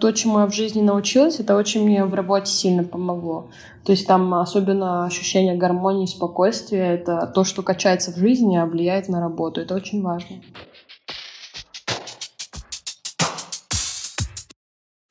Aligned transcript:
То, 0.00 0.12
чему 0.12 0.38
я 0.38 0.46
в 0.46 0.54
жизни 0.54 0.80
научилась, 0.80 1.40
это 1.40 1.56
очень 1.56 1.84
мне 1.84 2.04
в 2.04 2.14
работе 2.14 2.52
сильно 2.52 2.84
помогло. 2.84 3.50
То 3.84 3.90
есть 3.90 4.06
там 4.06 4.32
особенно 4.32 5.04
ощущение 5.04 5.56
гармонии, 5.56 6.06
спокойствия, 6.06 6.94
это 6.94 7.26
то, 7.34 7.42
что 7.42 7.64
качается 7.64 8.12
в 8.12 8.16
жизни, 8.16 8.56
а 8.56 8.66
влияет 8.66 9.08
на 9.08 9.18
работу. 9.18 9.60
Это 9.60 9.74
очень 9.74 10.00
важно. 10.00 10.36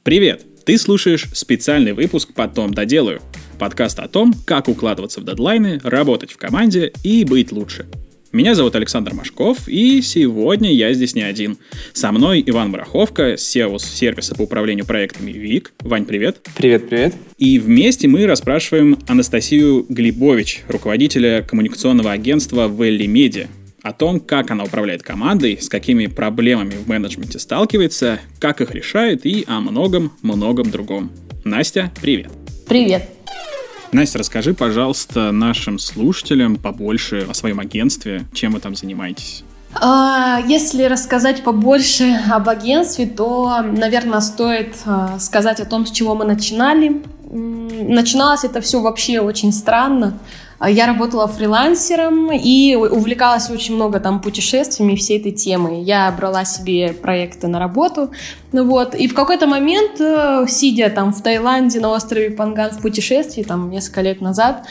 Привет! 0.03 0.45
Ты 0.63 0.77
слушаешь 0.77 1.29
специальный 1.33 1.91
выпуск 1.91 2.29
«Потом 2.33 2.73
доделаю». 2.73 3.19
Подкаст 3.59 3.99
о 3.99 4.07
том, 4.07 4.33
как 4.45 4.69
укладываться 4.69 5.19
в 5.19 5.25
дедлайны, 5.25 5.81
работать 5.83 6.31
в 6.31 6.37
команде 6.37 6.93
и 7.03 7.25
быть 7.25 7.51
лучше– 7.51 7.87
меня 8.37 8.53
зовут 8.53 8.75
Александр 8.75 9.15
Машков, 9.15 9.67
и 9.67 9.99
сегодня 10.03 10.71
я 10.71 10.93
здесь 10.93 11.15
не 11.15 11.23
один. 11.23 11.57
Со 11.93 12.11
мной 12.11 12.43
Иван 12.45 12.71
Бараховка, 12.71 13.33
SEO 13.33 13.79
сервиса 13.79 14.35
по 14.35 14.43
управлению 14.43 14.85
проектами 14.85 15.31
ВИК. 15.31 15.73
Вань, 15.79 16.05
привет. 16.05 16.47
Привет, 16.55 16.87
привет. 16.87 17.15
И 17.39 17.57
вместе 17.57 18.07
мы 18.07 18.27
расспрашиваем 18.27 18.99
Анастасию 19.07 19.87
Глебович, 19.89 20.65
руководителя 20.67 21.41
коммуникационного 21.41 22.11
агентства 22.11 22.67
Valley 22.67 23.07
Media, 23.07 23.47
о 23.81 23.91
том, 23.91 24.19
как 24.19 24.51
она 24.51 24.65
управляет 24.65 25.01
командой, 25.01 25.57
с 25.59 25.67
какими 25.67 26.05
проблемами 26.05 26.75
в 26.75 26.87
менеджменте 26.87 27.39
сталкивается, 27.39 28.19
как 28.39 28.61
их 28.61 28.69
решает 28.69 29.25
и 29.25 29.45
о 29.47 29.61
многом-многом 29.61 30.69
другом. 30.69 31.11
Настя, 31.43 31.91
привет. 31.99 32.29
Привет. 32.67 33.16
Настя, 33.91 34.19
расскажи, 34.19 34.53
пожалуйста, 34.53 35.31
нашим 35.31 35.79
слушателям 35.79 36.57
побольше 36.57 37.25
о 37.29 37.33
своем 37.33 37.59
агентстве, 37.59 38.25
чем 38.33 38.53
вы 38.53 38.59
там 38.59 38.75
занимаетесь. 38.75 39.43
А, 39.73 40.41
если 40.47 40.83
рассказать 40.83 41.43
побольше 41.43 42.19
об 42.29 42.49
агентстве, 42.49 43.05
то, 43.05 43.61
наверное, 43.61 44.21
стоит 44.21 44.75
а, 44.85 45.19
сказать 45.19 45.59
о 45.59 45.65
том, 45.65 45.85
с 45.85 45.91
чего 45.91 46.15
мы 46.15 46.25
начинали. 46.25 47.01
Начиналось 47.29 48.45
это 48.45 48.61
все 48.61 48.81
вообще 48.81 49.19
очень 49.19 49.51
странно. 49.51 50.17
Я 50.65 50.87
работала 50.87 51.27
фрилансером 51.27 52.31
и 52.31 52.73
увлекалась 52.75 53.49
очень 53.49 53.75
много 53.75 53.99
там 53.99 54.21
путешествиями 54.21 54.95
всей 54.95 55.19
этой 55.19 55.31
темой. 55.31 55.81
Я 55.83 56.11
брала 56.11 56.45
себе 56.45 56.93
проекты 56.93 57.47
на 57.47 57.59
работу, 57.59 58.11
ну 58.53 58.65
вот, 58.65 58.95
и 58.95 59.07
в 59.07 59.13
какой-то 59.13 59.45
момент, 59.45 59.99
э, 60.01 60.45
сидя 60.47 60.89
там 60.89 61.13
в 61.13 61.21
Таиланде 61.21 61.79
на 61.79 61.89
острове 61.89 62.31
Панган 62.31 62.71
в 62.71 62.81
путешествии, 62.81 63.43
там 63.43 63.69
несколько 63.69 64.01
лет 64.01 64.19
назад, 64.19 64.63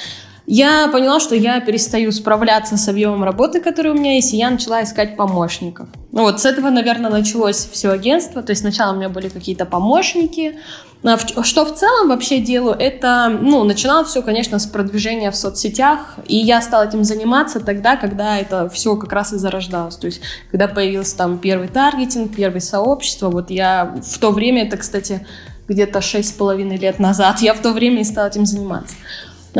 я 0.46 0.88
поняла, 0.88 1.18
что 1.18 1.34
я 1.34 1.60
перестаю 1.60 2.12
справляться 2.12 2.76
с 2.76 2.88
объемом 2.88 3.24
работы, 3.24 3.60
который 3.60 3.90
у 3.90 3.94
меня 3.94 4.14
есть, 4.14 4.32
и 4.32 4.36
я 4.36 4.50
начала 4.50 4.82
искать 4.82 5.16
помощников. 5.16 5.88
Ну 6.12 6.22
вот, 6.22 6.40
с 6.40 6.44
этого, 6.44 6.70
наверное, 6.70 7.10
началось 7.10 7.68
все 7.70 7.90
агентство. 7.90 8.42
То 8.42 8.52
есть 8.52 8.62
сначала 8.62 8.92
у 8.92 8.96
меня 8.96 9.08
были 9.08 9.28
какие-то 9.28 9.66
помощники. 9.66 10.56
А 11.02 11.18
что 11.18 11.64
в 11.64 11.74
целом 11.74 12.08
вообще 12.08 12.38
делаю, 12.38 12.76
это, 12.78 13.28
ну, 13.28 13.64
начиналось 13.64 14.08
все, 14.08 14.22
конечно, 14.22 14.58
с 14.58 14.66
продвижения 14.66 15.30
в 15.30 15.36
соцсетях, 15.36 16.16
и 16.26 16.36
я 16.36 16.62
стала 16.62 16.84
этим 16.84 17.04
заниматься 17.04 17.60
тогда, 17.60 17.96
когда 17.96 18.38
это 18.38 18.68
все 18.68 18.96
как 18.96 19.12
раз 19.12 19.32
и 19.32 19.36
зарождалось. 19.36 19.96
То 19.96 20.06
есть, 20.06 20.20
когда 20.50 20.68
появился 20.68 21.16
там 21.16 21.38
первый 21.38 21.68
таргетинг, 21.68 22.34
первое 22.34 22.60
сообщество, 22.60 23.28
вот 23.28 23.50
я 23.50 23.96
в 24.02 24.18
то 24.18 24.30
время, 24.30 24.66
это, 24.66 24.78
кстати, 24.78 25.26
где-то 25.68 26.00
шесть 26.00 26.30
с 26.30 26.32
половиной 26.32 26.76
лет 26.76 26.98
назад, 26.98 27.38
я 27.40 27.52
в 27.52 27.60
то 27.60 27.72
время 27.72 28.00
и 28.00 28.04
стала 28.04 28.28
этим 28.28 28.46
заниматься. 28.46 28.94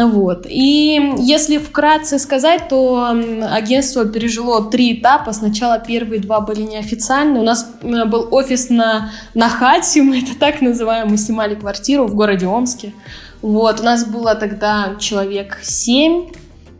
Вот. 0.04 0.46
И 0.46 1.14
если 1.18 1.56
вкратце 1.56 2.18
сказать, 2.18 2.68
то 2.68 3.16
агентство 3.50 4.04
пережило 4.04 4.70
три 4.70 5.00
этапа. 5.00 5.32
Сначала 5.32 5.78
первые 5.78 6.20
два 6.20 6.40
были 6.40 6.62
неофициальные. 6.62 7.40
У 7.40 7.44
нас 7.44 7.66
был 7.82 8.28
офис 8.30 8.68
на, 8.68 9.10
на 9.32 9.48
хате, 9.48 10.02
мы 10.02 10.18
это 10.18 10.38
так 10.38 10.60
называем. 10.60 11.08
Мы 11.08 11.16
снимали 11.16 11.54
квартиру 11.54 12.06
в 12.06 12.14
городе 12.14 12.46
Омске. 12.46 12.92
Вот. 13.40 13.80
У 13.80 13.82
нас 13.82 14.04
было 14.04 14.34
тогда 14.34 14.96
человек 14.98 15.58
семь. 15.62 16.26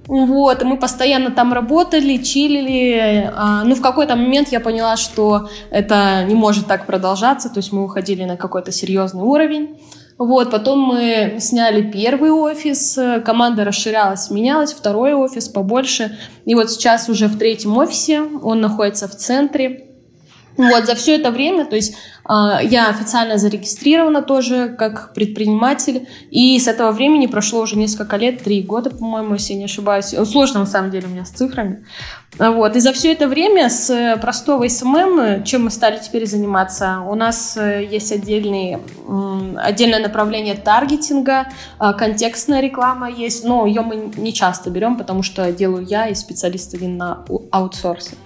Вот, 0.09 0.62
мы 0.62 0.77
постоянно 0.78 1.33
там 1.33 1.53
работали, 1.53 2.19
чилили. 2.19 3.28
А, 3.34 3.65
ну, 3.65 3.75
в 3.75 3.81
какой-то 3.81 4.15
момент 4.15 4.53
я 4.53 4.60
поняла, 4.60 4.97
что 4.97 5.49
это 5.71 6.22
не 6.25 6.37
может 6.37 6.69
так 6.69 6.87
продолжаться, 6.87 7.49
то 7.49 7.59
есть 7.59 7.72
мы 7.72 7.82
уходили 7.82 8.22
на 8.22 8.37
какой-то 8.37 8.71
серьезный 8.71 9.25
уровень. 9.25 9.81
Вот, 10.19 10.50
потом 10.50 10.81
мы 10.81 11.37
сняли 11.41 11.82
первый 11.82 12.31
офис, 12.31 12.99
команда 13.25 13.65
расширялась, 13.65 14.31
менялась, 14.31 14.72
второй 14.72 15.12
офис 15.12 15.49
побольше. 15.49 16.16
И 16.47 16.54
вот 16.54 16.71
сейчас 16.71 17.10
уже 17.10 17.27
в 17.28 17.38
третьем 17.38 17.77
офисе, 17.77 18.22
он 18.22 18.60
находится 18.62 19.09
в 19.09 19.15
центре. 19.15 19.88
Вот, 20.56 20.87
за 20.87 20.94
все 20.94 21.16
это 21.16 21.31
время, 21.31 21.66
то 21.66 21.76
есть 21.76 21.97
я 22.28 22.88
официально 22.88 23.38
зарегистрирована 23.38 24.22
тоже 24.22 24.75
как 24.76 25.12
предприниматель, 25.14 26.09
и 26.31 26.59
с 26.59 26.66
этого 26.66 26.91
времени 26.91 27.26
прошло 27.26 27.60
уже 27.60 27.76
несколько 27.76 28.16
лет, 28.16 28.42
три 28.42 28.62
года, 28.62 28.91
по-моему, 28.91 29.34
если 29.34 29.53
я 29.53 29.59
не 29.59 29.64
ошибаюсь. 29.64 30.14
Сложно, 30.25 30.60
на 30.60 30.66
самом 30.66 30.91
деле, 30.91 31.06
у 31.06 31.10
меня 31.10 31.25
с 31.25 31.31
цифрами. 31.31 31.84
Вот. 32.38 32.76
И 32.76 32.81
за 32.81 32.92
все 32.92 33.12
это 33.12 33.28
время 33.28 33.70
с 33.70 34.19
простого 34.20 34.69
СММ, 34.69 35.44
чем 35.44 35.64
мы 35.64 35.70
стали 35.70 35.98
теперь 35.98 36.26
заниматься, 36.26 37.00
у 37.09 37.14
нас 37.14 37.56
э, 37.56 37.87
есть 37.91 38.12
отдельный, 38.12 38.76
отдельное 39.56 40.00
направление 40.00 40.54
таргетинга, 40.54 41.47
а, 41.78 41.94
контекстная 41.94 42.60
реклама 42.60 43.10
есть, 43.10 43.44
но 43.44 43.64
ее 43.64 43.81
мы 43.81 44.12
не 44.16 44.34
часто 44.34 44.69
берем, 44.69 44.97
потому 44.98 45.22
что 45.22 45.50
делаю 45.50 45.87
я 45.87 46.08
и 46.08 46.14
специалист 46.14 46.75
один 46.75 46.98
на 46.98 47.25
аутсорсе. 47.50 48.16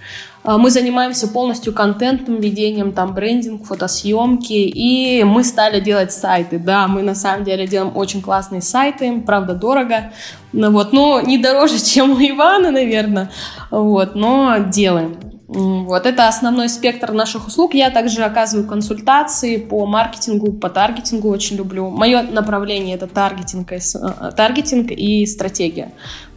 А, 0.43 0.57
мы 0.59 0.71
занимаемся 0.71 1.29
полностью 1.29 1.73
контентным 1.75 2.41
ведением, 2.41 2.93
там 2.93 3.15
брендинг, 3.15 3.67
фотосъемки, 3.67 4.53
и 4.53 5.23
мы 5.25 5.45
стали 5.45 5.81
делать 5.81 6.13
сайты. 6.13 6.59
Да, 6.59 6.89
мы 6.89 7.03
на 7.03 7.15
самом 7.15 7.45
деле 7.45 7.67
делаем 7.67 7.97
очень 7.97 8.23
классные 8.23 8.63
сайты, 8.63 9.21
правда 9.21 9.55
дорого, 9.55 10.13
ну, 10.53 10.71
вот, 10.71 10.93
но 10.93 11.21
не 11.21 11.39
дороже, 11.39 11.79
чем 11.85 12.13
у 12.13 12.19
Ивана, 12.19 12.71
наверное, 12.71 13.31
вот, 13.71 14.15
но 14.15 14.57
делаем. 14.59 15.17
Вот, 15.53 16.07
это 16.07 16.29
основной 16.29 16.69
спектр 16.69 17.11
наших 17.11 17.49
услуг. 17.49 17.75
Я 17.75 17.91
также 17.91 18.23
оказываю 18.23 18.69
консультации 18.69 19.57
по 19.57 19.85
маркетингу, 19.85 20.53
по 20.53 20.71
таргетингу 20.71 21.29
очень 21.29 21.57
люблю. 21.57 21.91
Мое 21.91 22.23
направление 22.23 22.95
это 22.95 23.09
таргетинг, 23.09 23.73
э, 23.73 23.81
таргетинг 24.37 24.93
и 24.93 25.27
стратегия 25.27 25.91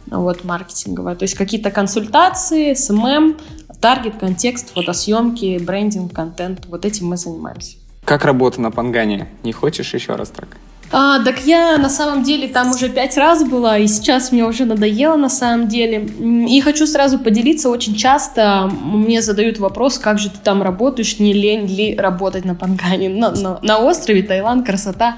вот, 0.06 0.44
маркетинговая. 0.44 1.14
То 1.14 1.24
есть 1.24 1.34
какие-то 1.34 1.70
консультации, 1.70 2.74
СММ, 2.74 3.36
таргет, 3.84 4.16
контекст, 4.16 4.72
фотосъемки, 4.72 5.58
брендинг, 5.58 6.10
контент. 6.10 6.64
Вот 6.70 6.86
этим 6.86 7.08
мы 7.08 7.18
занимаемся. 7.18 7.76
Как 8.06 8.24
работа 8.24 8.58
на 8.58 8.70
Пангане? 8.70 9.28
Не 9.42 9.52
хочешь 9.52 9.92
еще 9.92 10.14
раз 10.14 10.30
так? 10.30 10.48
А, 10.90 11.22
так 11.22 11.44
я 11.44 11.76
на 11.76 11.90
самом 11.90 12.22
деле 12.22 12.48
там 12.48 12.70
уже 12.70 12.88
пять 12.88 13.18
раз 13.18 13.44
была, 13.44 13.76
и 13.76 13.86
сейчас 13.86 14.32
мне 14.32 14.46
уже 14.46 14.64
надоело 14.64 15.16
на 15.16 15.28
самом 15.28 15.68
деле. 15.68 16.08
И 16.48 16.62
хочу 16.62 16.86
сразу 16.86 17.18
поделиться, 17.18 17.68
очень 17.68 17.94
часто 17.94 18.70
мне 18.72 19.20
задают 19.20 19.58
вопрос, 19.58 19.98
как 19.98 20.18
же 20.18 20.30
ты 20.30 20.38
там 20.42 20.62
работаешь, 20.62 21.18
не 21.18 21.34
лень 21.34 21.66
ли 21.66 21.94
работать 21.94 22.46
на 22.46 22.54
Пангане, 22.54 23.10
на, 23.10 23.32
на, 23.32 23.58
на 23.60 23.78
острове, 23.80 24.22
Таиланд, 24.22 24.64
красота. 24.64 25.16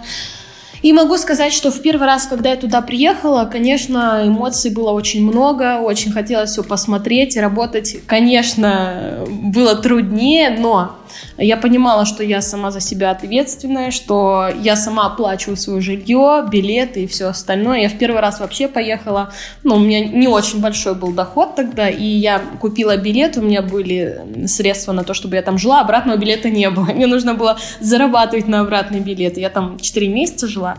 И 0.83 0.93
могу 0.93 1.17
сказать, 1.17 1.53
что 1.53 1.71
в 1.71 1.81
первый 1.81 2.07
раз, 2.07 2.27
когда 2.27 2.51
я 2.51 2.57
туда 2.57 2.83
приехала, 2.83 3.49
конечно, 3.51 4.23
эмоций 4.25 4.71
было 4.71 4.91
очень 4.91 5.27
много, 5.27 5.79
очень 5.81 6.13
хотелось 6.13 6.51
все 6.51 6.63
посмотреть, 6.63 7.37
работать, 7.37 7.97
конечно, 8.07 9.25
было 9.29 9.75
труднее, 9.77 10.51
но 10.51 10.97
я 11.39 11.57
понимала, 11.57 12.05
что 12.05 12.23
я 12.23 12.41
сама 12.41 12.71
за 12.71 12.81
себя 12.81 13.11
ответственная, 13.11 13.91
что 13.91 14.49
я 14.63 14.77
сама 14.77 15.07
оплачиваю 15.07 15.57
свое 15.57 15.81
жилье, 15.81 16.47
билеты 16.51 17.05
и 17.05 17.07
все 17.07 17.27
остальное. 17.27 17.81
Я 17.81 17.89
в 17.89 17.99
первый 17.99 18.21
раз 18.21 18.41
вообще 18.41 18.69
поехала, 18.69 19.33
ну, 19.63 19.77
у 19.77 19.79
меня 19.79 20.05
не 20.05 20.29
очень 20.29 20.61
большой 20.61 20.95
был 20.95 21.13
доход 21.13 21.55
тогда, 21.55 21.89
и 21.89 22.05
я 22.05 22.41
купила 22.61 22.97
билет, 22.97 23.37
у 23.37 23.43
меня 23.43 23.63
были 23.63 24.47
средства 24.47 24.93
на 24.93 25.05
то, 25.05 25.15
чтобы 25.15 25.37
я 25.37 25.43
там 25.43 25.59
жила, 25.59 25.81
обратного 25.81 26.17
билета 26.17 26.51
не 26.51 26.71
было. 26.71 26.85
Мне 26.95 27.07
нужно 27.07 27.35
было 27.35 27.59
зарабатывать 27.81 28.49
на 28.49 28.61
обратный 28.61 29.01
билет. 29.01 29.37
Я 29.39 29.51
там 29.51 29.79
4 29.79 30.09
месяца 30.09 30.49
жила. 30.49 30.77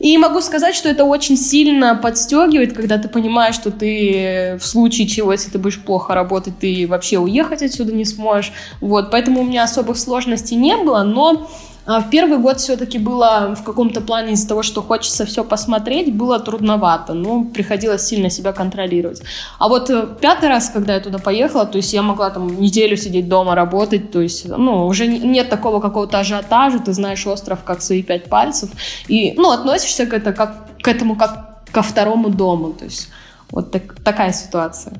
И 0.00 0.16
могу 0.16 0.40
сказать, 0.40 0.74
что 0.74 0.88
это 0.88 1.04
очень 1.04 1.36
сильно 1.36 1.94
подстегивает, 1.94 2.72
когда 2.72 2.96
ты 2.96 3.08
понимаешь, 3.08 3.54
что 3.54 3.70
ты 3.70 4.56
в 4.58 4.64
случае 4.64 5.06
чего, 5.06 5.30
если 5.30 5.50
ты 5.50 5.58
будешь 5.58 5.78
плохо 5.78 6.14
работать, 6.14 6.58
ты 6.58 6.86
вообще 6.88 7.18
уехать 7.18 7.62
отсюда 7.62 7.92
не 7.92 8.06
сможешь. 8.06 8.52
Вот, 8.80 9.10
поэтому 9.10 9.42
у 9.42 9.44
меня 9.44 9.62
особых 9.62 9.98
сложностей 9.98 10.56
не 10.56 10.74
было, 10.78 11.02
но 11.02 11.50
в 11.86 12.10
первый 12.10 12.38
год 12.38 12.60
все-таки 12.60 12.98
было 12.98 13.54
в 13.56 13.64
каком-то 13.64 14.00
плане 14.00 14.32
из-за 14.32 14.48
того, 14.48 14.62
что 14.62 14.82
хочется 14.82 15.24
все 15.24 15.44
посмотреть, 15.44 16.14
было 16.14 16.38
трудновато, 16.38 17.14
но 17.14 17.44
приходилось 17.44 18.06
сильно 18.06 18.30
себя 18.30 18.52
контролировать. 18.52 19.22
А 19.58 19.68
вот 19.68 19.90
э, 19.90 20.06
пятый 20.20 20.48
раз, 20.48 20.70
когда 20.70 20.94
я 20.94 21.00
туда 21.00 21.18
поехала, 21.18 21.66
то 21.66 21.78
есть 21.78 21.92
я 21.92 22.02
могла 22.02 22.30
там 22.30 22.60
неделю 22.60 22.96
сидеть 22.96 23.28
дома, 23.28 23.54
работать, 23.54 24.12
то 24.12 24.20
есть, 24.20 24.46
ну, 24.48 24.86
уже 24.86 25.06
нет 25.06 25.48
такого 25.48 25.80
какого-то 25.80 26.18
ажиотажа, 26.18 26.78
ты 26.80 26.92
знаешь 26.92 27.26
остров 27.26 27.60
как 27.64 27.82
свои 27.82 28.02
пять 28.02 28.28
пальцев, 28.28 28.70
и, 29.08 29.34
ну, 29.36 29.50
относишься 29.50 30.06
к, 30.06 30.12
это, 30.12 30.32
как, 30.32 30.80
к 30.82 30.88
этому 30.88 31.16
как 31.16 31.64
ко 31.72 31.82
второму 31.82 32.30
дому, 32.30 32.72
то 32.72 32.84
есть 32.84 33.08
вот 33.50 33.70
так, 33.70 33.94
такая 34.02 34.32
ситуация. 34.32 34.94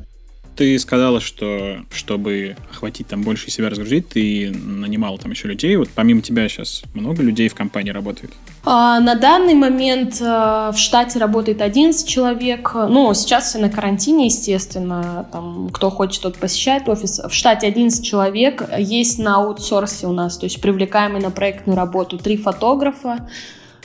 Ты 0.61 0.79
сказала, 0.79 1.21
что 1.23 1.79
чтобы 1.91 2.55
охватить 2.71 3.07
там 3.07 3.23
больше 3.23 3.51
себя 3.51 3.71
разгрузить, 3.71 4.11
ты 4.11 4.51
нанимал 4.51 5.17
там 5.17 5.31
еще 5.31 5.49
людей. 5.49 5.75
Вот 5.77 5.89
помимо 5.89 6.21
тебя 6.21 6.47
сейчас 6.51 6.83
много 6.93 7.23
людей 7.23 7.49
в 7.49 7.55
компании 7.55 7.93
работает? 7.93 8.31
А, 8.67 9.01
на 9.01 9.15
данный 9.15 9.55
момент 9.55 10.21
а, 10.21 10.71
в 10.73 10.77
штате 10.77 11.19
работает 11.19 11.63
11 11.63 12.07
человек. 12.07 12.73
Ну, 12.75 13.15
сейчас 13.15 13.49
все 13.49 13.59
на 13.59 13.71
карантине, 13.71 14.27
естественно. 14.27 15.27
Там, 15.33 15.71
кто 15.71 15.89
хочет, 15.89 16.21
тот 16.25 16.37
посещает 16.37 16.91
офис. 16.91 17.21
В 17.27 17.33
штате 17.33 17.67
11 17.67 18.05
человек. 18.05 18.63
Есть 18.77 19.19
на 19.19 19.37
аутсорсе 19.37 20.09
у 20.09 20.13
нас, 20.13 20.37
то 20.37 20.45
есть 20.45 20.61
привлекаемые 20.61 21.23
на 21.23 21.31
проектную 21.31 21.75
работу 21.75 22.19
три 22.19 22.37
фотографа, 22.37 23.27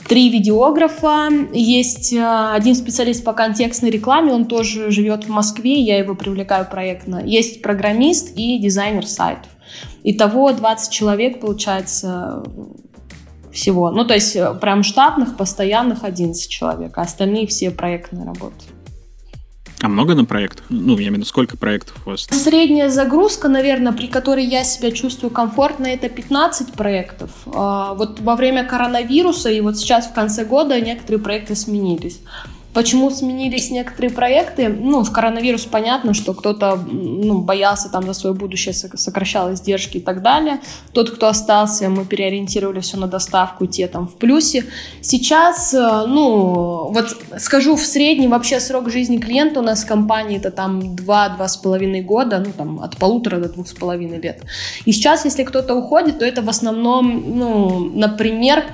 три 0.08 0.30
видеографа, 0.30 1.28
есть 1.52 2.12
э, 2.12 2.50
один 2.52 2.74
специалист 2.74 3.24
по 3.24 3.32
контекстной 3.32 3.90
рекламе, 3.90 4.32
он 4.32 4.46
тоже 4.46 4.90
живет 4.90 5.24
в 5.24 5.28
Москве, 5.28 5.80
я 5.80 5.98
его 5.98 6.14
привлекаю 6.14 6.66
проектно. 6.70 7.22
Есть 7.24 7.62
программист 7.62 8.32
и 8.36 8.58
дизайнер 8.58 9.06
сайтов. 9.06 9.50
Итого 10.04 10.52
20 10.52 10.92
человек, 10.92 11.40
получается, 11.40 12.44
всего. 13.52 13.90
Ну, 13.90 14.04
то 14.04 14.14
есть 14.14 14.36
э, 14.36 14.54
прям 14.54 14.82
штатных, 14.82 15.36
постоянных 15.36 16.04
11 16.04 16.48
человек, 16.48 16.96
а 16.96 17.02
остальные 17.02 17.46
все 17.46 17.70
проектные 17.70 18.26
работы. 18.26 18.64
А 19.82 19.88
много 19.88 20.14
на 20.14 20.24
проектах? 20.24 20.64
Ну, 20.70 20.92
я 20.92 21.08
имею 21.08 21.12
в 21.12 21.16
виду, 21.16 21.24
сколько 21.26 21.56
проектов 21.56 21.96
у 22.06 22.10
вас? 22.10 22.26
Средняя 22.30 22.88
загрузка, 22.88 23.48
наверное, 23.48 23.92
при 23.92 24.06
которой 24.06 24.44
я 24.44 24.64
себя 24.64 24.90
чувствую 24.90 25.30
комфортно, 25.30 25.86
это 25.86 26.08
15 26.08 26.72
проектов. 26.72 27.30
А, 27.46 27.94
вот 27.94 28.20
во 28.20 28.36
время 28.36 28.64
коронавируса 28.64 29.50
и 29.50 29.60
вот 29.60 29.76
сейчас 29.76 30.06
в 30.06 30.14
конце 30.14 30.44
года 30.44 30.80
некоторые 30.80 31.20
проекты 31.20 31.54
сменились. 31.54 32.20
Почему 32.76 33.10
сменились 33.10 33.70
некоторые 33.70 34.10
проекты? 34.10 34.68
Ну, 34.68 35.02
в 35.02 35.10
коронавирус 35.10 35.64
понятно, 35.64 36.12
что 36.12 36.34
кто-то 36.34 36.76
ну, 36.76 37.38
боялся 37.40 37.88
там 37.88 38.04
за 38.04 38.12
свое 38.12 38.36
будущее, 38.36 38.74
сокращал 38.74 39.54
издержки 39.54 39.96
и 39.96 40.00
так 40.00 40.20
далее. 40.20 40.60
Тот, 40.92 41.08
кто 41.08 41.28
остался, 41.28 41.88
мы 41.88 42.04
переориентировали 42.04 42.80
все 42.80 42.98
на 42.98 43.06
доставку, 43.06 43.64
те 43.64 43.86
там 43.86 44.06
в 44.06 44.16
плюсе. 44.16 44.66
Сейчас, 45.00 45.72
э, 45.72 46.04
ну, 46.06 46.90
вот 46.92 47.16
скажу, 47.38 47.76
в 47.76 47.86
среднем 47.86 48.28
вообще 48.32 48.60
срок 48.60 48.90
жизни 48.90 49.16
клиента 49.16 49.60
у 49.60 49.62
нас 49.62 49.84
в 49.84 49.86
компании 49.86 50.36
это 50.36 50.50
там 50.50 50.80
2-2,5 50.80 52.02
года, 52.02 52.42
ну, 52.44 52.52
там 52.52 52.80
от 52.80 52.98
полутора 52.98 53.38
до 53.38 53.48
двух 53.48 53.68
с 53.68 53.72
половиной 53.72 54.20
лет. 54.20 54.42
И 54.84 54.92
сейчас, 54.92 55.24
если 55.24 55.44
кто-то 55.44 55.74
уходит, 55.74 56.18
то 56.18 56.26
это 56.26 56.42
в 56.42 56.50
основном, 56.50 57.38
ну, 57.38 57.90
например, 57.94 58.64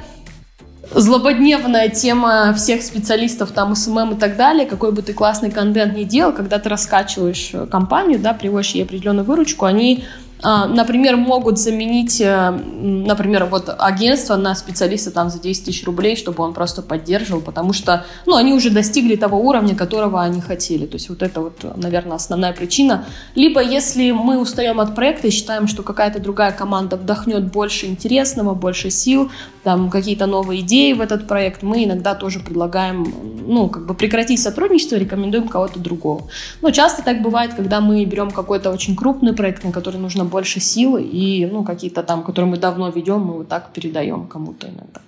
злободневная 0.94 1.88
тема 1.88 2.52
всех 2.54 2.82
специалистов, 2.82 3.52
там, 3.52 3.74
СММ 3.74 4.14
и 4.14 4.18
так 4.18 4.36
далее, 4.36 4.66
какой 4.66 4.92
бы 4.92 5.02
ты 5.02 5.12
классный 5.12 5.50
контент 5.50 5.94
ни 5.96 6.04
делал, 6.04 6.32
когда 6.32 6.58
ты 6.58 6.68
раскачиваешь 6.68 7.50
э, 7.52 7.66
компанию, 7.66 8.18
да, 8.18 8.32
приводишь 8.32 8.72
ей 8.72 8.84
определенную 8.84 9.24
выручку, 9.24 9.64
они 9.64 10.04
например, 10.42 11.16
могут 11.16 11.58
заменить, 11.58 12.20
э, 12.20 12.50
например, 12.50 13.44
вот 13.44 13.74
агентство 13.78 14.36
на 14.36 14.54
специалиста 14.54 15.10
там 15.10 15.30
за 15.30 15.38
10 15.38 15.64
тысяч 15.66 15.84
рублей, 15.84 16.16
чтобы 16.16 16.42
он 16.42 16.52
просто 16.52 16.82
поддерживал, 16.82 17.40
потому 17.40 17.72
что, 17.72 18.04
ну, 18.26 18.34
они 18.34 18.52
уже 18.52 18.70
достигли 18.70 19.14
того 19.16 19.38
уровня, 19.38 19.76
которого 19.76 20.20
они 20.20 20.40
хотели. 20.40 20.86
То 20.86 20.94
есть 20.94 21.08
вот 21.08 21.22
это 21.22 21.40
вот, 21.40 21.64
наверное, 21.76 22.16
основная 22.16 22.52
причина. 22.52 23.04
Либо 23.36 23.62
если 23.62 24.10
мы 24.10 24.38
устаем 24.38 24.80
от 24.80 24.94
проекта 24.94 25.28
и 25.28 25.30
считаем, 25.30 25.68
что 25.68 25.82
какая-то 25.82 26.18
другая 26.18 26.50
команда 26.50 26.96
вдохнет 26.96 27.44
больше 27.52 27.86
интересного, 27.86 28.54
больше 28.54 28.90
сил, 28.90 29.30
там 29.62 29.90
какие-то 29.90 30.26
новые 30.26 30.62
идеи 30.62 30.92
в 30.92 31.00
этот 31.00 31.28
проект, 31.28 31.62
мы 31.62 31.84
иногда 31.84 32.14
тоже 32.16 32.40
предлагаем, 32.40 33.06
ну, 33.46 33.68
как 33.68 33.86
бы 33.86 33.94
прекратить 33.94 34.42
сотрудничество, 34.42 34.96
рекомендуем 34.96 35.46
кого-то 35.46 35.78
другого. 35.78 36.28
Но 36.62 36.70
часто 36.72 37.02
так 37.02 37.22
бывает, 37.22 37.54
когда 37.54 37.80
мы 37.80 38.04
берем 38.04 38.32
какой-то 38.32 38.70
очень 38.70 38.96
крупный 38.96 39.34
проект, 39.34 39.62
на 39.62 39.70
который 39.70 40.00
нужно 40.00 40.24
больше 40.32 40.60
сил, 40.60 40.96
и 40.98 41.46
ну, 41.52 41.62
какие-то 41.62 42.02
там, 42.02 42.24
которые 42.24 42.50
мы 42.50 42.56
давно 42.56 42.88
ведем, 42.88 43.20
мы 43.20 43.34
вот 43.34 43.48
так 43.48 43.72
передаем 43.72 44.26
кому-то 44.26 44.66
иногда. 44.66 45.00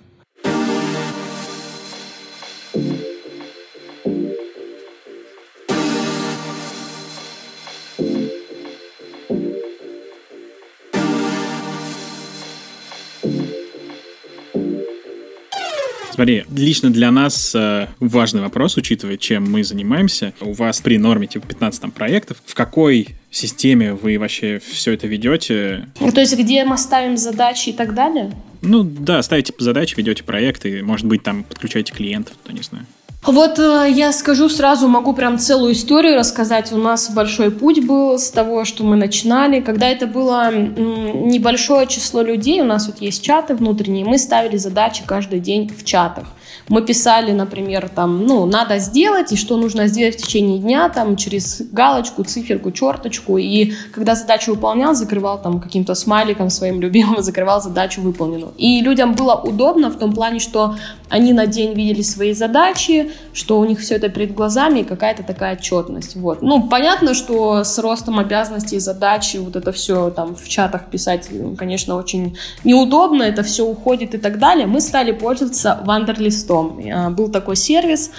Смотри, 16.15 16.45
лично 16.49 16.91
для 16.91 17.11
нас 17.11 17.53
э, 17.53 17.87
важный 17.99 18.41
вопрос, 18.41 18.77
учитывая, 18.77 19.17
чем 19.17 19.51
мы 19.51 19.65
занимаемся. 19.65 20.33
У 20.39 20.53
вас 20.53 20.79
при 20.79 20.97
норме 20.97 21.27
типа 21.27 21.45
15 21.45 21.81
там, 21.81 21.91
проектов. 21.91 22.37
В 22.45 22.53
какой 22.53 23.09
системе 23.35 23.93
вы 23.93 24.17
вообще 24.17 24.59
все 24.59 24.93
это 24.93 25.07
ведете? 25.07 25.87
Ну, 25.99 26.11
то 26.11 26.21
есть 26.21 26.37
где 26.37 26.63
мы 26.65 26.77
ставим 26.77 27.17
задачи 27.17 27.69
и 27.69 27.73
так 27.73 27.93
далее? 27.93 28.31
Ну 28.61 28.83
да, 28.83 29.21
ставите 29.21 29.53
задачи, 29.59 29.95
ведете 29.95 30.23
проекты, 30.23 30.83
может 30.83 31.05
быть, 31.05 31.23
там 31.23 31.43
подключаете 31.43 31.93
клиентов, 31.93 32.35
то 32.43 32.53
не 32.53 32.61
знаю. 32.61 32.85
Вот 33.23 33.57
э, 33.57 33.87
я 33.89 34.11
скажу 34.11 34.49
сразу, 34.49 34.87
могу 34.87 35.13
прям 35.13 35.39
целую 35.39 35.73
историю 35.73 36.15
рассказать. 36.15 36.71
У 36.71 36.77
нас 36.77 37.09
большой 37.09 37.49
путь 37.49 37.83
был 37.83 38.19
с 38.19 38.29
того, 38.29 38.65
что 38.65 38.83
мы 38.83 38.95
начинали. 38.95 39.61
Когда 39.61 39.87
это 39.89 40.05
было 40.05 40.51
небольшое 40.53 41.87
число 41.87 42.21
людей, 42.21 42.61
у 42.61 42.65
нас 42.65 42.85
вот 42.85 43.01
есть 43.01 43.23
чаты 43.23 43.55
внутренние, 43.55 44.05
мы 44.05 44.19
ставили 44.19 44.57
задачи 44.57 45.03
каждый 45.07 45.39
день 45.39 45.69
в 45.75 45.83
чатах 45.83 46.27
мы 46.67 46.81
писали, 46.81 47.31
например, 47.31 47.89
там, 47.89 48.25
ну, 48.25 48.45
надо 48.45 48.79
сделать, 48.79 49.31
и 49.31 49.35
что 49.35 49.57
нужно 49.57 49.87
сделать 49.87 50.15
в 50.15 50.23
течение 50.23 50.59
дня, 50.59 50.89
там, 50.89 51.15
через 51.15 51.61
галочку, 51.71 52.23
циферку, 52.23 52.71
черточку, 52.71 53.37
и 53.37 53.73
когда 53.93 54.15
задачу 54.15 54.51
выполнял, 54.51 54.95
закрывал 54.95 55.41
там 55.41 55.59
каким-то 55.59 55.95
смайликом 55.95 56.49
своим 56.49 56.81
любимым, 56.85 57.21
закрывал 57.21 57.61
задачу 57.61 58.01
выполненную. 58.01 58.53
И 58.57 58.81
людям 58.81 59.13
было 59.13 59.35
удобно 59.35 59.89
в 59.89 59.97
том 59.97 60.13
плане, 60.13 60.39
что 60.39 60.75
они 61.09 61.33
на 61.33 61.45
день 61.45 61.73
видели 61.73 62.01
свои 62.01 62.33
задачи, 62.33 63.11
что 63.33 63.59
у 63.59 63.65
них 63.65 63.79
все 63.79 63.95
это 63.95 64.09
перед 64.09 64.33
глазами 64.33 64.79
и 64.79 64.83
какая-то 64.83 65.23
такая 65.23 65.55
отчетность. 65.55 66.15
Вот. 66.15 66.41
Ну, 66.41 66.67
понятно, 66.67 67.13
что 67.13 67.63
с 67.63 67.77
ростом 67.79 68.19
обязанностей, 68.19 68.79
задачи, 68.79 69.37
вот 69.37 69.55
это 69.55 69.71
все 69.71 70.09
там 70.09 70.35
в 70.35 70.47
чатах 70.47 70.89
писать, 70.89 71.29
конечно, 71.57 71.95
очень 71.95 72.37
неудобно, 72.63 73.23
это 73.23 73.43
все 73.43 73.65
уходит 73.65 74.15
и 74.15 74.17
так 74.17 74.39
далее. 74.39 74.65
Мы 74.65 74.81
стали 74.81 75.11
пользоваться 75.11 75.79
Wanderlist 75.85 76.47
листом. 76.55 76.79
А, 76.93 77.09
был 77.09 77.29
такой 77.29 77.55
сервис, 77.55 78.11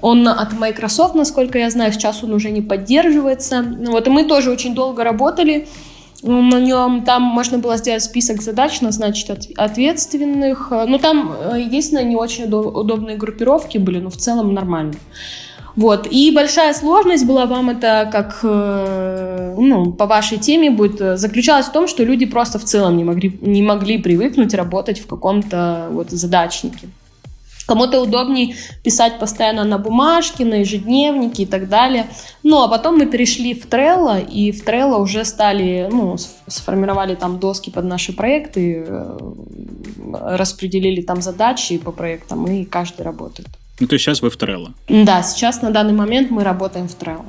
он 0.00 0.26
от 0.26 0.52
Microsoft, 0.52 1.14
насколько 1.14 1.58
я 1.58 1.70
знаю, 1.70 1.92
сейчас 1.92 2.24
он 2.24 2.32
уже 2.32 2.50
не 2.50 2.60
поддерживается. 2.60 3.64
Вот, 3.86 4.06
и 4.06 4.10
мы 4.10 4.24
тоже 4.24 4.50
очень 4.50 4.74
долго 4.74 5.04
работали 5.04 5.68
на 6.22 6.60
нем. 6.60 7.02
Там 7.04 7.22
можно 7.22 7.58
было 7.58 7.76
сделать 7.76 8.02
список 8.02 8.42
задач, 8.42 8.80
назначить 8.80 9.30
ответственных. 9.56 10.70
Ну, 10.70 10.98
там, 10.98 11.32
э, 11.32 11.60
единственное, 11.60 12.04
не 12.04 12.16
очень 12.16 12.44
удобные 12.44 13.16
группировки 13.16 13.78
были, 13.78 14.00
но 14.00 14.10
в 14.10 14.16
целом 14.16 14.54
нормально. 14.54 14.94
Вот. 15.76 16.06
И 16.10 16.30
большая 16.32 16.74
сложность 16.74 17.26
была 17.26 17.46
вам 17.46 17.70
это, 17.70 18.08
как 18.12 18.40
э, 18.42 19.54
ну, 19.58 19.92
по 19.92 20.06
вашей 20.06 20.38
теме 20.38 20.70
будет, 20.70 21.00
э, 21.00 21.16
заключалась 21.16 21.66
в 21.66 21.72
том, 21.72 21.88
что 21.88 22.04
люди 22.04 22.26
просто 22.26 22.58
в 22.58 22.64
целом 22.64 22.96
не 22.96 23.04
могли, 23.04 23.38
не 23.40 23.62
могли 23.62 23.98
привыкнуть 23.98 24.54
работать 24.54 25.00
в 25.00 25.06
каком-то 25.06 25.88
вот 25.90 26.10
задачнике. 26.10 26.88
Кому-то 27.66 28.00
удобнее 28.00 28.56
писать 28.82 29.18
постоянно 29.18 29.64
на 29.64 29.78
бумажке, 29.78 30.44
на 30.44 30.60
ежедневнике 30.60 31.44
и 31.44 31.46
так 31.46 31.68
далее. 31.68 32.06
Ну, 32.42 32.62
а 32.62 32.68
потом 32.68 32.98
мы 32.98 33.06
перешли 33.06 33.54
в 33.54 33.66
Trello, 33.66 34.24
и 34.24 34.52
в 34.52 34.64
Trello 34.66 35.00
уже 35.00 35.24
стали, 35.24 35.88
ну, 35.90 36.16
сформировали 36.46 37.14
там 37.14 37.38
доски 37.38 37.70
под 37.70 37.84
наши 37.84 38.12
проекты, 38.12 38.84
э, 38.86 39.18
распределили 40.36 41.02
там 41.02 41.22
задачи 41.22 41.78
по 41.78 41.92
проектам, 41.92 42.46
и 42.46 42.64
каждый 42.64 43.02
работает. 43.02 43.48
Ну, 43.80 43.86
то 43.86 43.94
есть 43.94 44.04
сейчас 44.04 44.22
вы 44.22 44.30
в 44.30 44.36
Trello? 44.36 44.70
Да, 44.88 45.22
сейчас 45.22 45.62
на 45.62 45.70
данный 45.70 45.94
момент 45.94 46.30
мы 46.30 46.44
работаем 46.44 46.88
в 46.88 46.96
Trello. 46.98 47.24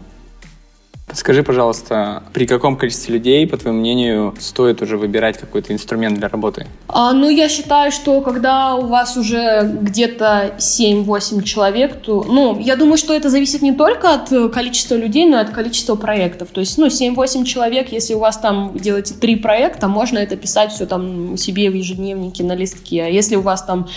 Скажи, 1.14 1.44
пожалуйста, 1.44 2.24
при 2.34 2.48
каком 2.48 2.76
количестве 2.76 3.14
людей, 3.14 3.46
по 3.48 3.58
твоему 3.58 3.80
мнению, 3.80 4.34
стоит 4.40 4.82
уже 4.82 4.98
выбирать 4.98 5.38
какой-то 5.38 5.72
инструмент 5.72 6.18
для 6.18 6.28
работы? 6.28 6.66
А, 6.88 7.14
ну, 7.14 7.30
я 7.30 7.50
считаю, 7.50 7.92
что 7.92 8.22
когда 8.22 8.76
у 8.76 8.88
вас 8.88 9.16
уже 9.16 9.62
где-то 9.82 10.56
7-8 10.58 11.44
человек, 11.44 12.02
то, 12.02 12.24
ну, 12.24 12.60
я 12.60 12.76
думаю, 12.76 12.98
что 12.98 13.14
это 13.14 13.30
зависит 13.30 13.62
не 13.62 13.74
только 13.74 14.14
от 14.14 14.30
количества 14.52 14.96
людей, 14.96 15.26
но 15.26 15.38
и 15.38 15.42
от 15.42 15.52
количества 15.52 15.96
проектов. 15.96 16.50
То 16.52 16.62
есть, 16.62 16.78
ну, 16.78 16.88
7-8 16.88 17.46
человек, 17.46 17.92
если 17.92 18.16
у 18.16 18.20
вас 18.20 18.38
там 18.38 18.72
делаете 18.76 19.14
три 19.14 19.36
проекта, 19.36 19.88
можно 19.88 20.18
это 20.18 20.36
писать 20.36 20.72
все 20.72 20.86
там 20.86 21.38
себе 21.38 21.70
в 21.70 21.74
ежедневнике 21.74 22.44
на 22.44 22.56
листке. 22.56 23.04
А 23.04 23.08
если 23.08 23.36
у 23.36 23.42
вас 23.42 23.64
там 23.64 23.88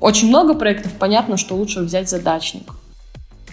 очень 0.00 0.28
много 0.28 0.54
проектов, 0.54 0.92
понятно, 0.98 1.36
что 1.36 1.54
лучше 1.54 1.80
взять 1.80 2.08
задачник. 2.08 2.72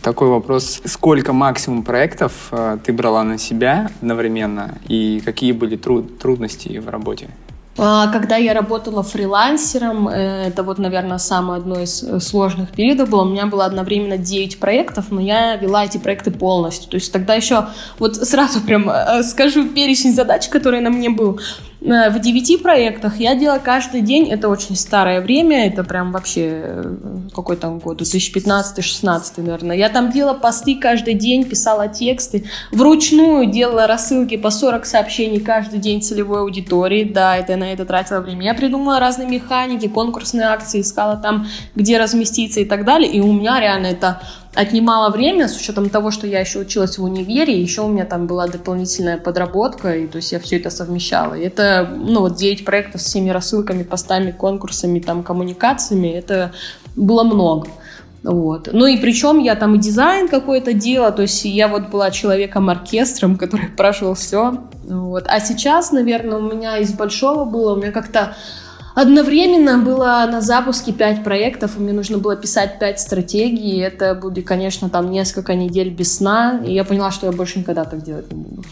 Такой 0.01 0.29
вопрос. 0.29 0.81
Сколько 0.85 1.31
максимум 1.31 1.83
проектов 1.83 2.47
э, 2.51 2.77
ты 2.83 2.91
брала 2.91 3.23
на 3.23 3.37
себя 3.37 3.91
одновременно 4.01 4.79
и 4.87 5.21
какие 5.23 5.51
были 5.51 5.75
труд 5.75 6.17
трудности 6.17 6.79
в 6.79 6.89
работе? 6.89 7.29
А, 7.77 8.11
когда 8.11 8.35
я 8.35 8.53
работала 8.53 9.01
фрилансером, 9.01 10.07
э, 10.07 10.47
это 10.47 10.63
вот, 10.63 10.77
наверное, 10.77 11.17
самое 11.19 11.59
одно 11.59 11.79
из 11.79 12.03
э, 12.03 12.19
сложных 12.19 12.71
периодов 12.71 13.09
было. 13.09 13.21
У 13.21 13.29
меня 13.29 13.45
было 13.45 13.65
одновременно 13.65 14.17
9 14.17 14.59
проектов, 14.59 15.05
но 15.09 15.21
я 15.21 15.55
вела 15.55 15.85
эти 15.85 15.97
проекты 15.97 16.31
полностью. 16.31 16.89
То 16.89 16.95
есть 16.95 17.13
тогда 17.13 17.33
еще, 17.33 17.67
вот 17.97 18.17
сразу 18.17 18.59
прям 18.61 18.89
э, 18.89 19.23
скажу 19.23 19.67
перечень 19.69 20.13
задач, 20.13 20.49
который 20.49 20.81
на 20.81 20.89
мне 20.89 21.09
был. 21.09 21.39
В 21.81 22.19
девяти 22.19 22.57
проектах 22.57 23.19
я 23.19 23.33
делала 23.33 23.57
каждый 23.57 24.01
день, 24.01 24.29
это 24.29 24.49
очень 24.49 24.75
старое 24.75 25.19
время, 25.19 25.65
это 25.65 25.83
прям 25.83 26.11
вообще 26.11 26.85
какой 27.33 27.57
там 27.57 27.79
год, 27.79 27.99
2015-16, 27.99 29.21
наверное. 29.37 29.75
Я 29.75 29.89
там 29.89 30.11
делала 30.11 30.35
посты 30.35 30.75
каждый 30.75 31.15
день, 31.15 31.43
писала 31.43 31.87
тексты, 31.87 32.45
вручную 32.71 33.47
делала 33.47 33.87
рассылки 33.87 34.37
по 34.37 34.51
40 34.51 34.85
сообщений 34.85 35.39
каждый 35.39 35.79
день 35.79 36.03
целевой 36.03 36.41
аудитории, 36.41 37.03
да, 37.03 37.35
это 37.35 37.55
на 37.55 37.73
это 37.73 37.83
тратила 37.83 38.19
время. 38.19 38.45
Я 38.45 38.53
придумала 38.53 38.99
разные 38.99 39.27
механики, 39.27 39.87
конкурсные 39.87 40.45
акции, 40.45 40.81
искала 40.81 41.17
там, 41.17 41.47
где 41.75 41.97
разместиться 41.97 42.59
и 42.59 42.65
так 42.65 42.85
далее. 42.85 43.11
И 43.11 43.19
у 43.21 43.33
меня 43.33 43.59
реально 43.59 43.87
это 43.87 44.21
отнимало 44.53 45.09
время, 45.09 45.47
с 45.47 45.57
учетом 45.57 45.89
того, 45.89 46.11
что 46.11 46.27
я 46.27 46.39
еще 46.39 46.59
училась 46.59 46.97
в 46.97 47.03
универе, 47.03 47.59
еще 47.59 47.81
у 47.81 47.87
меня 47.87 48.05
там 48.05 48.27
была 48.27 48.47
дополнительная 48.47 49.17
подработка, 49.17 49.95
и 49.95 50.07
то 50.07 50.17
есть 50.17 50.31
я 50.31 50.39
все 50.39 50.57
это 50.57 50.69
совмещала. 50.69 51.35
И 51.35 51.41
это, 51.41 51.89
ну 51.95 52.21
вот 52.21 52.35
9 52.35 52.65
проектов 52.65 53.01
с 53.01 53.05
всеми 53.05 53.29
рассылками, 53.29 53.83
постами, 53.83 54.31
конкурсами, 54.31 54.99
там, 54.99 55.23
коммуникациями, 55.23 56.09
это 56.09 56.51
было 56.95 57.23
много. 57.23 57.67
Вот. 58.23 58.69
Ну 58.71 58.85
и 58.85 58.97
причем 58.97 59.39
я 59.39 59.55
там 59.55 59.75
и 59.75 59.79
дизайн 59.79 60.27
какой-то 60.27 60.73
делала, 60.73 61.11
то 61.11 61.23
есть 61.23 61.43
я 61.45 61.67
вот 61.67 61.89
была 61.89 62.11
человеком-оркестром, 62.11 63.37
который 63.37 63.67
прошел 63.77 64.13
все. 64.13 64.59
Вот. 64.83 65.25
А 65.27 65.39
сейчас, 65.39 65.91
наверное, 65.91 66.37
у 66.37 66.41
меня 66.41 66.77
из 66.77 66.93
большого 66.93 67.45
было, 67.45 67.73
у 67.73 67.77
меня 67.77 67.91
как-то 67.91 68.35
Одновременно 68.93 69.77
было 69.77 70.27
на 70.29 70.41
запуске 70.41 70.91
пять 70.91 71.23
проектов, 71.23 71.77
и 71.77 71.79
мне 71.79 71.93
нужно 71.93 72.17
было 72.17 72.35
писать 72.35 72.79
пять 72.79 72.99
стратегий. 72.99 73.77
Это 73.79 74.15
будет, 74.15 74.45
конечно, 74.45 74.89
там 74.89 75.11
несколько 75.11 75.55
недель 75.55 75.89
без 75.89 76.17
сна, 76.17 76.61
и 76.65 76.73
я 76.73 76.83
поняла, 76.83 77.11
что 77.11 77.27
я 77.27 77.31
больше 77.31 77.59
никогда 77.59 77.85
так 77.85 78.03
делать 78.03 78.31
не 78.31 78.43
буду. 78.43 78.63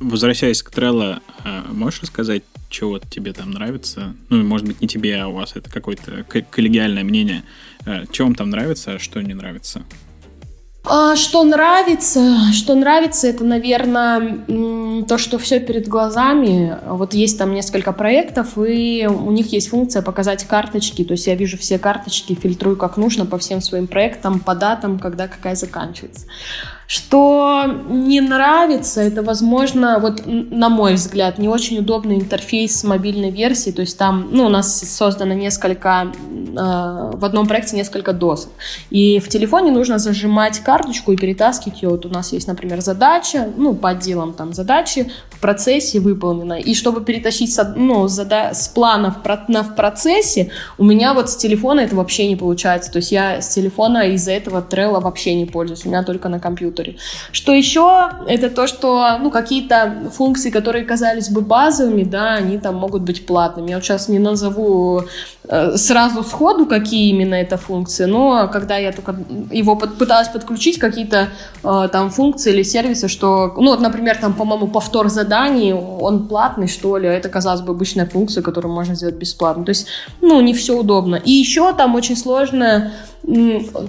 Возвращаясь 0.00 0.62
к 0.62 0.70
Trello, 0.70 1.20
а 1.44 1.64
можешь 1.72 2.02
рассказать, 2.02 2.44
вот 2.82 3.08
тебе 3.10 3.32
там 3.32 3.50
нравится? 3.50 4.14
Ну, 4.28 4.44
может 4.44 4.66
быть, 4.66 4.80
не 4.80 4.86
тебе, 4.86 5.20
а 5.20 5.26
у 5.26 5.32
вас 5.32 5.56
это 5.56 5.68
какое-то 5.70 6.24
коллегиальное 6.50 7.02
мнение. 7.02 7.42
А 7.84 8.04
что 8.12 8.24
вам 8.24 8.34
там 8.36 8.50
нравится, 8.50 8.92
а 8.92 8.98
что 9.00 9.20
не 9.20 9.34
нравится? 9.34 9.82
А, 10.84 11.16
что 11.16 11.42
нравится? 11.42 12.52
Что 12.52 12.74
нравится, 12.74 13.26
это, 13.26 13.44
наверное, 13.44 14.38
то, 15.04 15.18
что 15.18 15.38
все 15.38 15.60
перед 15.60 15.88
глазами. 15.88 16.76
Вот 16.86 17.14
есть 17.14 17.38
там 17.38 17.54
несколько 17.54 17.92
проектов, 17.92 18.56
и 18.56 19.06
у 19.06 19.30
них 19.30 19.52
есть 19.52 19.68
функция 19.68 20.02
показать 20.02 20.44
карточки. 20.44 21.04
То 21.04 21.12
есть 21.12 21.26
я 21.26 21.34
вижу 21.34 21.58
все 21.58 21.78
карточки, 21.78 22.34
фильтрую 22.34 22.76
как 22.76 22.96
нужно 22.96 23.26
по 23.26 23.38
всем 23.38 23.60
своим 23.60 23.86
проектам, 23.86 24.40
по 24.40 24.54
датам, 24.54 24.98
когда 24.98 25.28
какая 25.28 25.54
заканчивается. 25.54 26.26
Что 26.90 27.66
не 27.90 28.22
нравится, 28.22 29.02
это, 29.02 29.22
возможно, 29.22 29.98
вот 29.98 30.22
на 30.24 30.70
мой 30.70 30.94
взгляд, 30.94 31.36
не 31.36 31.46
очень 31.46 31.80
удобный 31.80 32.16
интерфейс 32.16 32.82
мобильной 32.82 33.30
версии. 33.30 33.68
То 33.72 33.82
есть 33.82 33.98
там, 33.98 34.28
ну, 34.30 34.46
у 34.46 34.48
нас 34.48 34.80
создано 34.80 35.34
несколько, 35.34 36.06
э, 36.06 37.10
в 37.12 37.22
одном 37.22 37.46
проекте 37.46 37.76
несколько 37.76 38.14
досок. 38.14 38.52
И 38.88 39.18
в 39.18 39.28
телефоне 39.28 39.70
нужно 39.70 39.98
зажимать 39.98 40.60
карточку 40.60 41.12
и 41.12 41.18
перетаскивать 41.18 41.82
ее. 41.82 41.90
Вот 41.90 42.06
у 42.06 42.08
нас 42.08 42.32
есть, 42.32 42.48
например, 42.48 42.80
задача, 42.80 43.52
ну, 43.54 43.74
по 43.74 43.90
отделам 43.90 44.32
там 44.32 44.54
задачи 44.54 45.12
в 45.28 45.40
процессе 45.40 46.00
выполнена. 46.00 46.54
И 46.54 46.74
чтобы 46.74 47.04
перетащить 47.04 47.52
с, 47.52 47.74
ну, 47.76 48.06
зада- 48.06 48.54
с 48.54 48.66
плана 48.66 49.10
в, 49.10 49.48
на, 49.50 49.62
в 49.62 49.74
процессе, 49.74 50.52
у 50.78 50.84
меня 50.84 51.12
вот 51.12 51.28
с 51.28 51.36
телефона 51.36 51.80
это 51.80 51.94
вообще 51.96 52.26
не 52.26 52.36
получается. 52.36 52.90
То 52.90 52.96
есть 52.96 53.12
я 53.12 53.42
с 53.42 53.48
телефона 53.50 54.08
из-за 54.14 54.32
этого 54.32 54.66
Trello 54.66 55.02
вообще 55.02 55.34
не 55.34 55.44
пользуюсь. 55.44 55.84
У 55.84 55.90
меня 55.90 56.02
только 56.02 56.30
на 56.30 56.40
компьютере 56.40 56.77
компьютере. 56.78 56.96
Что 57.32 57.52
еще, 57.52 58.10
это 58.26 58.50
то, 58.50 58.66
что 58.66 59.18
ну, 59.20 59.30
какие-то 59.30 60.10
функции, 60.12 60.50
которые 60.50 60.84
казались 60.84 61.28
бы 61.28 61.40
базовыми, 61.40 62.04
да, 62.04 62.34
они 62.34 62.58
там 62.58 62.76
могут 62.76 63.02
быть 63.02 63.26
платными. 63.26 63.70
Я 63.70 63.76
вот 63.76 63.84
сейчас 63.84 64.08
не 64.08 64.18
назову 64.18 65.02
э, 65.48 65.76
сразу 65.76 66.22
сходу, 66.22 66.66
какие 66.66 67.10
именно 67.10 67.34
это 67.34 67.56
функции, 67.56 68.06
но 68.06 68.48
когда 68.52 68.76
я 68.76 68.92
только 68.92 69.16
его 69.52 69.76
под, 69.76 69.98
пыталась 69.98 70.28
подключить, 70.28 70.78
какие-то 70.78 71.28
э, 71.64 71.88
там 71.92 72.10
функции 72.10 72.52
или 72.52 72.62
сервисы, 72.62 73.08
что, 73.08 73.54
ну 73.56 73.70
вот, 73.70 73.80
например, 73.80 74.16
там, 74.20 74.32
по-моему, 74.32 74.68
повтор 74.68 75.08
заданий, 75.08 75.72
он 75.72 76.28
платный, 76.28 76.68
что 76.68 76.98
ли, 76.98 77.08
а 77.08 77.12
это, 77.12 77.28
казалось 77.28 77.60
бы, 77.60 77.72
обычная 77.72 78.06
функция, 78.06 78.42
которую 78.42 78.74
можно 78.74 78.94
сделать 78.94 79.16
бесплатно. 79.16 79.64
То 79.64 79.70
есть, 79.70 79.86
ну, 80.20 80.40
не 80.40 80.52
все 80.52 80.72
удобно. 80.78 81.16
И 81.16 81.30
еще 81.30 81.72
там 81.72 81.94
очень 81.94 82.16
сложно 82.16 82.92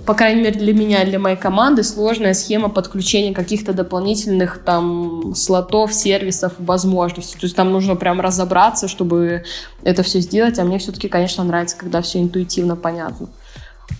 по 0.05 0.13
крайней 0.13 0.41
мере 0.41 0.59
для 0.59 0.73
меня, 0.73 1.05
для 1.05 1.19
моей 1.19 1.37
команды, 1.37 1.83
сложная 1.83 2.33
схема 2.33 2.69
подключения 2.79 3.33
каких-то 3.33 3.73
дополнительных 3.73 4.59
там 4.63 5.35
слотов, 5.35 5.93
сервисов, 5.93 6.53
возможностей. 6.59 7.37
То 7.37 7.45
есть 7.45 7.57
там 7.57 7.73
нужно 7.73 7.97
прям 7.97 8.21
разобраться, 8.21 8.87
чтобы 8.87 9.43
это 9.83 10.01
все 10.01 10.21
сделать. 10.21 10.57
А 10.59 10.63
мне 10.63 10.77
все-таки, 10.77 11.09
конечно, 11.09 11.43
нравится, 11.43 11.77
когда 11.77 12.01
все 12.01 12.21
интуитивно 12.21 12.77
понятно. 12.77 13.27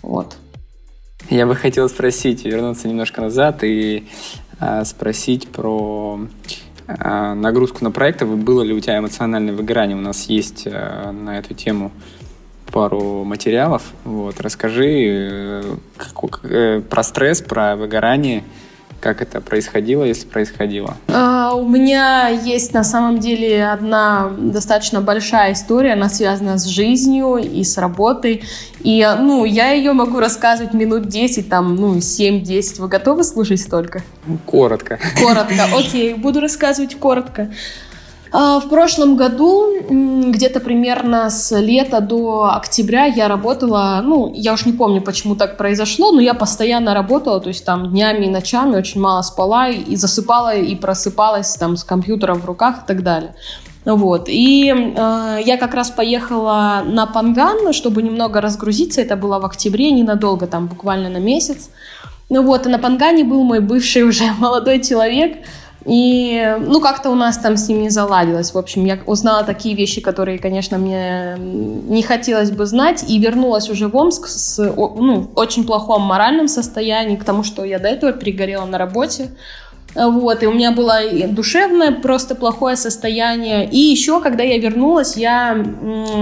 Вот. 0.02 0.38
Я 1.30 1.46
бы 1.46 1.56
хотел 1.56 1.90
спросить, 1.90 2.46
вернуться 2.46 2.88
немножко 2.88 3.20
назад 3.20 3.66
и 3.66 4.08
э, 4.62 4.86
спросить 4.86 5.50
про 5.50 6.22
э, 6.88 7.34
нагрузку 7.34 7.84
на 7.84 7.92
проекты. 7.92 8.26
Было 8.26 8.62
ли 8.62 8.74
у 8.74 8.80
тебя 8.80 8.98
эмоциональное 8.98 9.54
выгорание? 9.54 9.98
У 9.98 10.02
нас 10.02 10.30
есть 10.30 10.64
э, 10.66 11.12
на 11.12 11.38
эту 11.38 11.54
тему 11.54 11.92
пару 12.72 13.24
материалов. 13.24 13.84
Вот, 14.04 14.40
расскажи 14.40 14.88
э, 14.88 15.76
как, 15.98 16.40
э, 16.44 16.82
про 16.82 17.04
стресс, 17.04 17.42
про 17.42 17.76
выгорание, 17.76 18.44
как 19.00 19.22
это 19.22 19.42
происходило, 19.42 20.04
если 20.04 20.28
происходило? 20.28 20.98
А, 21.08 21.54
у 21.54 21.68
меня 21.68 22.28
есть 22.28 22.74
на 22.74 22.84
самом 22.84 23.20
деле 23.20 23.66
одна 23.66 24.32
достаточно 24.38 25.02
большая 25.02 25.54
история, 25.54 25.94
она 25.94 26.10
связана 26.10 26.58
с 26.58 26.66
жизнью 26.66 27.38
и 27.38 27.64
с 27.64 27.78
работой. 27.78 28.44
И, 28.82 29.08
ну, 29.20 29.46
я 29.46 29.72
ее 29.72 29.94
могу 29.94 30.20
рассказывать 30.20 30.74
минут 30.74 31.08
10, 31.08 31.50
там, 31.50 31.76
ну, 31.76 31.98
7-10. 31.98 32.80
Вы 32.82 32.88
готовы 32.88 33.24
слушать 33.24 33.62
столько? 33.62 34.02
Коротко. 34.46 35.00
Коротко, 35.22 35.68
окей, 35.76 36.14
буду 36.14 36.40
рассказывать 36.40 36.96
коротко. 36.96 37.52
А, 38.32 38.60
в 38.60 38.70
прошлом 38.70 39.16
году, 39.16 39.68
где-то 39.90 40.60
примерно 40.60 41.30
с 41.30 41.58
лета 41.60 42.00
до 42.00 42.52
октября 42.56 43.06
я 43.06 43.28
работала, 43.28 44.02
ну, 44.04 44.32
я 44.36 44.54
уж 44.54 44.66
не 44.66 44.74
помню, 44.74 45.02
почему 45.02 45.36
так 45.36 45.58
произошло, 45.58 46.12
но 46.12 46.22
я 46.22 46.34
постоянно 46.34 46.94
работала, 46.94 47.40
то 47.40 47.48
есть 47.48 47.66
там 47.66 47.90
днями 47.90 48.26
и 48.26 48.30
ночами 48.30 48.76
очень 48.76 49.02
мало 49.02 49.22
спала 49.24 49.70
и 49.70 49.96
засыпала 49.96 50.56
и 50.56 50.76
просыпалась 50.76 51.56
там 51.56 51.76
с 51.76 51.84
компьютером 51.84 52.40
в 52.42 52.46
руках 52.46 52.84
и 52.84 52.88
так 52.88 53.04
далее. 53.04 53.34
Вот. 53.86 54.28
И 54.28 54.72
э, 54.72 55.40
я 55.46 55.58
как 55.58 55.74
раз 55.74 55.90
поехала 55.90 56.84
на 56.86 57.08
Панган, 57.08 57.74
чтобы 57.74 58.04
немного 58.04 58.42
разгрузиться. 58.42 59.02
Это 59.02 59.16
было 59.16 59.40
в 59.40 59.46
октябре, 59.46 59.90
ненадолго, 59.92 60.48
там 60.48 60.68
буквально 60.68 61.10
на 61.10 61.18
месяц. 61.18 61.70
Ну 62.30 62.44
вот, 62.44 62.68
и 62.68 62.70
на 62.70 62.78
Пангане 62.78 63.24
был 63.24 63.44
мой 63.44 63.60
бывший 63.60 64.04
уже 64.04 64.26
молодой 64.38 64.82
человек, 64.82 65.38
и, 65.86 66.58
ну, 66.60 66.82
как-то 66.82 67.10
у 67.10 67.16
нас 67.16 67.38
там 67.38 67.56
с 67.56 67.68
ним 67.70 67.82
не 67.82 67.90
заладилось. 67.90 68.54
В 68.54 68.58
общем, 68.58 68.86
я 68.86 69.00
узнала 69.06 69.44
такие 69.44 69.76
вещи, 69.76 70.02
которые, 70.02 70.38
конечно, 70.38 70.78
мне 70.78 71.38
не 71.40 72.04
хотелось 72.04 72.52
бы 72.52 72.66
знать, 72.66 73.06
и 73.08 73.18
вернулась 73.18 73.70
уже 73.70 73.88
в 73.88 73.96
Омск 73.96 74.28
с 74.28 74.58
ну, 74.58 75.30
очень 75.36 75.66
плохом 75.66 76.02
моральном 76.02 76.48
состоянии, 76.48 77.16
к 77.16 77.24
тому, 77.24 77.44
что 77.44 77.64
я 77.64 77.80
до 77.80 77.88
этого 77.88 78.12
перегорела 78.12 78.66
на 78.66 78.78
работе. 78.78 79.30
Вот, 79.96 80.44
и 80.44 80.48
у 80.48 80.54
меня 80.54 80.72
было 80.72 81.00
душевное 81.30 81.92
просто 81.92 82.36
плохое 82.36 82.76
состояние. 82.76 83.68
И 83.68 83.78
еще, 83.78 84.22
когда 84.22 84.44
я 84.44 84.60
вернулась, 84.60 85.18
я 85.18 85.58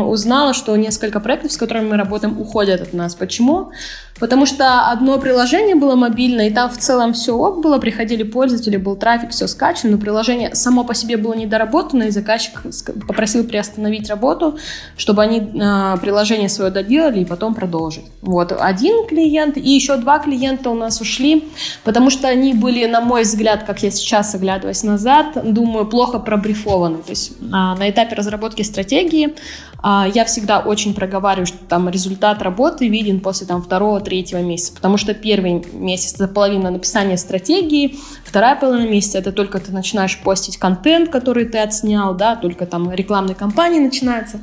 узнала, 0.06 0.54
что 0.54 0.76
несколько 0.78 1.20
проектов, 1.20 1.52
с 1.52 1.58
которыми 1.58 1.90
мы 1.90 1.98
работаем, 1.98 2.40
уходят 2.40 2.82
от 2.82 2.94
нас. 2.94 3.16
Почему? 3.16 3.72
Потому 4.20 4.46
что 4.46 4.90
одно 4.90 5.18
приложение 5.20 5.76
было 5.76 5.96
мобильное, 5.96 6.48
и 6.48 6.54
там 6.54 6.70
в 6.70 6.78
целом 6.78 7.14
все 7.14 7.36
ок 7.36 7.62
было, 7.62 7.78
приходили 7.78 8.24
пользователи, 8.24 8.78
был 8.78 8.96
трафик, 8.96 9.32
все 9.32 9.48
скачано, 9.48 9.94
но 9.94 9.98
приложение 9.98 10.56
само 10.56 10.84
по 10.84 10.94
себе 10.94 11.18
было 11.18 11.34
недоработано, 11.34 12.04
и 12.04 12.10
заказчик 12.10 12.62
попросил 13.08 13.44
приостановить 13.44 14.10
работу, 14.10 14.58
чтобы 14.98 15.22
они 15.22 15.40
э, 15.40 15.98
приложение 16.02 16.50
свое 16.50 16.72
доделали 16.72 17.22
и 17.22 17.26
потом 17.26 17.54
продолжить. 17.54 18.06
Вот 18.22 18.52
один 18.52 19.08
клиент 19.08 19.58
и 19.58 19.70
еще 19.70 19.98
два 19.98 20.20
клиента 20.20 20.70
у 20.70 20.76
нас 20.76 21.00
ушли, 21.02 21.50
потому 21.84 22.10
что 22.10 22.28
они 22.28 22.54
были, 22.54 22.86
на 22.86 23.02
мой 23.02 23.24
взгляд, 23.24 23.64
как 23.64 23.84
я 23.84 23.92
сейчас, 23.92 24.34
оглядываясь 24.36 24.84
назад, 24.84 25.38
думаю, 25.44 25.86
плохо 25.86 26.20
пробрифованы. 26.20 26.98
То 26.98 27.12
есть 27.12 27.34
а, 27.52 27.76
на 27.76 27.90
этапе 27.90 28.16
разработки 28.16 28.62
стратегии 28.64 29.36
я 29.84 30.26
всегда 30.26 30.60
очень 30.60 30.94
проговариваю, 30.94 31.46
что 31.46 31.58
там 31.58 31.90
результат 31.90 32.42
работы 32.42 32.88
виден 32.88 33.20
после 33.20 33.48
там 33.48 33.62
второго, 33.62 34.00
третьего 34.00 34.40
месяца, 34.40 34.74
потому 34.74 34.98
что 34.98 35.14
первый 35.14 35.64
месяц 35.74 36.16
это 36.16 36.28
половина 36.28 36.72
написания 36.72 37.18
стратегии, 37.18 37.98
вторая 38.26 38.56
половина 38.56 38.90
месяца 38.90 39.20
это 39.20 39.32
только 39.32 39.60
ты 39.60 39.72
начинаешь 39.72 40.20
постить 40.20 40.58
контент, 40.58 41.10
который 41.10 41.46
ты 41.46 41.60
отснял, 41.60 42.16
да, 42.16 42.36
только 42.36 42.66
там 42.66 42.92
рекламные 42.92 43.36
кампании 43.36 43.80
начинаются. 43.80 44.42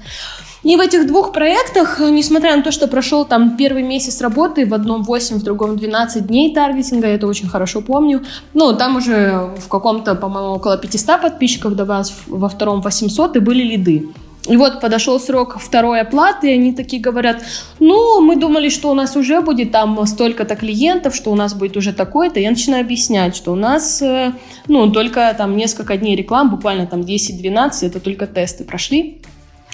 И 0.64 0.76
в 0.76 0.80
этих 0.80 1.06
двух 1.06 1.32
проектах, 1.32 2.00
несмотря 2.00 2.56
на 2.56 2.62
то, 2.62 2.72
что 2.72 2.88
прошел 2.88 3.26
там 3.26 3.58
первый 3.58 3.82
месяц 3.82 4.22
работы, 4.22 4.64
в 4.64 4.72
одном 4.72 5.02
8, 5.02 5.36
в 5.36 5.42
другом 5.42 5.76
12 5.76 6.26
дней 6.26 6.54
таргетинга, 6.54 7.08
я 7.08 7.14
это 7.16 7.26
очень 7.26 7.48
хорошо 7.48 7.82
помню, 7.82 8.24
ну, 8.54 8.72
там 8.72 8.96
уже 8.96 9.50
в 9.58 9.68
каком-то, 9.68 10.14
по-моему, 10.14 10.54
около 10.54 10.78
500 10.78 11.20
подписчиков 11.20 11.76
добавилось, 11.76 12.14
во 12.26 12.48
втором 12.48 12.80
800, 12.80 13.36
и 13.36 13.40
были 13.40 13.62
лиды. 13.62 14.08
И 14.46 14.56
вот 14.56 14.80
подошел 14.80 15.18
срок 15.18 15.58
второй 15.58 16.00
оплаты, 16.00 16.50
и 16.50 16.54
они 16.54 16.74
такие 16.74 17.00
говорят, 17.00 17.42
ну, 17.80 18.20
мы 18.20 18.36
думали, 18.36 18.68
что 18.68 18.90
у 18.90 18.94
нас 18.94 19.16
уже 19.16 19.40
будет 19.40 19.72
там 19.72 20.06
столько-то 20.06 20.54
клиентов, 20.54 21.14
что 21.14 21.32
у 21.32 21.34
нас 21.34 21.54
будет 21.54 21.76
уже 21.76 21.94
такое-то. 21.94 22.40
Я 22.40 22.50
начинаю 22.50 22.84
объяснять, 22.84 23.36
что 23.36 23.52
у 23.52 23.56
нас, 23.56 24.02
э, 24.02 24.32
ну, 24.68 24.90
только 24.90 25.34
там 25.38 25.56
несколько 25.56 25.96
дней 25.96 26.14
реклам, 26.14 26.50
буквально 26.50 26.86
там 26.86 27.00
10-12, 27.00 27.86
это 27.86 28.00
только 28.00 28.26
тесты 28.26 28.64
прошли. 28.64 29.22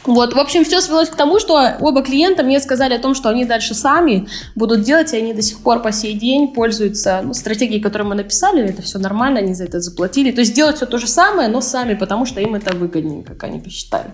Вот, 0.05 0.35
в 0.35 0.39
общем, 0.39 0.65
все 0.65 0.81
свелось 0.81 1.11
к 1.11 1.17
тому, 1.17 1.39
что 1.39 1.77
оба 1.81 2.03
клиента 2.03 2.43
мне 2.43 2.59
сказали 2.61 2.95
о 2.95 2.99
том, 2.99 3.15
что 3.15 3.29
они 3.29 3.45
дальше 3.45 3.75
сами 3.75 4.29
будут 4.55 4.83
делать, 4.83 5.13
и 5.13 5.17
они 5.17 5.35
до 5.35 5.43
сих 5.43 5.61
пор 5.61 5.83
по 5.83 5.93
сей 5.93 6.15
день 6.15 6.49
пользуются 6.49 7.21
ну, 7.23 7.35
стратегией, 7.35 7.81
которую 7.81 8.09
мы 8.09 8.15
написали, 8.15 8.65
это 8.65 8.83
все 8.83 8.99
нормально, 8.99 9.41
они 9.41 9.55
за 9.55 9.65
это 9.65 9.81
заплатили. 9.81 10.31
То 10.31 10.41
есть 10.41 10.55
делать 10.55 10.77
все 10.77 10.87
то 10.87 10.99
же 10.99 11.07
самое, 11.07 11.49
но 11.49 11.61
сами, 11.61 11.95
потому 11.95 12.25
что 12.25 12.41
им 12.41 12.55
это 12.55 12.75
выгоднее, 12.75 13.23
как 13.23 13.45
они 13.45 13.61
посчитали. 13.61 14.11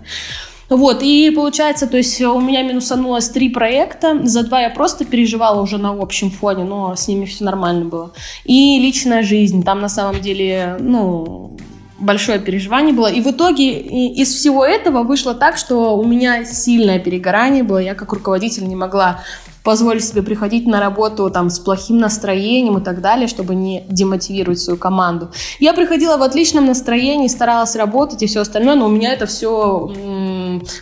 Вот, 0.68 1.02
и 1.02 1.30
получается, 1.30 1.86
то 1.86 1.96
есть 1.96 2.20
у 2.20 2.40
меня 2.40 2.62
минусанулось 2.62 3.28
три 3.28 3.48
проекта, 3.48 4.26
за 4.26 4.42
два 4.42 4.62
я 4.62 4.70
просто 4.70 5.04
переживала 5.04 5.62
уже 5.62 5.78
на 5.78 5.90
общем 5.90 6.30
фоне, 6.30 6.64
но 6.64 6.96
с 6.96 7.06
ними 7.06 7.24
все 7.24 7.44
нормально 7.44 7.84
было. 7.84 8.12
И 8.44 8.80
личная 8.80 9.22
жизнь, 9.22 9.62
там 9.62 9.80
на 9.80 9.88
самом 9.88 10.20
деле, 10.20 10.76
ну, 10.80 11.56
большое 11.98 12.38
переживание 12.38 12.94
было. 12.94 13.06
И 13.06 13.20
в 13.20 13.26
итоге 13.26 13.80
из 13.80 14.32
всего 14.34 14.64
этого 14.64 15.02
вышло 15.02 15.34
так, 15.34 15.56
что 15.56 15.96
у 15.96 16.04
меня 16.04 16.44
сильное 16.44 16.98
перегорание 16.98 17.62
было. 17.62 17.78
Я 17.78 17.94
как 17.94 18.12
руководитель 18.12 18.66
не 18.68 18.76
могла 18.76 19.20
позволить 19.66 20.04
себе 20.04 20.22
приходить 20.22 20.64
на 20.68 20.78
работу 20.78 21.28
там 21.28 21.50
с 21.50 21.58
плохим 21.58 21.98
настроением 21.98 22.78
и 22.78 22.84
так 22.84 23.00
далее, 23.00 23.26
чтобы 23.26 23.56
не 23.56 23.84
демотивировать 23.88 24.60
свою 24.60 24.78
команду. 24.78 25.32
Я 25.58 25.74
приходила 25.74 26.16
в 26.18 26.22
отличном 26.22 26.66
настроении, 26.66 27.26
старалась 27.26 27.74
работать 27.74 28.22
и 28.22 28.28
все 28.28 28.42
остальное, 28.42 28.76
но 28.76 28.86
у 28.86 28.90
меня 28.90 29.12
это 29.12 29.26
все, 29.26 29.90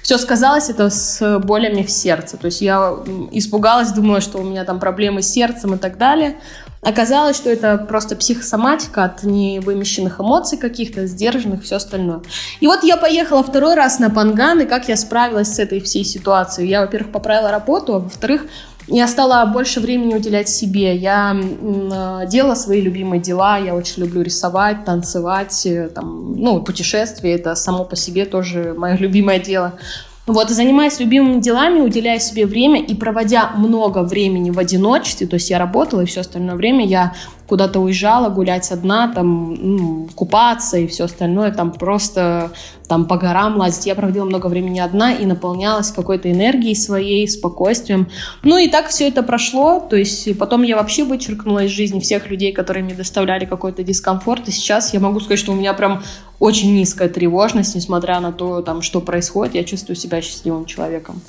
все 0.02 0.18
сказалось 0.18 0.68
это 0.68 0.90
с 0.90 1.38
болями 1.38 1.82
в 1.82 1.90
сердце. 1.90 2.36
То 2.36 2.44
есть 2.46 2.60
я 2.60 2.94
испугалась, 3.32 3.90
думала, 3.92 4.20
что 4.20 4.36
у 4.36 4.42
меня 4.42 4.64
там 4.64 4.78
проблемы 4.78 5.22
с 5.22 5.30
сердцем 5.30 5.74
и 5.74 5.78
так 5.78 5.96
далее. 5.96 6.36
Оказалось, 6.84 7.36
что 7.36 7.50
это 7.50 7.78
просто 7.78 8.14
психосоматика 8.16 9.04
от 9.04 9.22
невымещенных 9.22 10.20
эмоций 10.20 10.58
каких-то, 10.58 11.06
сдержанных, 11.06 11.62
все 11.62 11.76
остальное. 11.76 12.20
И 12.60 12.66
вот 12.66 12.84
я 12.84 12.96
поехала 12.96 13.42
второй 13.42 13.74
раз 13.74 13.98
на 13.98 14.10
Панган, 14.10 14.60
и 14.60 14.66
как 14.66 14.88
я 14.88 14.96
справилась 14.96 15.54
с 15.54 15.58
этой 15.58 15.80
всей 15.80 16.04
ситуацией. 16.04 16.68
Я, 16.68 16.82
во-первых, 16.82 17.12
поправила 17.12 17.50
работу, 17.50 17.94
а 17.94 17.98
во-вторых, 18.00 18.46
я 18.86 19.08
стала 19.08 19.46
больше 19.46 19.80
времени 19.80 20.14
уделять 20.14 20.48
себе. 20.48 20.94
Я 20.94 21.34
э, 21.34 22.26
делала 22.28 22.54
свои 22.54 22.82
любимые 22.82 23.20
дела. 23.20 23.56
Я 23.56 23.74
очень 23.74 24.02
люблю 24.02 24.20
рисовать, 24.20 24.84
танцевать, 24.84 25.64
э, 25.64 25.88
там, 25.88 26.34
ну, 26.36 26.62
путешествия. 26.62 27.32
Это 27.32 27.54
само 27.54 27.84
по 27.84 27.96
себе 27.96 28.26
тоже 28.26 28.74
мое 28.76 28.96
любимое 28.98 29.38
дело. 29.38 29.72
Вот, 30.26 30.48
занимаясь 30.48 31.00
любимыми 31.00 31.40
делами, 31.40 31.80
уделяя 31.80 32.18
себе 32.18 32.46
время 32.46 32.82
и 32.82 32.94
проводя 32.94 33.50
много 33.56 34.02
времени 34.02 34.50
в 34.50 34.58
одиночестве, 34.58 35.26
то 35.26 35.34
есть 35.34 35.50
я 35.50 35.58
работала, 35.58 36.00
и 36.00 36.06
все 36.06 36.22
остальное 36.22 36.54
время 36.54 36.86
я 36.86 37.14
куда-то 37.48 37.80
уезжала 37.80 38.28
гулять 38.28 38.70
одна, 38.72 39.12
там, 39.12 39.54
ну, 39.54 40.08
купаться 40.14 40.78
и 40.78 40.86
все 40.86 41.04
остальное, 41.04 41.52
там 41.52 41.72
просто 41.72 42.52
там 42.88 43.06
по 43.06 43.16
горам 43.16 43.56
лазить. 43.56 43.86
Я 43.86 43.94
проводила 43.94 44.24
много 44.24 44.46
времени 44.46 44.78
одна 44.78 45.12
и 45.12 45.26
наполнялась 45.26 45.90
какой-то 45.90 46.30
энергией 46.30 46.74
своей, 46.74 47.28
спокойствием. 47.28 48.08
Ну 48.42 48.58
и 48.58 48.68
так 48.68 48.88
все 48.88 49.08
это 49.08 49.22
прошло, 49.22 49.80
то 49.80 49.96
есть 49.96 50.38
потом 50.38 50.62
я 50.62 50.76
вообще 50.76 51.04
вычеркнула 51.04 51.64
из 51.64 51.70
жизни 51.70 52.00
всех 52.00 52.30
людей, 52.30 52.52
которые 52.52 52.84
мне 52.84 52.94
доставляли 52.94 53.44
какой-то 53.44 53.82
дискомфорт, 53.82 54.48
и 54.48 54.52
сейчас 54.52 54.94
я 54.94 55.00
могу 55.00 55.20
сказать, 55.20 55.38
что 55.38 55.52
у 55.52 55.56
меня 55.56 55.74
прям 55.74 56.02
очень 56.38 56.74
низкая 56.74 57.08
тревожность, 57.08 57.74
несмотря 57.74 58.20
на 58.20 58.32
то, 58.32 58.60
там, 58.62 58.82
что 58.82 59.00
происходит, 59.00 59.54
я 59.54 59.64
чувствую 59.64 59.96
себя 59.96 60.20
счастливым 60.20 60.66
человеком. 60.66 61.20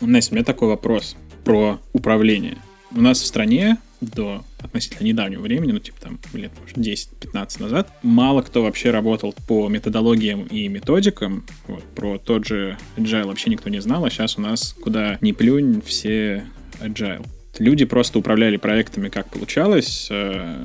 Настя, 0.00 0.32
у 0.32 0.34
меня 0.34 0.44
такой 0.44 0.68
вопрос 0.68 1.16
про 1.44 1.78
управление. 1.92 2.58
У 2.94 3.00
нас 3.00 3.20
в 3.20 3.26
стране 3.26 3.78
до 4.00 4.42
относительно 4.64 5.06
недавнего 5.06 5.42
времени, 5.42 5.72
ну, 5.72 5.78
типа 5.78 6.00
там 6.00 6.18
лет, 6.32 6.52
может, 6.60 6.76
10-15 6.76 7.62
назад, 7.62 7.92
мало 8.02 8.42
кто 8.42 8.62
вообще 8.62 8.90
работал 8.90 9.34
по 9.46 9.68
методологиям 9.68 10.44
и 10.44 10.68
методикам. 10.68 11.44
Вот, 11.66 11.82
про 11.94 12.18
тот 12.18 12.46
же 12.46 12.78
agile 12.96 13.26
вообще 13.26 13.50
никто 13.50 13.68
не 13.70 13.80
знал, 13.80 14.04
а 14.04 14.10
сейчас 14.10 14.38
у 14.38 14.40
нас 14.40 14.74
куда 14.82 15.18
ни 15.20 15.32
плюнь, 15.32 15.82
все 15.84 16.44
agile. 16.80 17.26
Люди 17.58 17.84
просто 17.84 18.18
управляли 18.18 18.56
проектами, 18.56 19.08
как 19.08 19.28
получалось. 19.28 20.08
Э, 20.10 20.64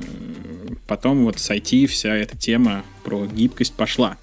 потом 0.88 1.24
вот 1.24 1.38
с 1.38 1.50
IT 1.50 1.86
вся 1.86 2.16
эта 2.16 2.36
тема 2.36 2.84
про 3.04 3.26
гибкость 3.26 3.74
пошла. 3.74 4.16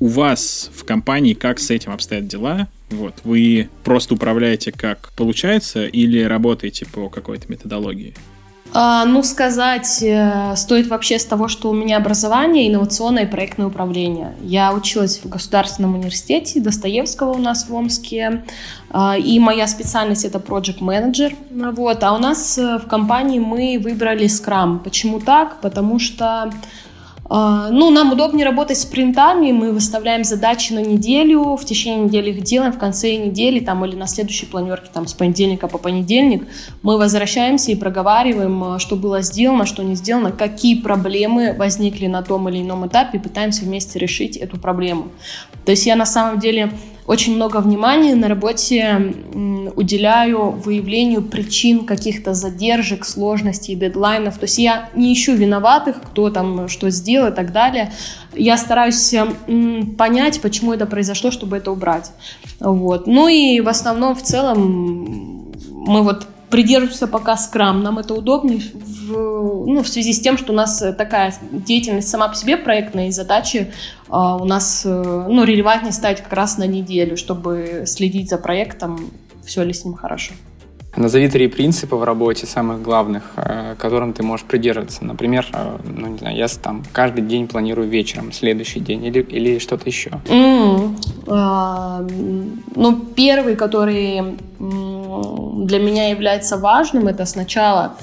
У 0.00 0.06
вас 0.06 0.70
в 0.74 0.84
компании 0.84 1.34
как 1.34 1.58
с 1.58 1.70
этим 1.70 1.92
обстоят 1.92 2.26
дела? 2.26 2.68
Вот, 2.90 3.14
вы 3.24 3.68
просто 3.84 4.14
управляете 4.14 4.72
как 4.72 5.12
получается 5.16 5.86
или 5.86 6.22
работаете 6.22 6.86
по 6.86 7.08
какой-то 7.08 7.50
методологии? 7.50 8.14
А, 8.74 9.04
ну, 9.04 9.22
сказать 9.22 10.02
э, 10.02 10.54
стоит 10.56 10.86
вообще 10.86 11.18
с 11.18 11.26
того, 11.26 11.48
что 11.48 11.68
у 11.68 11.74
меня 11.74 11.98
образование 11.98 12.68
инновационное 12.68 13.24
и 13.24 13.26
проектное 13.26 13.66
управление. 13.66 14.34
Я 14.40 14.72
училась 14.72 15.20
в 15.22 15.28
Государственном 15.28 15.94
университете 15.94 16.60
Достоевского 16.60 17.32
у 17.32 17.38
нас 17.38 17.68
в 17.68 17.74
Омске, 17.74 18.44
а, 18.90 19.16
и 19.18 19.38
моя 19.38 19.66
специальность 19.66 20.24
это 20.24 20.38
project 20.38 20.82
менеджер. 20.82 21.34
Вот. 21.50 22.02
А 22.02 22.14
у 22.14 22.18
нас 22.18 22.56
э, 22.56 22.78
в 22.78 22.88
компании 22.88 23.38
мы 23.38 23.78
выбрали 23.78 24.24
Scrum. 24.24 24.78
Почему 24.78 25.20
так? 25.20 25.60
Потому 25.60 25.98
что 25.98 26.50
ну, 27.34 27.90
нам 27.90 28.12
удобнее 28.12 28.44
работать 28.44 28.76
с 28.76 28.84
принтами, 28.84 29.52
мы 29.52 29.72
выставляем 29.72 30.22
задачи 30.22 30.74
на 30.74 30.80
неделю, 30.80 31.56
в 31.56 31.64
течение 31.64 32.04
недели 32.04 32.30
их 32.30 32.42
делаем, 32.42 32.74
в 32.74 32.78
конце 32.78 33.16
недели 33.16 33.58
там, 33.60 33.82
или 33.86 33.96
на 33.96 34.06
следующей 34.06 34.44
планерке, 34.44 34.90
там, 34.92 35.06
с 35.06 35.14
понедельника 35.14 35.66
по 35.66 35.78
понедельник, 35.78 36.46
мы 36.82 36.98
возвращаемся 36.98 37.72
и 37.72 37.74
проговариваем, 37.74 38.62
а, 38.64 38.78
что 38.78 38.96
было 38.96 39.22
сделано, 39.22 39.64
что 39.64 39.82
не 39.82 39.94
сделано, 39.94 40.30
какие 40.30 40.74
проблемы 40.74 41.54
возникли 41.54 42.06
на 42.06 42.22
том 42.22 42.50
или 42.50 42.60
ином 42.60 42.86
этапе, 42.86 43.16
и 43.16 43.20
пытаемся 43.20 43.64
вместе 43.64 43.98
решить 43.98 44.36
эту 44.36 44.58
проблему. 44.58 45.06
То 45.64 45.70
есть 45.70 45.86
я 45.86 45.96
на 45.96 46.06
самом 46.06 46.38
деле 46.38 46.70
очень 47.06 47.34
много 47.34 47.58
внимания 47.58 48.14
на 48.14 48.28
работе 48.28 49.14
уделяю 49.74 50.50
выявлению 50.50 51.22
причин 51.22 51.84
каких-то 51.84 52.32
задержек, 52.34 53.04
сложностей, 53.04 53.74
дедлайнов. 53.74 54.38
То 54.38 54.44
есть 54.44 54.58
я 54.58 54.90
не 54.94 55.12
ищу 55.12 55.34
виноватых, 55.34 56.00
кто 56.00 56.30
там 56.30 56.68
что 56.68 56.90
сделал 56.90 57.28
и 57.32 57.34
так 57.34 57.52
далее. 57.52 57.92
Я 58.34 58.56
стараюсь 58.56 59.14
понять, 59.98 60.40
почему 60.40 60.72
это 60.72 60.86
произошло, 60.86 61.30
чтобы 61.30 61.56
это 61.56 61.72
убрать. 61.72 62.12
Вот. 62.60 63.06
Ну 63.06 63.28
и 63.28 63.60
в 63.60 63.68
основном, 63.68 64.14
в 64.14 64.22
целом, 64.22 65.52
мы 65.70 66.02
вот 66.02 66.26
придерживаемся 66.52 67.08
пока 67.08 67.36
скрам. 67.36 67.82
Нам 67.82 67.98
это 67.98 68.14
удобнее 68.14 68.60
в, 68.72 69.66
ну, 69.66 69.82
в 69.82 69.88
связи 69.88 70.12
с 70.12 70.20
тем, 70.20 70.38
что 70.38 70.52
у 70.52 70.54
нас 70.54 70.78
такая 70.96 71.34
деятельность 71.50 72.08
сама 72.08 72.28
по 72.28 72.36
себе 72.36 72.56
проектная, 72.56 73.08
и 73.08 73.10
задачи 73.10 73.72
э, 74.08 74.12
у 74.12 74.44
нас 74.44 74.82
э, 74.84 75.26
ну, 75.28 75.44
релевантнее 75.44 75.92
ставить 75.92 76.20
как 76.20 76.32
раз 76.32 76.58
на 76.58 76.66
неделю, 76.66 77.16
чтобы 77.16 77.84
следить 77.86 78.28
за 78.28 78.36
проектом, 78.36 79.10
все 79.44 79.64
ли 79.64 79.72
с 79.72 79.84
ним 79.84 79.94
хорошо. 79.94 80.34
Назови 80.94 81.28
три 81.28 81.48
принципа 81.48 81.96
в 81.96 82.04
работе, 82.04 82.46
самых 82.46 82.82
главных, 82.82 83.22
э, 83.36 83.74
которым 83.78 84.12
ты 84.12 84.22
можешь 84.22 84.44
придерживаться. 84.44 85.02
Например, 85.02 85.46
э, 85.54 85.78
ну 85.84 86.08
не 86.08 86.18
знаю, 86.18 86.36
я 86.36 86.48
там 86.48 86.82
каждый 86.92 87.22
день 87.22 87.48
планирую 87.48 87.88
вечером, 87.88 88.30
следующий 88.30 88.80
день 88.80 89.02
или, 89.06 89.22
или 89.22 89.58
что-то 89.58 89.88
еще. 89.88 90.10
Mm, 90.26 90.96
э, 91.28 92.52
ну, 92.76 93.00
первый, 93.16 93.56
который 93.56 94.36
для 95.66 95.78
меня 95.78 96.10
является 96.10 96.56
важным, 96.56 97.08
это 97.08 97.26
сначала 97.26 97.96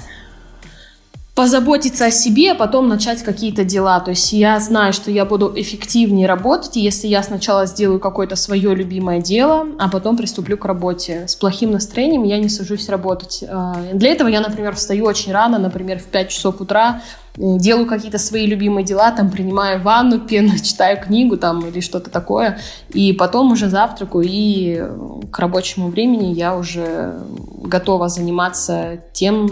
позаботиться 1.40 2.04
о 2.04 2.10
себе, 2.10 2.52
а 2.52 2.54
потом 2.54 2.88
начать 2.88 3.22
какие-то 3.22 3.64
дела. 3.64 4.00
То 4.00 4.10
есть 4.10 4.32
я 4.32 4.60
знаю, 4.60 4.92
что 4.92 5.10
я 5.10 5.24
буду 5.24 5.50
эффективнее 5.56 6.26
работать, 6.26 6.76
если 6.76 7.08
я 7.08 7.22
сначала 7.22 7.64
сделаю 7.64 7.98
какое-то 7.98 8.36
свое 8.36 8.74
любимое 8.74 9.20
дело, 9.20 9.66
а 9.78 9.88
потом 9.88 10.18
приступлю 10.18 10.58
к 10.58 10.66
работе. 10.66 11.26
С 11.28 11.36
плохим 11.36 11.70
настроением 11.70 12.24
я 12.24 12.38
не 12.38 12.50
сажусь 12.50 12.90
работать. 12.90 13.42
А, 13.48 13.74
для 13.94 14.10
этого 14.10 14.28
я, 14.28 14.40
например, 14.40 14.74
встаю 14.74 15.06
очень 15.06 15.32
рано, 15.32 15.58
например, 15.58 15.98
в 15.98 16.04
5 16.04 16.28
часов 16.28 16.60
утра, 16.60 17.00
делаю 17.40 17.86
какие-то 17.86 18.18
свои 18.18 18.46
любимые 18.46 18.84
дела, 18.84 19.12
там 19.12 19.30
принимаю 19.30 19.80
ванну, 19.80 20.20
пену, 20.20 20.58
читаю 20.62 21.00
книгу 21.02 21.36
там 21.36 21.66
или 21.66 21.80
что-то 21.80 22.10
такое, 22.10 22.58
и 22.90 23.12
потом 23.12 23.52
уже 23.52 23.68
завтракаю, 23.68 24.24
и 24.28 24.82
к 25.30 25.38
рабочему 25.38 25.88
времени 25.88 26.34
я 26.34 26.56
уже 26.56 27.18
готова 27.62 28.08
заниматься 28.08 29.00
тем, 29.12 29.50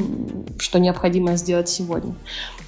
что 0.59 0.79
необходимо 0.79 1.37
сделать 1.37 1.69
сегодня. 1.69 2.15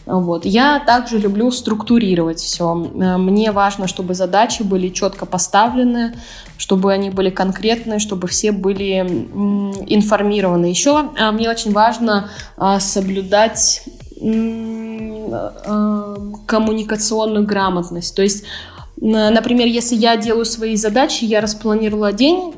Вот. 0.06 0.44
Я 0.44 0.80
также 0.80 1.18
люблю 1.18 1.50
структурировать 1.50 2.40
все. 2.40 2.74
Мне 2.74 3.52
важно, 3.52 3.86
чтобы 3.86 4.14
задачи 4.14 4.62
были 4.62 4.88
четко 4.88 5.26
поставлены, 5.26 6.14
чтобы 6.56 6.92
они 6.92 7.10
были 7.10 7.30
конкретны, 7.30 7.98
чтобы 8.00 8.26
все 8.26 8.50
были 8.50 9.00
информированы. 9.86 10.66
Еще 10.66 11.10
а, 11.16 11.30
мне 11.30 11.48
очень 11.48 11.72
важно 11.72 12.30
соблюдать 12.78 13.84
коммуникационную 16.46 17.46
грамотность. 17.46 18.14
То 18.14 18.22
есть 18.22 18.44
Например, 19.02 19.66
если 19.66 19.96
я 19.96 20.18
делаю 20.18 20.44
свои 20.44 20.76
задачи, 20.76 21.24
я 21.24 21.40
распланировала 21.40 22.12
день, 22.12 22.52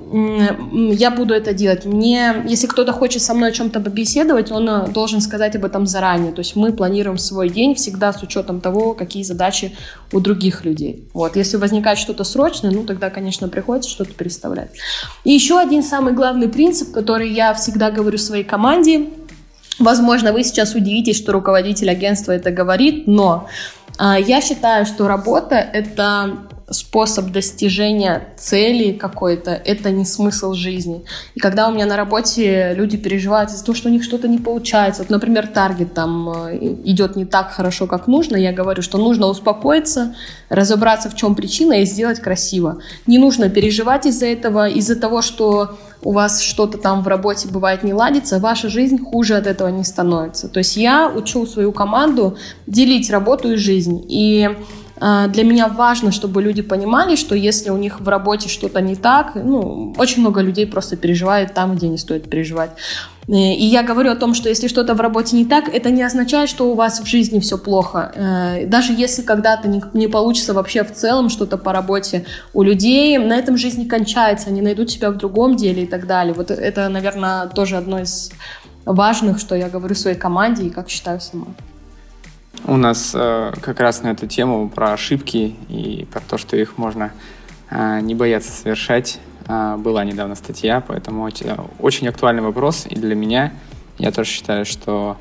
я 0.92 1.12
буду 1.12 1.35
это 1.35 1.55
делать. 1.55 1.85
Мне, 1.85 2.44
если 2.48 2.66
кто-то 2.66 2.92
хочет 2.92 3.22
со 3.22 3.33
мной 3.33 3.51
о 3.51 3.53
чем-то 3.53 3.79
побеседовать, 3.79 4.51
он 4.51 4.68
э, 4.68 4.88
должен 4.88 5.20
сказать 5.20 5.55
об 5.55 5.64
этом 5.64 5.87
заранее. 5.87 6.33
То 6.33 6.40
есть 6.40 6.57
мы 6.57 6.72
планируем 6.72 7.16
свой 7.16 7.48
день 7.48 7.77
всегда 7.77 8.12
с 8.12 8.22
учетом 8.25 8.61
того, 8.61 8.94
какие 8.94 9.22
задачи 9.22 9.77
у 10.12 10.18
других 10.18 10.64
людей. 10.64 11.09
Вот. 11.14 11.37
Если 11.37 11.57
возникает 11.59 11.98
что-то 11.98 12.25
срочное, 12.25 12.72
ну 12.72 12.83
тогда, 12.83 13.09
конечно, 13.09 13.48
приходится 13.48 13.88
что-то 13.90 14.12
переставлять. 14.12 14.70
И 15.22 15.31
еще 15.31 15.61
один 15.61 15.85
самый 15.85 16.12
главный 16.12 16.48
принцип, 16.48 16.90
который 16.90 17.33
я 17.33 17.55
всегда 17.55 17.92
говорю 17.92 18.18
своей 18.18 18.44
команде. 18.44 19.07
Возможно, 19.78 20.32
вы 20.32 20.44
сейчас 20.44 20.74
удивитесь, 20.74 21.16
что 21.16 21.32
руководитель 21.32 21.90
агентства 21.90 22.32
это 22.32 22.50
говорит, 22.50 23.06
но 23.06 23.48
а, 23.98 24.18
я 24.18 24.40
считаю, 24.40 24.87
что 24.87 25.08
работа— 25.08 25.54
это 25.72 26.38
способ 26.70 27.31
достижения 27.31 28.29
цели 28.37 28.92
какой-то, 28.92 29.51
это 29.51 29.90
не 29.90 30.05
смысл 30.05 30.55
жизни. 30.55 31.05
И 31.35 31.40
когда 31.40 31.68
у 31.68 31.72
меня 31.72 31.87
на 31.87 31.96
работе 31.96 32.75
люди 32.75 32.96
переживают 32.96 33.51
из-за 33.51 33.64
того, 33.64 33.77
что 33.77 33.88
у 33.88 33.92
них 33.92 34.03
что-то 34.03 34.29
не 34.29 34.38
получается, 34.38 35.03
вот, 35.03 35.11
например, 35.11 35.46
таргет 35.46 35.94
там 35.94 36.31
э, 36.31 36.59
идет 36.85 37.16
не 37.16 37.25
так 37.25 37.53
хорошо, 37.53 37.87
как 37.87 38.07
нужно, 38.07 38.37
я 38.37 38.53
говорю, 38.53 38.83
что 38.83 38.98
нужно 38.98 39.27
успокоиться, 39.27 40.14
разобраться, 40.48 41.11
в 41.11 41.16
чем 41.16 41.35
причина 41.35 41.83
и 41.83 41.85
сделать 41.85 42.20
красиво. 42.20 42.79
Не 43.07 43.18
нужно 43.18 43.48
переживать 43.48 44.07
из-за 44.07 44.27
этого, 44.27 44.68
из-за 44.68 44.96
того, 44.96 45.22
что 45.22 45.77
у 46.03 46.12
вас 46.12 46.40
что-то 46.40 46.79
там 46.79 47.03
в 47.03 47.09
работе 47.09 47.48
бывает 47.48 47.83
не 47.85 47.94
ладится, 47.94 48.38
ваша 48.38 48.68
жизнь 48.68 48.98
хуже 48.98 49.37
от 49.37 49.46
этого 49.46 49.68
не 49.68 49.85
становится. 49.85 50.48
То 50.48 50.59
есть 50.59 50.77
я 50.77 51.09
учу 51.09 51.46
свою 51.46 51.72
команду 51.72 52.37
делить 52.66 53.11
работу 53.11 53.53
и 53.53 53.57
жизнь. 53.57 54.05
И 54.09 54.51
для 55.28 55.44
меня 55.44 55.68
важно, 55.68 56.12
чтобы 56.12 56.42
люди 56.42 56.62
понимали, 56.62 57.16
что 57.16 57.34
если 57.34 57.70
у 57.70 57.76
них 57.76 58.00
в 58.00 58.08
работе 58.08 58.48
что-то 58.48 58.80
не 58.80 58.94
так, 58.94 59.32
ну, 59.34 59.94
очень 59.98 60.20
много 60.20 60.40
людей 60.40 60.66
просто 60.66 60.96
переживает 60.96 61.54
там, 61.54 61.74
где 61.74 61.88
не 61.88 61.98
стоит 61.98 62.30
переживать. 62.30 62.70
Э, 63.28 63.32
и 63.32 63.64
я 63.64 63.82
говорю 63.82 64.10
о 64.12 64.16
том, 64.16 64.34
что 64.34 64.48
если 64.48 64.68
что-то 64.68 64.94
в 64.94 65.00
работе 65.00 65.36
не 65.36 65.44
так, 65.44 65.68
это 65.68 65.90
не 65.90 66.02
означает, 66.02 66.48
что 66.48 66.70
у 66.70 66.74
вас 66.74 67.00
в 67.00 67.06
жизни 67.06 67.40
все 67.40 67.58
плохо. 67.58 68.12
Э, 68.14 68.66
даже 68.66 68.92
если 68.92 69.22
когда-то 69.22 69.68
не, 69.68 69.82
не 69.94 70.08
получится 70.08 70.54
вообще 70.54 70.84
в 70.84 70.92
целом 70.92 71.28
что-то 71.28 71.58
по 71.58 71.72
работе 71.72 72.24
у 72.52 72.62
людей, 72.62 73.18
на 73.18 73.34
этом 73.34 73.56
жизнь 73.56 73.80
не 73.80 73.88
кончается, 73.88 74.48
они 74.48 74.60
найдут 74.60 74.90
себя 74.90 75.10
в 75.10 75.16
другом 75.16 75.56
деле 75.56 75.84
и 75.84 75.86
так 75.86 76.06
далее. 76.06 76.34
Вот 76.34 76.50
это, 76.50 76.88
наверное, 76.88 77.46
тоже 77.46 77.76
одно 77.76 78.00
из 78.00 78.30
важных, 78.84 79.38
что 79.38 79.54
я 79.54 79.68
говорю 79.68 79.94
своей 79.94 80.16
команде 80.16 80.64
и 80.64 80.70
как 80.70 80.88
считаю 80.88 81.20
сама. 81.20 81.46
У 82.64 82.77
нас 82.77 83.12
э, 83.14 83.53
как 83.61 83.81
раз 83.81 84.03
на 84.03 84.09
эту 84.09 84.27
тему 84.27 84.68
про 84.68 84.92
ошибки 84.92 85.57
и 85.68 86.07
про 86.12 86.20
то, 86.20 86.38
что 86.38 86.57
их 86.57 86.79
можно 86.79 87.12
э, 87.70 88.01
не 88.03 88.14
бояться 88.14 88.53
совершать, 88.53 89.20
а, 89.46 89.77
была 89.77 90.05
недавно 90.05 90.35
статья, 90.35 90.83
поэтому 90.87 91.29
очень 91.79 92.09
актуальный 92.09 92.42
вопрос 92.42 92.87
и 92.88 92.94
для 92.94 93.14
меня. 93.14 93.53
Я 93.98 94.12
тоже 94.12 94.31
считаю, 94.31 94.64
что 94.64 95.16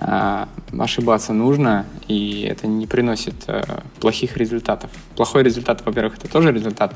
а, 0.00 0.48
ошибаться 0.78 1.32
нужно, 1.32 1.86
и 2.08 2.46
это 2.50 2.66
не 2.66 2.86
приносит 2.86 3.34
э, 3.46 3.62
плохих 4.00 4.36
результатов. 4.36 4.90
Плохой 5.16 5.42
результат, 5.42 5.82
во-первых, 5.84 6.18
это 6.18 6.28
тоже 6.28 6.52
результат, 6.52 6.94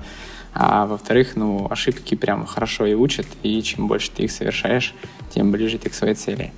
а 0.53 0.87
во-вторых, 0.87 1.37
ну, 1.37 1.67
ошибки 1.71 2.15
прям 2.15 2.45
хорошо 2.45 2.87
и 2.87 2.95
учат, 2.95 3.27
и 3.43 3.63
чем 3.63 3.87
больше 3.87 4.11
ты 4.11 4.25
их 4.25 4.33
совершаешь, 4.33 4.95
тем 5.33 5.51
ближе 5.51 5.79
ты 5.79 5.89
к 5.89 5.95
своей 5.95 6.15
цели. 6.15 6.53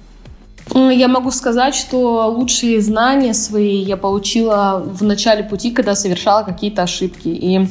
Я 0.74 1.08
могу 1.08 1.30
сказать, 1.30 1.74
что 1.74 2.26
лучшие 2.28 2.80
знания 2.80 3.34
свои 3.34 3.82
я 3.82 3.96
получила 3.96 4.82
в 4.84 5.02
начале 5.02 5.44
пути, 5.44 5.70
когда 5.70 5.94
совершала 5.94 6.44
какие-то 6.44 6.82
ошибки. 6.82 7.28
И 7.28 7.68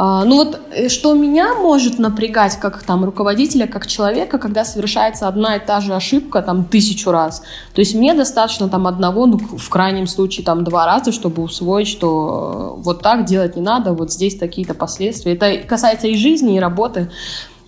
а, 0.00 0.24
ну 0.24 0.36
вот, 0.36 0.60
э, 0.70 0.88
что 0.88 1.12
меня 1.14 1.54
может 1.54 1.98
напрягать 1.98 2.56
как 2.60 2.84
там 2.84 3.04
руководителя, 3.04 3.66
как 3.66 3.88
человека, 3.88 4.38
когда 4.38 4.64
совершается 4.64 5.26
одна 5.26 5.56
и 5.56 5.66
та 5.66 5.80
же 5.80 5.92
ошибка 5.92 6.40
там 6.40 6.64
тысячу 6.64 7.10
раз. 7.10 7.42
То 7.74 7.80
есть 7.80 7.96
мне 7.96 8.14
достаточно 8.14 8.68
там 8.68 8.86
одного, 8.86 9.26
ну 9.26 9.38
в 9.38 9.68
крайнем 9.68 10.06
случае 10.06 10.44
там 10.44 10.62
два 10.62 10.86
раза, 10.86 11.10
чтобы 11.10 11.42
усвоить, 11.42 11.88
что 11.88 12.76
э, 12.78 12.82
вот 12.82 13.02
так 13.02 13.24
делать 13.24 13.56
не 13.56 13.62
надо, 13.62 13.92
вот 13.92 14.12
здесь 14.12 14.38
такие-то 14.38 14.74
последствия. 14.74 15.34
Это 15.34 15.66
касается 15.66 16.06
и 16.06 16.16
жизни, 16.16 16.56
и 16.56 16.60
работы. 16.60 17.10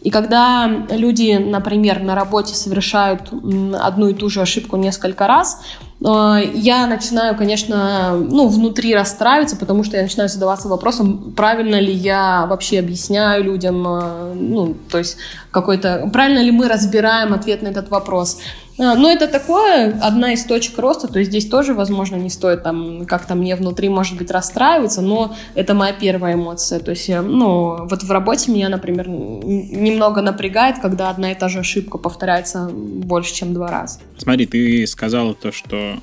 И 0.02 0.10
когда 0.10 0.66
люди, 0.90 1.36
например, 1.36 2.02
на 2.02 2.14
работе 2.14 2.54
совершают 2.54 3.32
одну 3.78 4.08
и 4.08 4.14
ту 4.14 4.30
же 4.30 4.40
ошибку 4.40 4.76
несколько 4.76 5.26
раз, 5.26 5.60
э, 6.00 6.42
я 6.54 6.86
начинаю, 6.86 7.36
конечно, 7.36 8.16
ну, 8.16 8.48
внутри 8.48 8.94
расстраиваться, 8.94 9.56
потому 9.56 9.84
что 9.84 9.96
я 9.96 10.02
начинаю 10.02 10.28
задаваться 10.28 10.68
вопросом, 10.68 11.32
правильно 11.36 11.78
ли 11.78 11.92
я 11.92 12.46
вообще 12.46 12.78
объясняю 12.78 13.44
людям, 13.44 13.86
э, 13.86 14.34
ну, 14.34 14.74
то 14.90 14.98
есть 14.98 15.18
какой-то, 15.50 16.08
правильно 16.12 16.40
ли 16.40 16.50
мы 16.50 16.68
разбираем 16.68 17.34
ответ 17.34 17.60
на 17.60 17.68
этот 17.68 17.90
вопрос. 17.90 18.38
А, 18.80 18.94
но 18.94 19.10
это 19.10 19.28
такое, 19.28 19.98
одна 20.00 20.32
из 20.32 20.44
точек 20.44 20.78
роста, 20.78 21.06
то 21.06 21.18
есть 21.18 21.30
здесь 21.30 21.46
тоже, 21.46 21.74
возможно, 21.74 22.16
не 22.16 22.30
стоит 22.30 22.62
там 22.62 23.04
как-то 23.04 23.34
мне 23.34 23.54
внутри, 23.54 23.90
может 23.90 24.16
быть, 24.16 24.30
расстраиваться, 24.30 25.02
но 25.02 25.36
это 25.54 25.74
моя 25.74 25.92
первая 25.92 26.34
эмоция. 26.34 26.80
То 26.80 26.92
есть, 26.92 27.08
ну, 27.08 27.86
вот 27.86 28.02
в 28.02 28.10
работе 28.10 28.50
меня, 28.50 28.70
например, 28.70 29.06
немного 29.06 30.22
напрягает, 30.22 30.78
когда 30.78 31.10
одна 31.10 31.32
и 31.32 31.34
та 31.34 31.50
же 31.50 31.58
ошибка 31.58 31.98
повторяется 31.98 32.70
больше, 32.72 33.34
чем 33.34 33.52
два 33.52 33.68
раза. 33.68 34.00
Смотри, 34.16 34.46
ты 34.46 34.86
сказала 34.86 35.34
то, 35.34 35.52
что, 35.52 35.98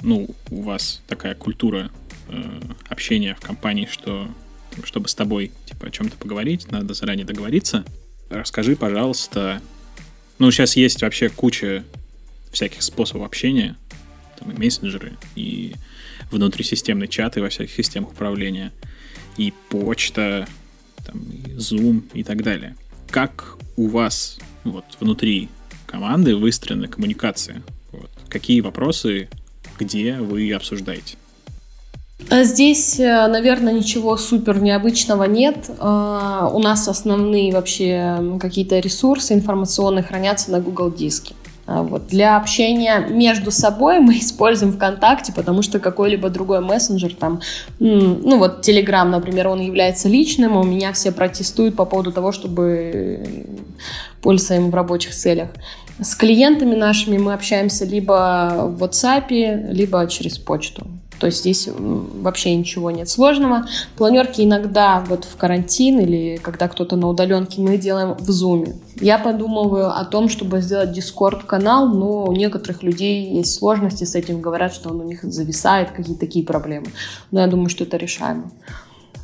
ну, 0.00 0.28
у 0.52 0.62
вас 0.62 1.02
такая 1.08 1.34
культура 1.34 1.90
э, 2.28 2.60
общения 2.88 3.34
в 3.34 3.44
компании, 3.44 3.88
что 3.90 4.28
чтобы 4.84 5.08
с 5.08 5.14
тобой, 5.16 5.50
типа, 5.66 5.88
о 5.88 5.90
чем-то 5.90 6.16
поговорить, 6.16 6.70
надо 6.70 6.94
заранее 6.94 7.26
договориться. 7.26 7.84
Расскажи, 8.30 8.76
пожалуйста, 8.76 9.60
ну, 10.38 10.50
сейчас 10.50 10.76
есть 10.76 11.02
вообще 11.02 11.28
куча 11.28 11.84
всяких 12.52 12.82
способов 12.82 13.26
общения, 13.26 13.76
там 14.38 14.50
и 14.52 14.58
мессенджеры, 14.58 15.16
и 15.34 15.74
внутрисистемные 16.30 17.08
чаты 17.08 17.40
во 17.40 17.48
всяких 17.48 17.74
системах 17.74 18.12
управления, 18.12 18.72
и 19.36 19.52
почта, 19.70 20.48
там, 21.04 21.20
и 21.22 21.50
Zoom 21.56 22.04
и 22.14 22.22
так 22.22 22.42
далее. 22.42 22.76
Как 23.10 23.56
у 23.76 23.88
вас 23.88 24.38
вот 24.64 24.84
внутри 25.00 25.48
команды 25.86 26.36
выстроена 26.36 26.88
коммуникация? 26.88 27.62
Вот. 27.92 28.10
Какие 28.28 28.60
вопросы, 28.60 29.28
где 29.78 30.16
вы 30.16 30.52
обсуждаете? 30.52 31.16
А 32.30 32.42
здесь, 32.42 32.98
э, 32.98 33.26
наверное, 33.28 33.72
ничего 33.72 34.16
супер 34.16 34.60
необычного 34.60 35.24
нет. 35.24 35.70
А, 35.78 36.50
у 36.52 36.58
нас 36.58 36.88
основные 36.88 37.52
вообще 37.52 38.16
какие-то 38.40 38.78
ресурсы 38.80 39.34
информационные 39.34 40.02
хранятся 40.02 40.50
на 40.50 40.60
Google 40.60 40.90
диске. 40.90 41.34
А 41.66 41.82
вот. 41.82 42.08
Для 42.08 42.36
общения 42.36 43.06
между 43.08 43.50
собой 43.50 44.00
мы 44.00 44.18
используем 44.18 44.72
ВКонтакте, 44.72 45.32
потому 45.32 45.62
что 45.62 45.78
какой-либо 45.78 46.28
другой 46.28 46.60
мессенджер, 46.60 47.14
там, 47.14 47.40
ну 47.78 48.38
вот 48.38 48.66
Telegram, 48.66 49.04
например, 49.04 49.48
он 49.48 49.60
является 49.60 50.08
личным, 50.08 50.56
у 50.56 50.64
меня 50.64 50.92
все 50.92 51.12
протестуют 51.12 51.76
по 51.76 51.84
поводу 51.84 52.10
того, 52.10 52.32
чтобы 52.32 53.46
пользоваться 54.22 54.56
им 54.56 54.70
в 54.70 54.74
рабочих 54.74 55.14
целях. 55.14 55.50
С 56.00 56.14
клиентами 56.14 56.74
нашими 56.74 57.18
мы 57.18 57.32
общаемся 57.32 57.84
либо 57.84 58.66
в 58.76 58.82
WhatsApp, 58.82 59.72
либо 59.72 60.06
через 60.06 60.38
почту. 60.38 60.86
То 61.18 61.26
есть 61.26 61.40
здесь 61.40 61.68
вообще 61.68 62.54
ничего 62.54 62.90
нет 62.90 63.08
сложного. 63.08 63.66
Планерки 63.96 64.42
иногда 64.42 65.04
вот 65.08 65.24
в 65.24 65.36
карантин 65.36 66.00
или 66.00 66.36
когда 66.42 66.68
кто-то 66.68 66.96
на 66.96 67.08
удаленке 67.08 67.60
мы 67.60 67.76
делаем 67.76 68.14
в 68.14 68.28
Zoom. 68.30 68.74
Я 69.00 69.18
подумываю 69.18 69.90
о 69.90 70.04
том, 70.04 70.28
чтобы 70.28 70.60
сделать 70.60 70.96
Discord-канал, 70.96 71.88
но 71.88 72.24
у 72.24 72.32
некоторых 72.32 72.82
людей 72.82 73.34
есть 73.34 73.54
сложности 73.54 74.04
с 74.04 74.14
этим, 74.14 74.40
говорят, 74.40 74.72
что 74.72 74.90
он 74.90 75.00
у 75.00 75.04
них 75.04 75.22
зависает, 75.22 75.90
какие-то 75.90 76.20
такие 76.20 76.44
проблемы. 76.44 76.86
Но 77.30 77.40
я 77.40 77.46
думаю, 77.46 77.68
что 77.68 77.84
это 77.84 77.96
решаемо. 77.96 78.50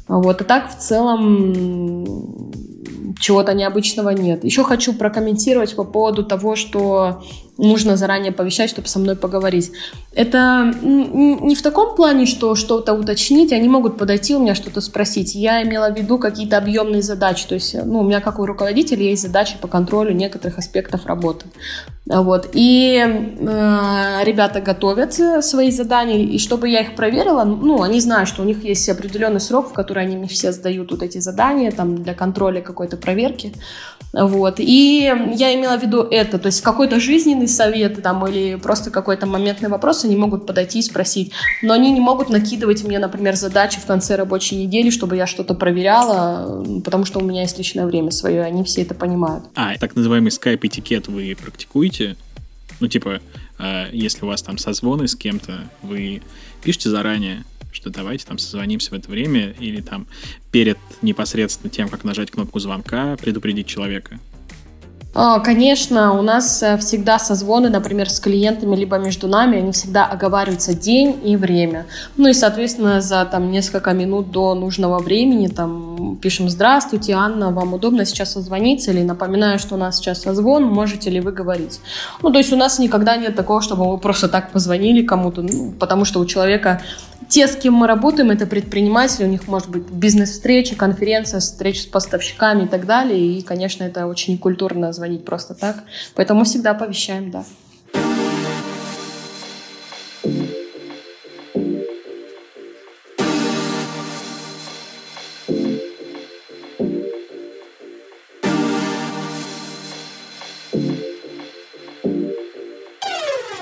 Вот, 0.07 0.41
а 0.41 0.45
так 0.45 0.71
в 0.71 0.79
целом 0.79 2.05
чего-то 3.19 3.55
необычного 3.55 4.11
нет. 4.11 4.45
Еще 4.45 4.65
хочу 4.65 4.93
прокомментировать 4.93 5.75
по 5.77 5.85
поводу 5.85 6.25
того, 6.25 6.57
что 6.57 7.23
нужно 7.57 7.97
заранее 7.97 8.33
повещать, 8.33 8.71
чтобы 8.71 8.89
со 8.89 8.99
мной 8.99 9.17
поговорить. 9.17 9.73
Это 10.13 10.75
не 10.83 11.55
в 11.55 11.63
таком 11.63 11.95
плане, 11.95 12.27
что 12.27 12.55
что-то 12.55 12.95
уточнить, 12.95 13.53
они 13.53 13.69
могут 13.69 13.97
подойти 13.97 14.35
у 14.35 14.41
меня 14.41 14.55
что-то 14.55 14.81
спросить. 14.81 15.35
Я 15.35 15.63
имела 15.63 15.91
в 15.91 15.97
виду 15.97 16.19
какие-то 16.19 16.59
объемные 16.59 17.03
задачи. 17.03 17.47
То 17.47 17.55
есть, 17.55 17.75
ну, 17.85 18.01
у 18.01 18.03
меня 18.03 18.21
как 18.21 18.39
у 18.39 18.47
руководителя 18.47 19.05
есть 19.05 19.23
задачи 19.23 19.57
по 19.61 19.69
контролю 19.69 20.13
некоторых 20.13 20.59
аспектов 20.59 21.07
работы. 21.07 21.47
Вот. 22.07 22.51
И 22.53 22.99
э, 22.99 24.25
ребята 24.25 24.61
готовят 24.61 25.15
свои 25.45 25.71
задания, 25.71 26.19
и 26.19 26.39
чтобы 26.39 26.69
я 26.69 26.81
их 26.81 26.97
проверила, 26.97 27.45
ну, 27.45 27.83
они 27.83 28.01
знают, 28.01 28.29
что 28.29 28.43
у 28.43 28.45
них 28.45 28.63
есть 28.65 28.89
определенный 28.89 29.41
срок, 29.41 29.71
в 29.71 29.73
который 29.73 30.03
они 30.05 30.17
мне 30.17 30.29
все 30.29 30.53
сдают 30.53 30.91
вот 30.91 31.03
эти 31.03 31.19
задания 31.19 31.71
там, 31.71 32.03
для 32.03 32.15
контроля 32.15 32.61
какой-то 32.61 32.97
проверки. 32.97 33.55
Вот. 34.13 34.57
И 34.59 35.13
я 35.35 35.55
имела 35.55 35.79
в 35.79 35.83
виду 35.83 36.03
это, 36.03 36.39
то 36.39 36.47
есть 36.47 36.61
какой-то 36.61 37.01
жизненный 37.01 37.44
совет 37.49 38.03
там, 38.03 38.27
или 38.27 38.57
просто 38.57 38.91
какой-то 38.91 39.27
моментный 39.27 39.69
вопрос 39.69 40.05
они 40.05 40.17
могут 40.17 40.47
подойти 40.47 40.79
и 40.81 40.83
спросить. 40.83 41.33
Но 41.63 41.75
они 41.75 41.93
не 41.93 42.01
могут 42.01 42.29
накидывать 42.29 42.85
мне, 42.85 42.99
например, 42.99 43.37
задачи 43.37 43.81
в 43.81 43.87
конце 43.87 44.17
рабочей 44.17 44.57
недели, 44.57 44.91
чтобы 44.91 45.17
я 45.17 45.27
что-то 45.27 45.55
проверяла, 45.55 46.65
потому 46.85 47.05
что 47.05 47.21
у 47.21 47.23
меня 47.23 47.43
есть 47.43 47.59
личное 47.59 47.87
время 47.87 48.11
свое, 48.11 48.37
и 48.37 48.45
они 48.45 48.65
все 48.65 48.83
это 48.83 48.95
понимают. 48.95 49.45
А, 49.55 49.77
так 49.79 49.95
называемый 49.97 50.31
скайп-этикет 50.31 51.09
вы 51.09 51.37
практикуете? 51.41 52.17
Ну, 52.81 52.89
типа, 52.89 53.21
э, 53.59 53.87
если 53.93 54.25
у 54.25 54.29
вас 54.29 54.43
там 54.43 54.59
созвоны 54.59 55.09
с 55.09 55.15
кем-то, 55.15 55.61
вы 55.83 56.23
пишете 56.63 56.91
заранее, 56.91 57.45
что 57.73 57.91
давайте 57.91 58.25
там 58.27 58.39
созвонимся 58.39 58.91
в 58.91 58.95
это 58.95 59.11
время 59.11 59.55
или 59.59 59.81
там 59.81 60.07
перед 60.51 60.79
непосредственно 61.03 61.71
тем, 61.71 61.89
как 61.89 62.05
нажать 62.05 62.31
кнопку 62.31 62.59
звонка, 62.59 63.17
предупредить 63.17 63.67
человека. 63.67 64.19
А, 65.15 65.39
конечно, 65.39 66.19
у 66.19 66.23
нас 66.23 66.63
э, 66.63 66.77
всегда 66.79 67.21
созвоны, 67.21 67.71
например, 67.71 68.11
с 68.11 68.19
клиентами, 68.19 68.75
либо 68.75 68.99
между 68.99 69.29
нами, 69.29 69.59
они 69.59 69.71
всегда 69.71 70.07
оговариваются 70.07 70.75
день 70.75 71.21
и 71.25 71.37
время. 71.37 71.87
Ну 72.17 72.29
и, 72.29 72.33
соответственно, 72.33 73.01
за 73.01 73.25
там 73.25 73.53
несколько 73.53 73.93
минут 73.93 74.33
до 74.33 74.55
нужного 74.55 74.99
времени 74.99 75.47
там 75.47 75.94
пишем 76.21 76.49
«Здравствуйте, 76.49 77.13
Анна, 77.13 77.51
вам 77.51 77.75
удобно 77.75 78.05
сейчас 78.05 78.33
созвониться?» 78.33 78.91
или 78.91 79.03
напоминаю, 79.03 79.59
что 79.59 79.75
у 79.75 79.79
нас 79.79 79.97
сейчас 79.97 80.23
созвон, 80.23 80.65
можете 80.65 81.11
ли 81.11 81.21
вы 81.21 81.33
говорить? 81.33 81.81
Ну, 82.23 82.31
то 82.31 82.39
есть 82.39 82.53
у 82.53 82.57
нас 82.57 82.79
никогда 82.79 83.17
нет 83.17 83.37
такого, 83.37 83.61
чтобы 83.61 83.85
мы 83.87 83.99
просто 83.99 84.29
так 84.29 84.53
позвонили 84.53 85.05
кому-то, 85.05 85.43
ну, 85.43 85.73
потому 85.79 86.05
что 86.05 86.21
у 86.21 86.27
человека 86.27 86.81
те, 87.29 87.47
с 87.49 87.57
кем 87.57 87.75
мы 87.75 87.87
работаем, 87.87 88.31
это 88.31 88.47
предприниматели, 88.47 89.25
у 89.25 89.29
них 89.29 89.49
может 89.49 89.69
быть 89.69 89.91
бизнес-встреча, 89.91 90.77
конференция, 90.77 91.41
встреча 91.41 91.83
с 91.83 91.87
поставщиками 91.87 92.65
и 92.65 92.69
так 92.69 92.87
далее. 92.87 93.39
И, 93.39 93.43
конечно, 93.43 93.85
это 93.85 94.07
очень 94.07 94.39
культурно 94.39 94.93
звонить 94.93 95.25
просто 95.25 95.55
так. 95.55 95.85
Поэтому 96.15 96.45
всегда 96.45 96.73
оповещаем, 96.73 97.31
да. 97.31 97.45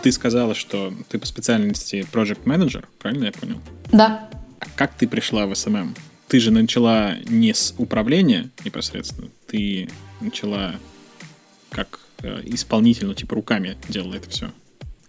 Ты 0.03 0.11
сказала, 0.11 0.55
что 0.55 0.93
ты 1.09 1.19
по 1.19 1.27
специальности 1.27 2.07
project 2.13 2.45
manager, 2.45 2.85
правильно 2.99 3.27
я 3.27 3.33
понял? 3.33 3.59
Да. 3.93 4.29
А 4.59 4.67
как 4.75 4.95
ты 4.95 5.07
пришла 5.07 5.47
в 5.47 5.55
СММ? 5.55 5.95
Ты 6.27 6.41
же 6.41 6.51
начала 6.51 7.15
не 7.27 7.55
с 7.55 7.75
управления 7.79 8.51
непосредственно, 8.65 9.29
ты 9.47 9.89
начала 10.21 10.75
как 11.71 12.01
э, 12.23 12.41
исполнитель, 12.45 13.07
ну 13.07 13.15
типа 13.15 13.37
руками 13.37 13.77
делала 13.89 14.15
это 14.15 14.29
все. 14.29 14.51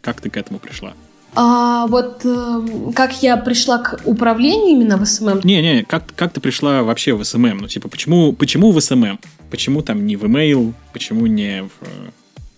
Как 0.02 0.22
ты 0.22 0.30
к 0.30 0.38
этому 0.38 0.60
пришла? 0.60 0.94
А 1.36 1.88
вот 1.88 2.22
э, 2.24 2.92
как 2.96 3.24
я 3.24 3.38
пришла 3.38 3.80
к 3.80 4.02
управлению 4.06 4.78
именно 4.78 4.98
в 4.98 5.06
СММ? 5.06 5.42
Не-не, 5.44 5.84
как, 5.86 6.14
как 6.16 6.34
ты 6.34 6.40
пришла 6.40 6.84
вообще 6.84 7.14
в 7.14 7.24
СММ? 7.24 7.58
Ну, 7.60 7.68
типа, 7.68 7.90
почему, 7.90 8.34
почему 8.34 8.72
в 8.72 8.80
СММ? 8.80 9.20
Почему 9.50 9.82
там 9.82 10.06
не 10.06 10.18
в 10.18 10.26
email? 10.26 10.74
Почему 10.92 11.26
не 11.26 11.64
в 11.64 11.72
э, 11.82 12.10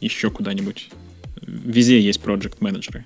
еще 0.02 0.30
куда-нибудь? 0.30 0.90
Везде 1.46 2.00
есть 2.00 2.22
проект 2.22 2.62
менеджеры 2.62 3.06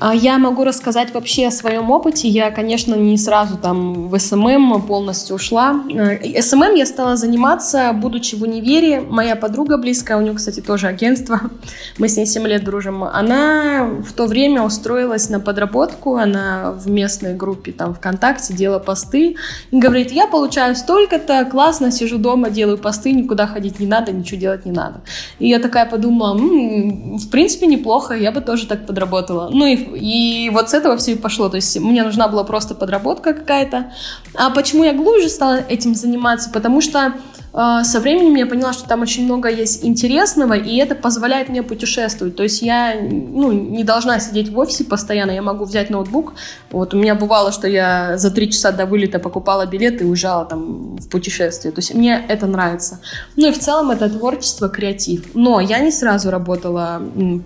я 0.00 0.38
могу 0.38 0.64
рассказать 0.64 1.14
вообще 1.14 1.46
о 1.46 1.50
своем 1.50 1.90
опыте. 1.90 2.28
Я, 2.28 2.50
конечно, 2.50 2.94
не 2.96 3.16
сразу 3.16 3.56
там 3.56 4.08
в 4.08 4.18
СММ 4.18 4.82
полностью 4.82 5.36
ушла. 5.36 5.84
Э, 5.88 6.42
СММ 6.42 6.74
я 6.74 6.84
стала 6.84 7.16
заниматься, 7.16 7.92
будучи 7.92 8.34
в 8.34 8.42
универе. 8.42 9.00
Моя 9.00 9.36
подруга 9.36 9.78
близкая, 9.78 10.18
у 10.18 10.20
нее, 10.20 10.34
кстати, 10.34 10.60
тоже 10.60 10.88
агентство. 10.88 11.40
Мы 11.98 12.08
с 12.08 12.16
ней 12.16 12.26
7 12.26 12.44
лет 12.46 12.64
дружим. 12.64 13.04
Она 13.04 13.88
в 14.04 14.12
то 14.12 14.26
время 14.26 14.62
устроилась 14.62 15.28
на 15.28 15.38
подработку. 15.38 16.16
Она 16.16 16.72
в 16.72 16.90
местной 16.90 17.34
группе 17.34 17.70
там 17.70 17.94
ВКонтакте 17.94 18.52
делала 18.52 18.80
посты. 18.80 19.36
И 19.70 19.78
говорит, 19.78 20.10
я 20.10 20.26
получаю 20.26 20.74
столько-то, 20.74 21.44
классно, 21.44 21.92
сижу 21.92 22.18
дома, 22.18 22.50
делаю 22.50 22.78
посты, 22.78 23.12
никуда 23.12 23.46
ходить 23.46 23.78
не 23.78 23.86
надо, 23.86 24.10
ничего 24.10 24.40
делать 24.40 24.66
не 24.66 24.72
надо. 24.72 25.02
И 25.38 25.48
я 25.48 25.60
такая 25.60 25.86
подумала, 25.86 26.36
м-м, 26.36 27.18
в 27.18 27.30
принципе, 27.30 27.66
неплохо, 27.66 28.14
я 28.14 28.32
бы 28.32 28.40
тоже 28.40 28.66
так 28.66 28.86
подработала. 28.86 29.50
Ну 29.52 29.66
и 29.66 29.83
и 29.94 30.50
вот 30.50 30.70
с 30.70 30.74
этого 30.74 30.96
все 30.96 31.12
и 31.12 31.16
пошло. 31.16 31.48
То 31.48 31.56
есть 31.56 31.78
мне 31.78 32.02
нужна 32.02 32.28
была 32.28 32.44
просто 32.44 32.74
подработка 32.74 33.34
какая-то. 33.34 33.92
А 34.34 34.50
почему 34.50 34.84
я 34.84 34.92
глубже 34.92 35.28
стала 35.28 35.60
этим 35.68 35.94
заниматься? 35.94 36.50
Потому 36.50 36.80
что 36.80 37.14
со 37.54 38.00
временем 38.00 38.34
я 38.34 38.46
поняла, 38.46 38.72
что 38.72 38.88
там 38.88 39.02
очень 39.02 39.26
много 39.26 39.48
есть 39.48 39.84
интересного, 39.84 40.54
и 40.54 40.76
это 40.76 40.96
позволяет 40.96 41.48
мне 41.48 41.62
путешествовать. 41.62 42.34
То 42.34 42.42
есть 42.42 42.62
я 42.62 42.94
ну, 43.00 43.52
не 43.52 43.84
должна 43.84 44.18
сидеть 44.18 44.48
в 44.48 44.58
офисе 44.58 44.82
постоянно, 44.82 45.30
я 45.30 45.40
могу 45.40 45.64
взять 45.64 45.88
ноутбук. 45.88 46.34
Вот 46.72 46.94
у 46.94 46.98
меня 46.98 47.14
бывало, 47.14 47.52
что 47.52 47.68
я 47.68 48.18
за 48.18 48.32
три 48.32 48.50
часа 48.50 48.72
до 48.72 48.86
вылета 48.86 49.20
покупала 49.20 49.66
билет 49.66 50.02
и 50.02 50.04
уезжала 50.04 50.44
там 50.44 50.96
в 50.96 51.08
путешествие. 51.08 51.70
То 51.70 51.78
есть 51.78 51.94
мне 51.94 52.24
это 52.28 52.48
нравится. 52.48 52.98
Ну 53.36 53.48
и 53.48 53.52
в 53.52 53.58
целом 53.60 53.92
это 53.92 54.10
творчество, 54.10 54.68
креатив. 54.68 55.34
Но 55.34 55.60
я 55.60 55.78
не 55.78 55.92
сразу 55.92 56.30
работала 56.30 57.00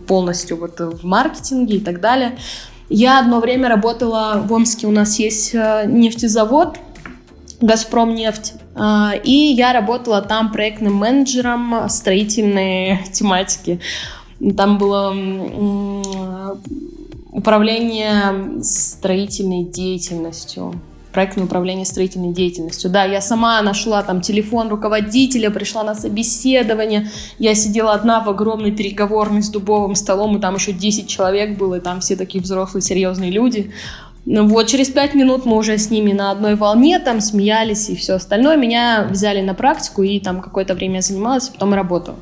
полностью 0.06 0.56
вот 0.56 0.80
в 0.80 1.04
маркетинге 1.04 1.76
и 1.76 1.80
так 1.80 2.00
далее. 2.00 2.38
Я 2.88 3.20
одно 3.20 3.40
время 3.40 3.68
работала 3.68 4.42
в 4.42 4.50
Омске, 4.54 4.86
у 4.86 4.90
нас 4.90 5.18
есть 5.18 5.54
э, 5.54 5.84
нефтезавод, 5.86 6.78
Газпром 7.60 8.14
нефть. 8.14 8.54
А, 8.78 9.12
и 9.22 9.32
я 9.32 9.72
работала 9.72 10.22
там 10.22 10.52
проектным 10.52 10.94
менеджером 10.94 11.88
строительной 11.88 13.00
тематики. 13.12 13.80
Там 14.56 14.78
было 14.78 15.14
управление 17.32 18.62
строительной 18.62 19.64
деятельностью 19.64 20.80
проектное 21.12 21.46
управление 21.46 21.84
строительной 21.84 22.32
деятельностью. 22.32 22.90
Да, 22.90 23.04
я 23.04 23.20
сама 23.20 23.60
нашла 23.62 24.02
там 24.02 24.20
телефон 24.20 24.68
руководителя, 24.68 25.50
пришла 25.50 25.82
на 25.82 25.96
собеседование, 25.96 27.10
я 27.38 27.56
сидела 27.56 27.92
одна 27.92 28.20
в 28.20 28.28
огромной 28.28 28.70
переговорной 28.70 29.42
с 29.42 29.48
дубовым 29.48 29.96
столом, 29.96 30.36
и 30.36 30.40
там 30.40 30.54
еще 30.54 30.72
10 30.72 31.08
человек 31.08 31.58
было, 31.58 31.76
и 31.76 31.80
там 31.80 32.00
все 32.00 32.14
такие 32.14 32.40
взрослые, 32.40 32.82
серьезные 32.82 33.32
люди. 33.32 33.72
Ну 34.30 34.46
вот, 34.46 34.66
через 34.66 34.90
пять 34.90 35.14
минут 35.14 35.46
мы 35.46 35.56
уже 35.56 35.78
с 35.78 35.88
ними 35.88 36.12
на 36.12 36.30
одной 36.30 36.54
волне, 36.54 36.98
там 36.98 37.22
смеялись 37.22 37.88
и 37.88 37.96
все 37.96 38.16
остальное. 38.16 38.58
Меня 38.58 39.06
взяли 39.08 39.40
на 39.40 39.54
практику, 39.54 40.02
и 40.02 40.20
там 40.20 40.42
какое-то 40.42 40.74
время 40.74 41.00
занималась, 41.00 41.48
а 41.48 41.52
потом 41.52 41.72
работала. 41.72 42.18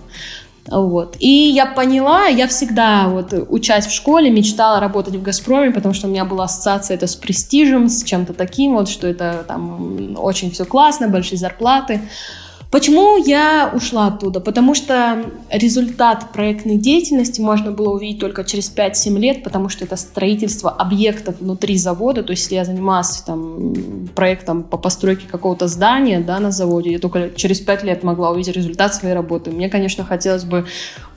Вот. 0.69 1.17
И 1.19 1.29
я 1.29 1.67
поняла, 1.67 2.27
я 2.27 2.47
всегда, 2.47 3.09
вот, 3.09 3.35
учась 3.49 3.87
в 3.87 3.93
школе, 3.93 4.31
мечтала 4.31 4.79
работать 4.79 5.17
в 5.17 5.23
«Газпроме», 5.23 5.73
потому 5.73 5.95
что 5.95 6.07
у 6.07 6.11
меня 6.11 6.25
была 6.25 6.45
ассоциация 6.45 6.95
это 6.95 7.09
с 7.09 7.17
престижем, 7.17 7.89
с 7.89 8.05
чем-то 8.05 8.35
таким, 8.35 8.75
вот, 8.75 8.89
что 8.89 9.09
это 9.09 9.45
там 9.47 10.17
очень 10.17 10.53
все 10.53 10.65
классно, 10.65 11.09
большие 11.09 11.39
зарплаты. 11.39 12.03
Почему 12.71 13.17
я 13.17 13.71
ушла 13.73 14.09
оттуда? 14.09 14.41
Потому 14.41 14.75
что 14.75 15.25
результат 15.51 16.33
проектной 16.33 16.77
деятельности 16.77 17.41
можно 17.41 17.71
было 17.71 17.95
увидеть 17.95 18.19
только 18.19 18.45
через 18.45 18.75
5-7 18.75 19.19
лет, 19.19 19.43
потому 19.45 19.69
что 19.69 19.85
это 19.85 19.97
строительство 19.97 20.71
объектов 20.71 21.37
внутри 21.41 21.77
завода. 21.79 22.25
То 22.25 22.33
есть, 22.33 22.43
если 22.43 22.57
я 22.57 22.65
занималась 22.65 23.23
там, 23.23 24.09
проектом 24.15 24.65
по 24.65 24.79
постройке 24.79 25.27
какого-то 25.31 25.69
здания 25.69 26.21
да, 26.21 26.41
на 26.41 26.51
заводе, 26.51 26.91
я 26.91 26.99
только 26.99 27.31
через 27.31 27.61
5 27.61 27.85
лет 27.85 28.03
могла 28.03 28.31
увидеть 28.31 28.57
результат 28.57 28.95
своей 28.95 29.15
работы. 29.15 29.53
Мне, 29.53 29.69
конечно, 29.69 30.05
хотелось 30.05 30.45
бы 30.45 30.67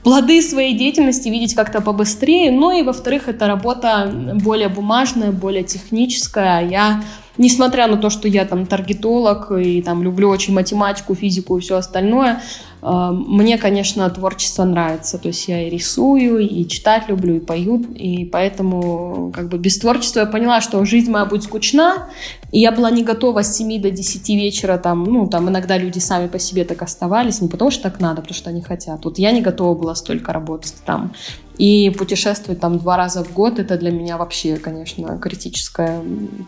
плоды 0.04 0.42
своей 0.42 0.78
деятельности 0.78 1.28
видеть 1.28 1.54
как-то 1.54 1.80
побыстрее. 1.80 2.52
Ну 2.52 2.70
и, 2.70 2.82
во-вторых, 2.82 3.28
это 3.28 3.48
работа 3.48 4.10
более 4.42 4.68
бумажная, 4.68 5.32
более 5.32 5.64
техническая. 5.64 6.66
Я 6.66 7.02
несмотря 7.40 7.86
на 7.86 7.96
то, 7.96 8.10
что 8.10 8.28
я 8.28 8.44
там 8.44 8.66
таргетолог 8.66 9.50
и 9.52 9.80
там 9.80 10.02
люблю 10.02 10.28
очень 10.28 10.52
математику, 10.52 11.14
физику 11.14 11.56
и 11.56 11.60
все 11.62 11.76
остальное, 11.76 12.42
мне, 12.82 13.58
конечно, 13.58 14.08
творчество 14.10 14.64
нравится. 14.64 15.18
То 15.18 15.28
есть 15.28 15.48
я 15.48 15.66
и 15.66 15.70
рисую, 15.70 16.38
и 16.38 16.66
читать 16.66 17.08
люблю, 17.08 17.36
и 17.36 17.40
пою. 17.40 17.78
И 17.94 18.24
поэтому 18.24 19.32
как 19.34 19.48
бы 19.48 19.58
без 19.58 19.78
творчества 19.78 20.20
я 20.20 20.26
поняла, 20.26 20.60
что 20.60 20.84
жизнь 20.84 21.10
моя 21.10 21.26
будет 21.26 21.44
скучна. 21.44 22.08
И 22.52 22.60
я 22.60 22.72
была 22.72 22.90
не 22.90 23.04
готова 23.04 23.42
с 23.42 23.56
7 23.56 23.80
до 23.80 23.90
10 23.90 24.28
вечера. 24.30 24.78
Там, 24.78 25.04
ну, 25.04 25.28
там 25.28 25.48
иногда 25.48 25.76
люди 25.78 25.98
сами 25.98 26.26
по 26.26 26.38
себе 26.38 26.64
так 26.64 26.82
оставались. 26.82 27.40
Не 27.40 27.48
потому 27.48 27.70
что 27.70 27.84
так 27.84 28.00
надо, 28.00 28.22
потому 28.22 28.36
что 28.36 28.50
они 28.50 28.62
хотят. 28.62 29.04
Вот 29.04 29.18
я 29.18 29.32
не 29.32 29.42
готова 29.42 29.78
была 29.78 29.94
столько 29.94 30.32
работать 30.32 30.74
там. 30.86 31.12
И 31.58 31.90
путешествовать 31.90 32.60
там 32.60 32.78
два 32.78 32.96
раза 32.96 33.22
в 33.22 33.34
год, 33.34 33.58
это 33.58 33.76
для 33.76 33.90
меня 33.90 34.16
вообще, 34.16 34.56
конечно, 34.56 35.18
критическая 35.18 36.02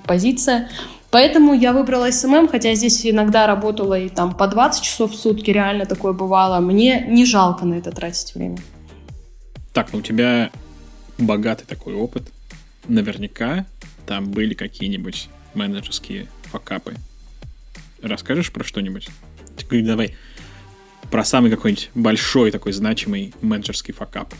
позиция. 0.06 0.70
Поэтому 1.12 1.52
я 1.52 1.74
выбрала 1.74 2.10
СММ, 2.10 2.48
хотя 2.48 2.74
здесь 2.74 3.04
иногда 3.06 3.46
работала 3.46 3.98
и 3.98 4.08
там 4.08 4.34
по 4.34 4.48
20 4.48 4.82
часов 4.82 5.12
в 5.12 5.14
сутки, 5.14 5.50
реально 5.50 5.84
такое 5.84 6.14
бывало. 6.14 6.58
Мне 6.60 7.04
не 7.06 7.26
жалко 7.26 7.66
на 7.66 7.74
это 7.74 7.92
тратить 7.92 8.34
время. 8.34 8.56
Так, 9.74 9.92
ну 9.92 9.98
у 9.98 10.02
тебя 10.02 10.50
богатый 11.18 11.66
такой 11.66 11.92
опыт. 11.94 12.22
Наверняка 12.88 13.66
там 14.06 14.30
были 14.30 14.54
какие-нибудь 14.54 15.28
менеджерские 15.52 16.28
факапы. 16.44 16.94
Расскажешь 18.00 18.50
про 18.50 18.64
что-нибудь? 18.64 19.08
Давай 19.70 20.16
про 21.10 21.24
самый 21.24 21.50
какой-нибудь 21.50 21.90
большой 21.94 22.50
такой 22.50 22.72
значимый 22.72 23.34
менеджерский 23.42 23.92
факап. 23.92 24.32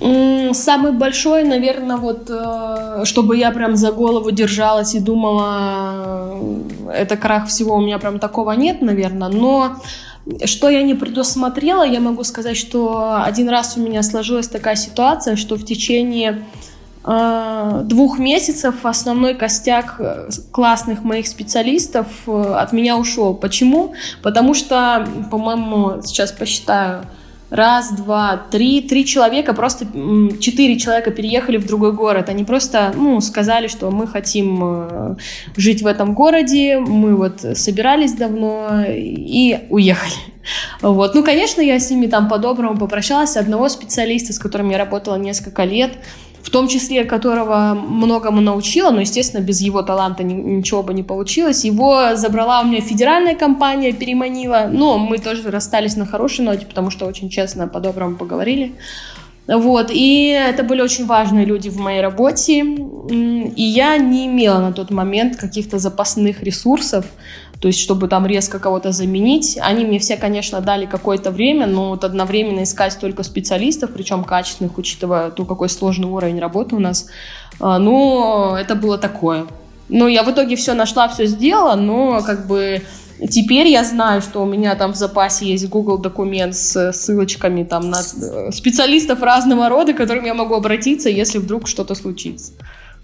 Самый 0.00 0.92
большой, 0.92 1.44
наверное, 1.44 1.96
вот, 1.96 2.28
э, 2.28 3.04
чтобы 3.04 3.36
я 3.36 3.52
прям 3.52 3.76
за 3.76 3.92
голову 3.92 4.32
держалась 4.32 4.94
и 4.94 5.00
думала, 5.00 6.32
э, 6.88 6.90
это 6.92 7.16
крах 7.16 7.46
всего, 7.46 7.76
у 7.76 7.80
меня 7.80 7.98
прям 7.98 8.18
такого 8.18 8.52
нет, 8.52 8.82
наверное, 8.82 9.28
но 9.28 9.76
что 10.44 10.68
я 10.68 10.82
не 10.82 10.94
предусмотрела, 10.94 11.84
я 11.84 12.00
могу 12.00 12.24
сказать, 12.24 12.56
что 12.56 13.22
один 13.22 13.48
раз 13.48 13.76
у 13.76 13.80
меня 13.80 14.02
сложилась 14.02 14.48
такая 14.48 14.74
ситуация, 14.74 15.36
что 15.36 15.54
в 15.54 15.64
течение 15.64 16.44
э, 17.04 17.82
двух 17.84 18.18
месяцев 18.18 18.84
основной 18.84 19.34
костяк 19.34 20.00
классных 20.50 21.04
моих 21.04 21.28
специалистов 21.28 22.06
от 22.26 22.72
меня 22.72 22.96
ушел. 22.96 23.32
Почему? 23.34 23.94
Потому 24.22 24.54
что, 24.54 25.06
по-моему, 25.30 26.02
сейчас 26.02 26.32
посчитаю, 26.32 27.04
раз, 27.54 27.92
два, 27.92 28.36
три, 28.50 28.80
три 28.80 29.06
человека, 29.06 29.54
просто 29.54 29.86
четыре 30.40 30.76
человека 30.76 31.12
переехали 31.12 31.56
в 31.56 31.66
другой 31.66 31.92
город. 31.92 32.28
Они 32.28 32.44
просто, 32.44 32.92
ну, 32.96 33.20
сказали, 33.20 33.68
что 33.68 33.90
мы 33.90 34.08
хотим 34.08 34.60
э, 34.62 35.16
жить 35.56 35.82
в 35.82 35.86
этом 35.86 36.14
городе, 36.14 36.78
мы 36.80 37.14
вот 37.14 37.40
собирались 37.54 38.14
давно 38.14 38.84
и 38.88 39.60
уехали. 39.70 40.12
Вот. 40.82 41.14
Ну, 41.14 41.22
конечно, 41.22 41.60
я 41.60 41.78
с 41.78 41.90
ними 41.90 42.06
там 42.06 42.28
по-доброму 42.28 42.76
попрощалась. 42.76 43.36
Одного 43.36 43.68
специалиста, 43.68 44.32
с 44.32 44.38
которым 44.38 44.70
я 44.70 44.78
работала 44.78 45.16
несколько 45.16 45.64
лет, 45.64 45.92
в 46.44 46.50
том 46.50 46.68
числе 46.68 47.04
которого 47.04 47.74
многому 47.74 48.42
научила, 48.42 48.90
но, 48.90 49.00
естественно, 49.00 49.40
без 49.40 49.62
его 49.62 49.82
таланта 49.82 50.22
ничего 50.22 50.82
бы 50.82 50.92
не 50.92 51.02
получилось. 51.02 51.64
Его 51.64 52.16
забрала 52.16 52.60
у 52.60 52.66
меня 52.66 52.82
федеральная 52.82 53.34
компания, 53.34 53.92
переманила, 53.92 54.68
но 54.70 54.98
мы 54.98 55.18
тоже 55.18 55.50
расстались 55.50 55.96
на 55.96 56.04
хорошей 56.04 56.44
ноте, 56.44 56.66
потому 56.66 56.90
что 56.90 57.06
очень 57.06 57.30
честно, 57.30 57.66
по-доброму 57.66 58.16
поговорили. 58.16 58.74
Вот, 59.46 59.90
и 59.90 60.28
это 60.28 60.62
были 60.62 60.80
очень 60.80 61.04
важные 61.04 61.44
люди 61.44 61.68
в 61.68 61.78
моей 61.78 62.00
работе, 62.00 62.62
и 62.62 63.62
я 63.62 63.98
не 63.98 64.26
имела 64.26 64.60
на 64.60 64.72
тот 64.72 64.90
момент 64.90 65.36
каких-то 65.36 65.78
запасных 65.78 66.42
ресурсов, 66.42 67.04
то 67.60 67.68
есть 67.68 67.78
чтобы 67.78 68.08
там 68.08 68.26
резко 68.26 68.58
кого-то 68.58 68.92
заменить. 68.92 69.58
Они 69.60 69.84
мне 69.84 69.98
все, 69.98 70.16
конечно, 70.16 70.62
дали 70.62 70.86
какое-то 70.86 71.30
время, 71.30 71.66
но 71.66 71.90
вот 71.90 72.04
одновременно 72.04 72.62
искать 72.62 72.98
только 72.98 73.22
специалистов, 73.22 73.90
причем 73.92 74.24
качественных, 74.24 74.78
учитывая 74.78 75.30
то, 75.30 75.44
какой 75.44 75.68
сложный 75.68 76.08
уровень 76.08 76.38
работы 76.38 76.74
у 76.74 76.80
нас, 76.80 77.08
ну, 77.60 78.54
это 78.54 78.74
было 78.74 78.96
такое. 78.96 79.46
Ну, 79.90 80.08
я 80.08 80.22
в 80.22 80.30
итоге 80.30 80.56
все 80.56 80.72
нашла, 80.72 81.08
все 81.08 81.26
сделала, 81.26 81.74
но 81.74 82.22
как 82.22 82.46
бы 82.46 82.82
Теперь 83.30 83.68
я 83.68 83.84
знаю, 83.84 84.20
что 84.20 84.42
у 84.42 84.46
меня 84.46 84.74
там 84.74 84.92
в 84.92 84.96
запасе 84.96 85.46
есть 85.46 85.68
Google 85.68 85.98
документ 85.98 86.54
с 86.54 86.92
ссылочками 86.92 87.64
там 87.64 87.90
на 87.90 88.00
э, 88.00 88.50
специалистов 88.52 89.22
разного 89.22 89.68
рода, 89.68 89.92
к 89.92 89.96
которым 89.96 90.24
я 90.24 90.34
могу 90.34 90.54
обратиться, 90.54 91.08
если 91.08 91.38
вдруг 91.38 91.66
что-то 91.66 91.94
случится. 91.94 92.52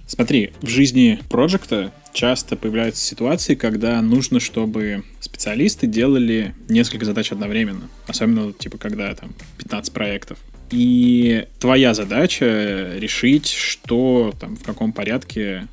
Смотри, 0.07 0.53
в 0.61 0.67
жизни 0.67 1.21
проекта 1.29 1.93
часто 2.13 2.57
появляются 2.57 3.05
ситуации, 3.05 3.55
когда 3.55 4.03
нужно, 4.03 4.41
чтобы 4.41 5.05
специалисты 5.21 5.87
делали 5.87 6.55
несколько 6.69 7.05
задач 7.05 7.31
одновременно. 7.31 7.89
Особенно, 8.09 8.53
типа, 8.53 8.77
когда 8.77 9.15
там 9.15 9.31
15 9.59 9.93
проектов. 9.93 10.39
И 10.71 11.47
твоя 11.61 11.95
задача 11.95 12.95
решить, 12.97 13.47
что 13.47 14.35
там, 14.41 14.57
в 14.57 14.65
каком 14.65 14.93
порядке 14.93 15.69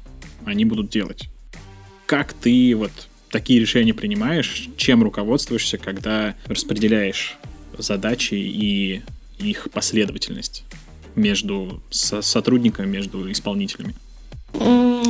они 0.45 0.65
будут 0.65 0.89
делать. 0.89 1.29
Как 2.05 2.33
ты 2.33 2.75
вот 2.75 2.91
такие 3.37 3.59
решения 3.59 3.93
принимаешь, 3.93 4.67
чем 4.77 5.03
руководствуешься, 5.03 5.77
когда 5.77 6.33
распределяешь 6.47 7.37
задачи 7.77 8.33
и 8.33 9.03
их 9.37 9.67
последовательность 9.71 10.63
между 11.13 11.79
сотрудниками, 11.91 12.87
между 12.87 13.31
исполнителями? 13.31 13.93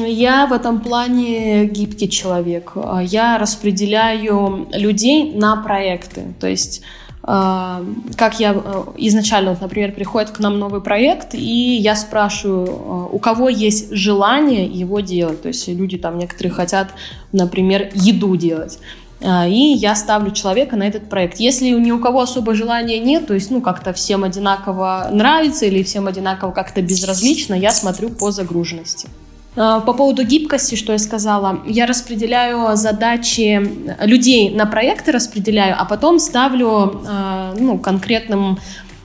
Я 0.05 0.45
в 0.47 0.51
этом 0.51 0.81
плане 0.81 1.67
гибкий 1.67 2.09
человек. 2.09 2.73
Я 3.03 3.37
распределяю 3.37 4.67
людей 4.73 5.31
на 5.33 5.55
проекты. 5.63 6.33
То 6.41 6.47
есть 6.47 6.81
а, 6.81 7.06
как 7.27 8.39
я 8.39 8.53
э, 8.53 8.83
изначально, 8.95 9.57
например, 9.59 9.91
приходит 9.91 10.29
к 10.29 10.39
нам 10.39 10.57
новый 10.59 10.79
проект, 10.79 11.35
и 11.35 11.75
я 11.75 11.97
спрашиваю, 11.97 12.65
э, 12.65 13.15
у 13.15 13.19
кого 13.19 13.49
есть 13.49 13.91
желание 13.91 14.65
его 14.65 15.01
делать. 15.01 15.41
То 15.41 15.49
есть 15.49 15.67
люди 15.67 15.97
там 15.97 16.17
некоторые 16.17 16.53
хотят, 16.53 16.87
например, 17.33 17.89
еду 17.93 18.37
делать. 18.37 18.79
И 19.19 19.75
я 19.75 19.95
ставлю 19.95 20.31
человека 20.31 20.75
на 20.75 20.83
этот 20.83 21.09
проект. 21.09 21.39
Если 21.39 21.69
ни 21.69 21.91
у 21.91 21.99
кого 21.99 22.21
особо 22.21 22.53
желания 22.53 22.99
нет, 22.99 23.25
то 23.25 23.33
есть, 23.33 23.49
ну, 23.49 23.61
как-то 23.61 23.91
всем 23.91 24.23
одинаково 24.23 25.09
нравится 25.11 25.65
или 25.65 25.81
всем 25.81 26.05
одинаково 26.05 26.51
как-то 26.51 26.83
безразлично, 26.83 27.55
я 27.55 27.71
смотрю 27.71 28.09
по 28.09 28.29
загруженности. 28.29 29.09
А, 29.57 29.79
по 29.79 29.93
поводу 29.93 30.23
гибкости, 30.23 30.75
что 30.75 30.93
я 30.93 30.99
сказала, 30.99 31.59
я 31.65 31.87
распределяю 31.87 32.77
задачи 32.77 33.59
людей 34.05 34.51
на 34.51 34.67
проекты 34.67 35.11
распределяю, 35.11 35.75
а 35.77 35.85
потом 35.85 36.19
ставлю 36.19 37.01
а, 37.07 37.55
ну, 37.57 37.79
конкретным 37.79 38.59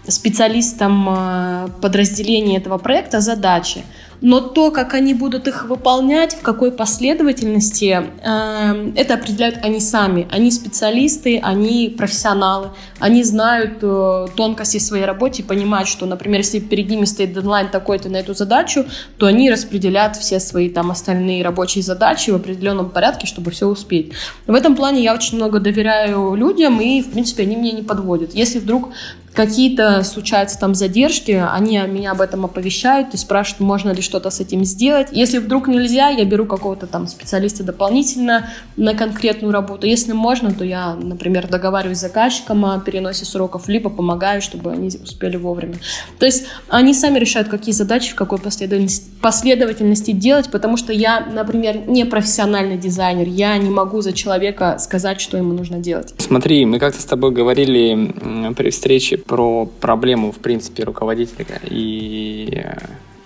специалистам 0.06 1.06
а, 1.08 1.68
подразделения 1.80 2.58
этого 2.58 2.76
проекта 2.76 3.20
задачи 3.20 3.82
но 4.22 4.40
то, 4.40 4.70
как 4.70 4.94
они 4.94 5.14
будут 5.14 5.48
их 5.48 5.64
выполнять, 5.68 6.34
в 6.34 6.42
какой 6.42 6.70
последовательности, 6.70 8.06
э, 8.22 8.92
это 8.96 9.14
определяют 9.14 9.58
они 9.62 9.80
сами. 9.80 10.28
Они 10.30 10.50
специалисты, 10.50 11.40
они 11.42 11.94
профессионалы, 11.96 12.70
они 13.00 13.24
знают 13.24 13.78
э, 13.82 14.26
тонкости 14.36 14.78
своей 14.78 15.04
работы 15.04 15.42
и 15.42 15.44
понимают, 15.44 15.88
что, 15.88 16.06
например, 16.06 16.38
если 16.40 16.60
перед 16.60 16.88
ними 16.88 17.04
стоит 17.04 17.34
дедлайн 17.34 17.68
такой-то 17.68 18.08
на 18.08 18.16
эту 18.16 18.32
задачу, 18.34 18.86
то 19.18 19.26
они 19.26 19.50
распределят 19.50 20.16
все 20.16 20.38
свои 20.38 20.70
там 20.70 20.92
остальные 20.92 21.42
рабочие 21.42 21.82
задачи 21.82 22.30
в 22.30 22.36
определенном 22.36 22.90
порядке, 22.90 23.26
чтобы 23.26 23.50
все 23.50 23.66
успеть. 23.66 24.12
В 24.46 24.54
этом 24.54 24.76
плане 24.76 25.02
я 25.02 25.14
очень 25.14 25.36
много 25.36 25.58
доверяю 25.58 26.34
людям, 26.36 26.80
и, 26.80 27.02
в 27.02 27.10
принципе, 27.10 27.42
они 27.42 27.56
меня 27.56 27.72
не 27.72 27.82
подводят. 27.82 28.34
Если 28.34 28.60
вдруг 28.60 28.90
какие-то 29.34 30.02
случаются 30.02 30.58
там 30.58 30.74
задержки, 30.74 31.32
они 31.32 31.78
меня 31.88 32.12
об 32.12 32.20
этом 32.20 32.44
оповещают 32.44 33.14
и 33.14 33.16
спрашивают, 33.16 33.60
можно 33.60 33.90
ли 33.90 34.02
что-то 34.02 34.30
с 34.30 34.40
этим 34.40 34.64
сделать. 34.64 35.08
Если 35.12 35.38
вдруг 35.38 35.68
нельзя, 35.68 36.08
я 36.08 36.24
беру 36.24 36.44
какого-то 36.44 36.86
там 36.86 37.06
специалиста 37.06 37.64
дополнительно 37.64 38.50
на 38.76 38.94
конкретную 38.94 39.52
работу. 39.52 39.86
Если 39.86 40.12
можно, 40.12 40.52
то 40.52 40.64
я, 40.64 40.94
например, 40.94 41.48
договариваюсь 41.48 41.98
с 41.98 42.02
заказчиком 42.02 42.64
о 42.64 42.78
переносе 42.80 43.24
сроков, 43.24 43.68
либо 43.68 43.90
помогаю, 43.90 44.42
чтобы 44.42 44.72
они 44.72 44.88
успели 44.88 45.36
вовремя. 45.36 45.76
То 46.18 46.26
есть 46.26 46.44
они 46.68 46.92
сами 46.92 47.18
решают, 47.18 47.48
какие 47.48 47.74
задачи 47.74 48.12
в 48.12 48.14
какой 48.14 48.38
последовательности, 48.38 49.06
последовательности 49.20 50.10
делать, 50.10 50.50
потому 50.50 50.76
что 50.76 50.92
я, 50.92 51.20
например, 51.20 51.88
не 51.88 52.04
профессиональный 52.04 52.76
дизайнер, 52.76 53.28
я 53.28 53.56
не 53.56 53.70
могу 53.70 54.02
за 54.02 54.12
человека 54.12 54.76
сказать, 54.78 55.20
что 55.20 55.36
ему 55.36 55.52
нужно 55.52 55.78
делать. 55.78 56.14
Смотри, 56.18 56.66
мы 56.66 56.78
как-то 56.78 57.00
с 57.00 57.04
тобой 57.04 57.30
говорили 57.30 58.52
при 58.54 58.70
встрече 58.70 59.21
про 59.26 59.66
проблему, 59.66 60.32
в 60.32 60.38
принципе, 60.38 60.84
руководителя 60.84 61.60
и, 61.64 62.64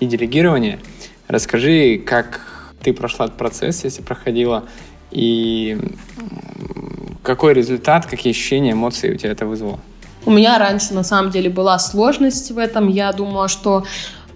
и 0.00 0.06
делегирования. 0.06 0.78
Расскажи, 1.28 1.98
как 1.98 2.40
ты 2.82 2.92
прошла 2.92 3.26
этот 3.26 3.36
процесс, 3.36 3.84
если 3.84 4.02
проходила, 4.02 4.64
и 5.10 5.78
какой 7.22 7.54
результат, 7.54 8.06
какие 8.06 8.32
ощущения, 8.32 8.72
эмоции 8.72 9.14
у 9.14 9.16
тебя 9.16 9.32
это 9.32 9.46
вызвало? 9.46 9.80
У 10.24 10.30
меня 10.30 10.58
раньше, 10.58 10.94
на 10.94 11.04
самом 11.04 11.30
деле, 11.30 11.50
была 11.50 11.78
сложность 11.78 12.50
в 12.50 12.58
этом. 12.58 12.88
Я 12.88 13.12
думала, 13.12 13.48
что 13.48 13.84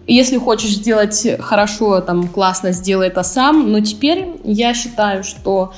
если 0.07 0.39
хочешь 0.39 0.71
сделать 0.71 1.27
хорошо, 1.41 2.01
там, 2.01 2.29
классно, 2.29 2.73
сделай 2.73 3.09
это 3.09 3.23
сам. 3.23 3.71
Но 3.71 3.81
теперь 3.81 4.29
я 4.45 4.73
считаю, 4.75 5.25
что 5.25 5.73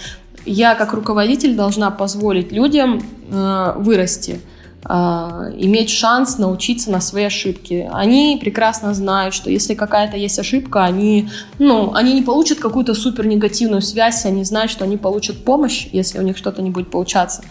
я 0.45 0.75
как 0.75 0.93
руководитель 0.93 1.55
должна 1.55 1.91
позволить 1.91 2.53
людям 2.53 3.03
э, 3.31 3.75
вырасти– 3.77 4.41
иметь 4.85 5.91
шанс 5.91 6.39
научиться 6.39 6.91
на 6.91 7.01
свои 7.01 7.25
ошибки. 7.25 7.89
Они 7.93 8.37
прекрасно 8.41 8.95
знают, 8.95 9.33
что 9.33 9.49
если 9.49 9.75
какая-то 9.75 10.17
есть 10.17 10.39
ошибка, 10.39 10.85
они, 10.85 11.29
ну, 11.59 11.95
они 11.95 12.15
не 12.15 12.23
получат 12.23 12.59
какую-то 12.59 12.95
супер 12.95 13.27
негативную 13.27 13.83
связь, 13.83 14.25
они 14.27 14.43
знают, 14.45 14.71
что 14.73 14.85
они 14.85 14.97
получат 14.97 15.45
помощь, 15.45 15.89
если 15.93 16.19
у 16.19 16.23
них 16.23 16.37
что-то 16.37 16.63
не 16.63 16.71
будет 16.71 16.91
получаться. 16.91 17.43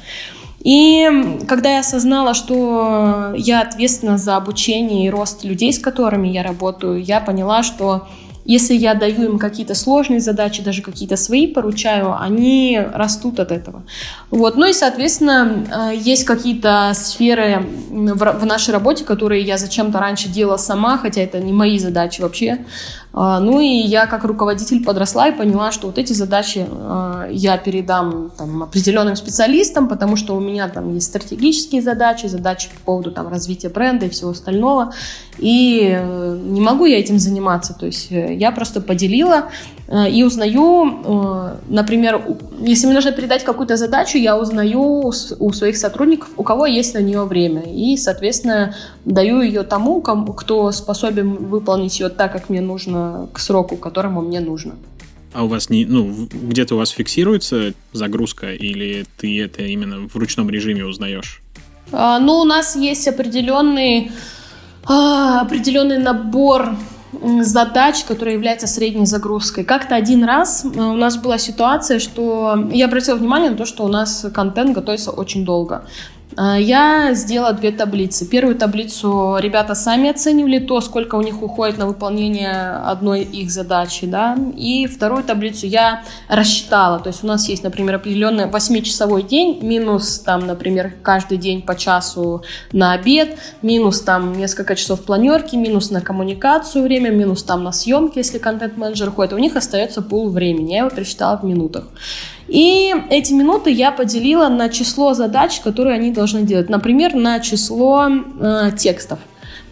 И 0.64 1.39
когда 1.47 1.74
я 1.74 1.80
осознала, 1.80 2.34
что 2.34 3.34
я 3.36 3.62
ответственна 3.62 4.18
за 4.18 4.36
обучение 4.36 5.08
и 5.08 5.10
рост 5.10 5.43
людей, 5.43 5.74
с 5.74 5.80
которыми 5.80 6.28
я 6.28 6.43
работаю, 6.43 7.03
я 7.03 7.20
поняла, 7.20 7.64
что 7.64 8.08
если 8.46 8.74
я 8.74 8.94
даю 8.94 9.24
им 9.24 9.39
какие-то 9.39 9.76
сложные 9.76 10.20
задачи, 10.20 10.64
даже 10.64 10.82
какие-то 10.82 11.16
свои 11.16 11.48
поручаю, 11.48 12.20
они 12.20 12.80
растут 12.94 13.39
от 13.39 13.52
этого. 13.52 13.84
Вот. 14.30 14.58
Ну 14.58 14.68
и, 14.68 14.74
соответственно, 14.74 15.92
э, 15.92 15.96
есть 15.96 16.26
какие-то 16.26 16.92
сферы 16.96 17.66
в 17.89 18.46
нашей 18.46 18.72
работе, 18.72 19.04
которые 19.04 19.44
я 19.44 19.58
зачем-то 19.58 20.00
раньше 20.00 20.30
делала 20.30 20.58
сама, 20.58 20.98
хотя 20.98 21.22
это 21.22 21.39
не 21.39 21.54
мои 21.54 21.78
задачи 21.78 22.22
вообще. 22.22 22.66
А, 23.14 23.39
ну 23.39 23.59
и 23.59 23.68
я 23.68 24.05
как 24.05 24.24
руководитель 24.24 24.84
подросла 24.84 25.28
и 25.28 25.32
поняла, 25.36 25.72
что 25.72 25.88
вот 25.88 25.97
эти 25.97 26.14
задачи 26.14 26.66
а, 26.70 27.28
я 27.30 27.57
передам 27.57 28.32
там, 28.38 28.64
определенным 28.64 29.16
специалистам, 29.16 29.89
потому 29.89 30.16
что 30.16 30.36
у 30.36 30.39
меня 30.39 30.70
там 30.70 30.93
есть 30.93 31.07
стратегические 31.07 31.82
задачи, 31.82 32.28
задачи 32.28 32.70
по 32.70 32.80
поводу 32.86 33.12
там, 33.12 33.28
развития 33.28 33.70
бренда 33.70 34.05
и 34.05 34.09
всего 34.09 34.32
остального. 34.32 34.93
И 35.38 35.89
э, 35.91 36.39
не 36.43 36.62
могу 36.62 36.86
я 36.86 36.99
этим 36.99 37.20
заниматься. 37.20 37.74
То 37.74 37.88
есть 37.88 38.12
э, 38.12 38.36
я 38.36 38.51
просто 38.51 38.80
поделила 38.80 39.49
э, 39.88 40.09
и 40.09 40.24
узнаю, 40.24 41.57
например, 41.68 42.22
если 42.62 42.86
мне 42.86 42.95
нужно 42.95 43.12
передать 43.12 43.43
какую-то 43.43 43.78
задачу, 43.78 44.18
я 44.18 44.38
узнаю 44.38 45.12
у 45.39 45.53
своих 45.53 45.78
сотрудников, 45.78 46.30
у 46.38 46.43
кого 46.43 46.66
есть 46.66 46.93
на 46.93 46.99
нее 46.99 47.24
время. 47.26 47.64
И, 47.64 47.97
соответственно, 47.97 48.76
даю 49.05 49.41
ее 49.41 49.64
тому, 49.64 50.01
кто 50.01 50.72
способен 50.72 51.36
выполнить 51.36 51.99
ее 51.99 52.09
так, 52.09 52.32
как 52.32 52.49
мне 52.49 52.62
нужно, 52.62 53.28
к 53.34 53.39
сроку, 53.39 53.78
которому 53.78 54.22
мне 54.22 54.39
нужно. 54.39 54.76
А 55.34 55.43
у 55.43 55.47
вас 55.47 55.70
не, 55.70 55.86
ну, 55.86 56.28
где-то 56.32 56.76
у 56.76 56.78
вас 56.78 56.89
фиксируется 56.89 57.74
загрузка, 57.93 58.53
или 58.53 59.05
ты 59.18 59.41
это 59.41 59.64
именно 59.64 60.07
в 60.07 60.16
ручном 60.16 60.49
режиме 60.49 60.86
узнаешь? 60.86 61.41
А, 61.91 62.20
ну, 62.20 62.39
у 62.39 62.43
нас 62.43 62.76
есть 62.76 63.07
определенный, 63.07 64.12
а, 64.84 65.41
определенный 65.41 65.99
набор 65.99 66.76
задач, 67.41 68.03
которая 68.03 68.36
является 68.36 68.68
средней 68.68 69.05
загрузкой. 69.05 69.64
Как-то 69.64 69.95
один 69.95 70.24
раз 70.24 70.64
э, 70.64 70.68
у 70.68 70.95
нас 70.95 71.18
была 71.18 71.38
ситуация, 71.38 71.99
что 71.99 72.70
я 72.72 72.86
обратила 72.86 73.16
внимание 73.16 73.49
на 73.49 73.57
то, 73.57 73.66
что 73.66 73.84
у 73.84 73.88
нас 73.88 74.26
контент 74.34 74.72
готовится 74.72 75.12
очень 75.12 75.45
долго. 75.45 75.86
А, 76.38 76.57
я 76.57 77.13
сделала 77.13 77.53
две 77.53 77.71
таблицы. 77.71 78.25
Первую 78.25 78.55
таблицу 78.55 79.38
ребята 79.39 79.75
сами 79.75 80.09
оценивали 80.09 80.59
то, 80.59 80.79
сколько 80.82 81.15
у 81.15 81.21
них 81.21 81.41
уходит 81.41 81.77
на 81.77 81.88
выполнение 81.88 82.77
одной 82.86 83.21
их 83.21 83.51
задачи, 83.51 84.05
да, 84.05 84.38
и 84.55 84.88
вторую 84.88 85.23
таблицу 85.23 85.67
я 85.67 86.03
рассчитала. 86.27 86.99
То 86.99 87.07
есть 87.07 87.23
у 87.23 87.27
нас 87.27 87.49
есть, 87.49 87.63
например, 87.63 87.95
определенный 87.95 88.45
8-часовой 88.45 89.23
день, 89.23 89.59
минус 89.61 90.19
там, 90.19 90.47
например, 90.47 90.93
каждый 91.03 91.38
день 91.38 91.61
по 91.61 91.75
часу 91.75 92.43
на 92.71 92.93
обед, 92.93 93.38
минус 93.61 94.01
там 94.01 94.34
несколько 94.34 94.75
часов 94.75 95.01
планерки, 95.01 95.55
минус 95.55 95.91
на 95.91 96.01
коммуникацию 96.01 96.84
время, 96.84 97.09
минус 97.09 97.43
там 97.43 97.63
на 97.63 97.71
съемки, 97.71 98.19
если 98.19 98.38
контент-менеджер 98.38 99.11
ходит. 99.11 99.34
У 99.34 99.38
них 99.38 99.55
остается 99.55 100.01
пол 100.01 100.29
времени. 100.29 100.73
Я 100.73 100.79
его 100.79 100.89
пересчитала 100.89 101.38
в 101.38 101.43
минутах. 101.43 101.86
И 102.52 102.93
эти 103.10 103.32
минуты 103.32 103.72
я 103.72 103.93
поделила 103.93 104.49
на 104.49 104.68
число 104.68 105.14
задач, 105.14 105.62
которые 105.62 105.95
они 105.95 106.12
должны 106.12 106.41
делать. 106.41 106.68
Например, 106.68 107.14
на 107.16 107.39
число 107.39 108.10
э, 108.10 108.72
текстов. 108.78 109.20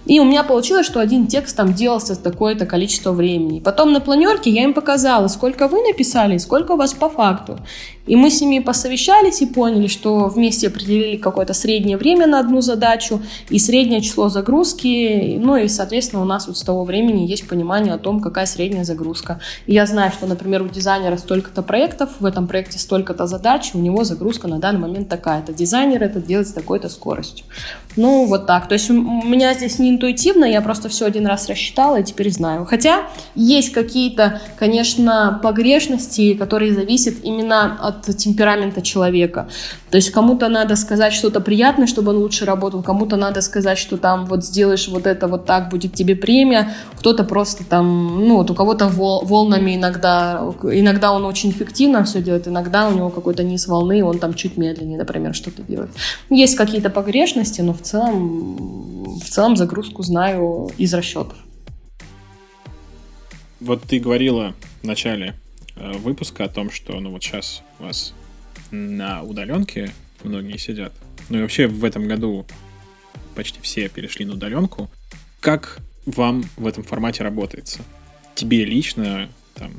И 0.05 0.21
у 0.21 0.23
меня 0.23 0.43
получилось, 0.43 0.85
что 0.85 1.01
один 1.01 1.27
текст 1.27 1.57
там 1.57 1.73
делался 1.73 2.15
такое-то 2.15 2.65
количество 2.65 3.11
времени. 3.11 3.59
Потом 3.59 3.91
на 3.91 3.99
планерке 3.99 4.49
я 4.49 4.63
им 4.63 4.73
показала, 4.73 5.27
сколько 5.27 5.67
вы 5.67 5.81
написали, 5.81 6.37
сколько 6.37 6.71
у 6.71 6.77
вас 6.77 6.93
по 6.93 7.09
факту. 7.09 7.59
И 8.09 8.15
мы 8.15 8.31
с 8.31 8.41
ними 8.41 8.59
посовещались 8.59 9.41
и 9.41 9.45
поняли, 9.45 9.87
что 9.87 10.27
вместе 10.27 10.67
определили 10.67 11.15
какое-то 11.15 11.53
среднее 11.53 11.95
время 11.95 12.25
на 12.25 12.39
одну 12.39 12.59
задачу 12.61 13.21
и 13.49 13.59
среднее 13.59 14.01
число 14.01 14.29
загрузки. 14.29 15.37
Ну 15.39 15.55
и, 15.55 15.67
соответственно, 15.67 16.23
у 16.23 16.25
нас 16.25 16.47
вот 16.47 16.57
с 16.57 16.63
того 16.63 16.83
времени 16.85 17.27
есть 17.27 17.47
понимание 17.47 17.93
о 17.93 17.99
том, 17.99 18.19
какая 18.19 18.47
средняя 18.47 18.83
загрузка. 18.83 19.39
И 19.67 19.73
я 19.73 19.85
знаю, 19.85 20.11
что, 20.11 20.25
например, 20.25 20.63
у 20.63 20.67
дизайнера 20.67 21.17
столько-то 21.17 21.61
проектов, 21.61 22.09
в 22.19 22.25
этом 22.25 22.47
проекте 22.47 22.79
столько-то 22.79 23.27
задач, 23.27 23.71
у 23.75 23.79
него 23.79 24.03
загрузка 24.03 24.47
на 24.47 24.57
данный 24.57 24.79
момент 24.79 25.07
такая-то. 25.07 25.53
Дизайнер 25.53 26.01
это 26.01 26.19
делает 26.19 26.47
с 26.47 26.53
такой-то 26.53 26.89
скоростью. 26.89 27.45
Ну, 27.95 28.25
вот 28.25 28.47
так. 28.47 28.67
То 28.67 28.73
есть 28.73 28.89
у 28.89 28.93
меня 28.93 29.53
здесь 29.53 29.77
не 29.77 29.91
интуитивно, 29.91 30.45
я 30.45 30.61
просто 30.61 30.89
все 30.89 31.05
один 31.05 31.27
раз 31.27 31.47
рассчитала 31.47 31.99
и 31.99 32.03
теперь 32.03 32.31
знаю. 32.31 32.65
Хотя 32.65 33.03
есть 33.35 33.71
какие-то, 33.71 34.41
конечно, 34.57 35.39
погрешности, 35.43 36.33
которые 36.33 36.73
зависят 36.73 37.15
именно 37.23 37.77
от 37.79 37.98
темперамента 38.07 38.81
человека. 38.81 39.49
То 39.89 39.97
есть 39.97 40.11
кому-то 40.11 40.49
надо 40.49 40.75
сказать 40.75 41.13
что-то 41.13 41.41
приятное, 41.41 41.87
чтобы 41.87 42.11
он 42.11 42.17
лучше 42.17 42.45
работал, 42.45 42.83
кому-то 42.83 43.15
надо 43.15 43.41
сказать, 43.41 43.77
что 43.77 43.97
там 43.97 44.25
вот 44.25 44.45
сделаешь 44.45 44.87
вот 44.87 45.07
это 45.07 45.27
вот 45.27 45.45
так, 45.45 45.69
будет 45.69 45.93
тебе 45.93 46.15
премия, 46.15 46.73
кто-то 46.97 47.23
просто 47.23 47.63
там, 47.63 48.25
ну 48.25 48.37
вот 48.37 48.51
у 48.51 48.55
кого-то 48.55 48.87
вол, 48.87 49.25
волнами 49.25 49.75
иногда, 49.75 50.41
иногда 50.63 51.11
он 51.11 51.25
очень 51.25 51.51
эффективно 51.51 52.03
все 52.03 52.21
делает, 52.21 52.47
иногда 52.47 52.87
у 52.87 52.93
него 52.93 53.09
какой-то 53.09 53.43
низ 53.43 53.67
волны, 53.67 54.03
он 54.03 54.19
там 54.19 54.33
чуть 54.33 54.57
медленнее, 54.57 54.97
например, 54.97 55.33
что-то 55.33 55.61
делает. 55.63 55.89
Есть 56.29 56.55
какие-то 56.55 56.89
погрешности, 56.89 57.61
но 57.61 57.73
в 57.73 57.81
целом, 57.81 59.19
в 59.19 59.29
целом 59.29 59.57
загрузку 59.57 60.03
знаю 60.03 60.69
из 60.77 60.93
расчетов. 60.93 61.37
Вот 63.59 63.83
ты 63.83 63.99
говорила 63.99 64.53
в 64.81 64.85
начале 64.85 65.33
Э, 65.33 65.48
выпуска 65.79 66.45
о 66.45 66.49
том, 66.49 66.71
что 66.71 66.99
ну 66.99 67.11
вот 67.11 67.23
сейчас 67.23 67.63
у 67.79 67.83
вас 67.83 68.13
на 68.71 69.23
удаленке 69.23 69.91
многие 70.23 70.57
сидят. 70.57 70.93
Ну 71.29 71.39
и 71.39 71.41
вообще 71.41 71.67
в 71.67 71.83
этом 71.83 72.07
году 72.07 72.45
почти 73.35 73.59
все 73.61 73.89
перешли 73.89 74.25
на 74.25 74.33
удаленку. 74.33 74.89
Как 75.39 75.79
вам 76.05 76.43
в 76.57 76.67
этом 76.67 76.83
формате 76.83 77.23
работается? 77.23 77.81
Тебе 78.35 78.65
лично, 78.65 79.29
там, 79.53 79.71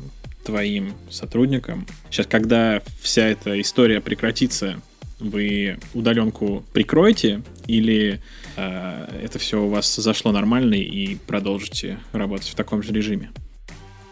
твоим 0.44 0.94
сотрудникам? 1.10 1.86
Сейчас, 2.10 2.26
когда 2.26 2.82
вся 3.00 3.26
эта 3.26 3.60
история 3.60 4.00
прекратится, 4.00 4.80
вы 5.18 5.78
удаленку 5.92 6.64
прикроете 6.72 7.42
или 7.66 8.20
э, 8.56 9.20
это 9.22 9.38
все 9.38 9.62
у 9.62 9.68
вас 9.68 9.94
зашло 9.96 10.32
нормально 10.32 10.74
и 10.74 11.16
продолжите 11.16 11.98
работать 12.12 12.48
в 12.48 12.54
таком 12.54 12.82
же 12.82 12.92
режиме? 12.92 13.30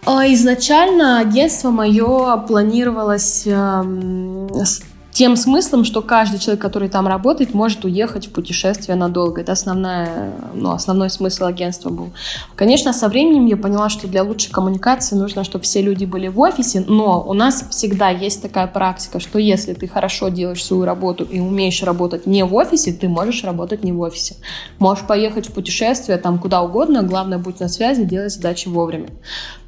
А, 0.05 0.27
изначально 0.33 1.21
агентство 1.21 1.71
мое 1.71 2.37
планировалось 2.39 3.47
эм, 3.47 4.49
с 4.55 4.81
тем 5.19 5.35
смыслом, 5.35 5.83
что 5.83 6.01
каждый 6.01 6.39
человек, 6.39 6.63
который 6.63 6.89
там 6.89 7.09
работает, 7.09 7.53
может 7.53 7.85
уехать 7.85 8.29
в 8.29 8.31
путешествие 8.31 8.95
надолго. 8.95 9.41
Это 9.41 9.51
основная, 9.51 10.33
ну, 10.55 10.71
основной 10.71 11.11
смысл 11.11 11.47
агентства 11.47 11.91
был. 11.91 12.13
Конечно, 12.55 12.93
со 12.93 13.09
временем 13.09 13.47
я 13.47 13.57
поняла, 13.57 13.89
что 13.89 14.07
для 14.07 14.23
лучшей 14.23 14.53
коммуникации 14.53 15.17
нужно, 15.17 15.43
чтобы 15.43 15.65
все 15.65 15.83
люди 15.83 16.05
были 16.05 16.29
в 16.29 16.39
офисе, 16.39 16.85
но 16.87 17.21
у 17.27 17.33
нас 17.33 17.65
всегда 17.69 18.11
есть 18.11 18.43
такая 18.43 18.69
практика, 18.69 19.19
что 19.19 19.41
если 19.41 19.75
ты 19.75 19.89
хорошо 19.89 20.29
делаешь 20.29 20.65
свою 20.65 20.85
работу 20.85 21.25
и 21.25 21.41
умеешь 21.41 21.83
работать 21.83 22.27
не 22.27 22.45
в 22.45 22.55
офисе, 22.55 22.93
ты 22.93 23.09
можешь 23.09 23.43
работать 23.43 23.83
не 23.83 23.91
в 23.91 23.99
офисе. 23.99 24.37
Можешь 24.79 25.05
поехать 25.05 25.49
в 25.49 25.53
путешествие 25.53 26.19
там 26.19 26.39
куда 26.39 26.63
угодно, 26.63 27.03
главное 27.03 27.39
быть 27.39 27.59
на 27.59 27.69
связи, 27.69 28.05
делать 28.05 28.33
задачи 28.33 28.69
вовремя. 28.69 29.09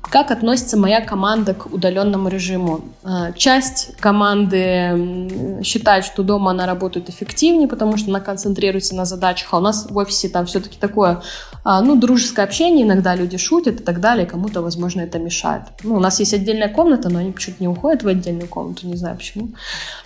Как 0.03 0.30
относится 0.30 0.76
моя 0.76 1.01
команда 1.01 1.55
к 1.55 1.66
удаленному 1.66 2.28
режиму? 2.28 2.80
Э, 3.05 3.32
часть 3.36 3.96
команды 3.98 5.61
считает, 5.62 6.05
что 6.05 6.22
дома 6.22 6.51
она 6.53 6.66
работает 6.66 7.11
эффективнее, 7.11 7.68
потому 7.68 7.96
что 7.96 8.09
она 8.11 8.20
концентрируется 8.20 8.94
на 8.94 9.05
задачах, 9.05 9.53
а 9.53 9.59
у 9.59 9.61
нас 9.61 9.86
в 9.90 9.96
офисе 9.96 10.28
там 10.28 10.46
все-таки 10.46 10.78
такое, 10.78 11.22
а, 11.62 11.82
ну, 11.82 11.96
дружеское 11.96 12.42
общение, 12.42 12.86
иногда 12.86 13.14
люди 13.14 13.36
шутят 13.36 13.80
и 13.80 13.82
так 13.82 14.01
далее, 14.01 14.26
кому-то, 14.26 14.62
возможно, 14.62 15.03
это 15.03 15.18
мешает. 15.18 15.64
Ну, 15.82 15.96
у 15.96 16.01
нас 16.01 16.18
есть 16.18 16.32
отдельная 16.32 16.70
комната, 16.70 17.11
но 17.11 17.18
они 17.18 17.32
почему-то 17.32 17.62
не 17.62 17.68
уходят 17.68 18.03
в 18.03 18.09
отдельную 18.09 18.48
комнату, 18.48 18.86
не 18.86 18.96
знаю 18.96 19.16
почему. 19.16 19.51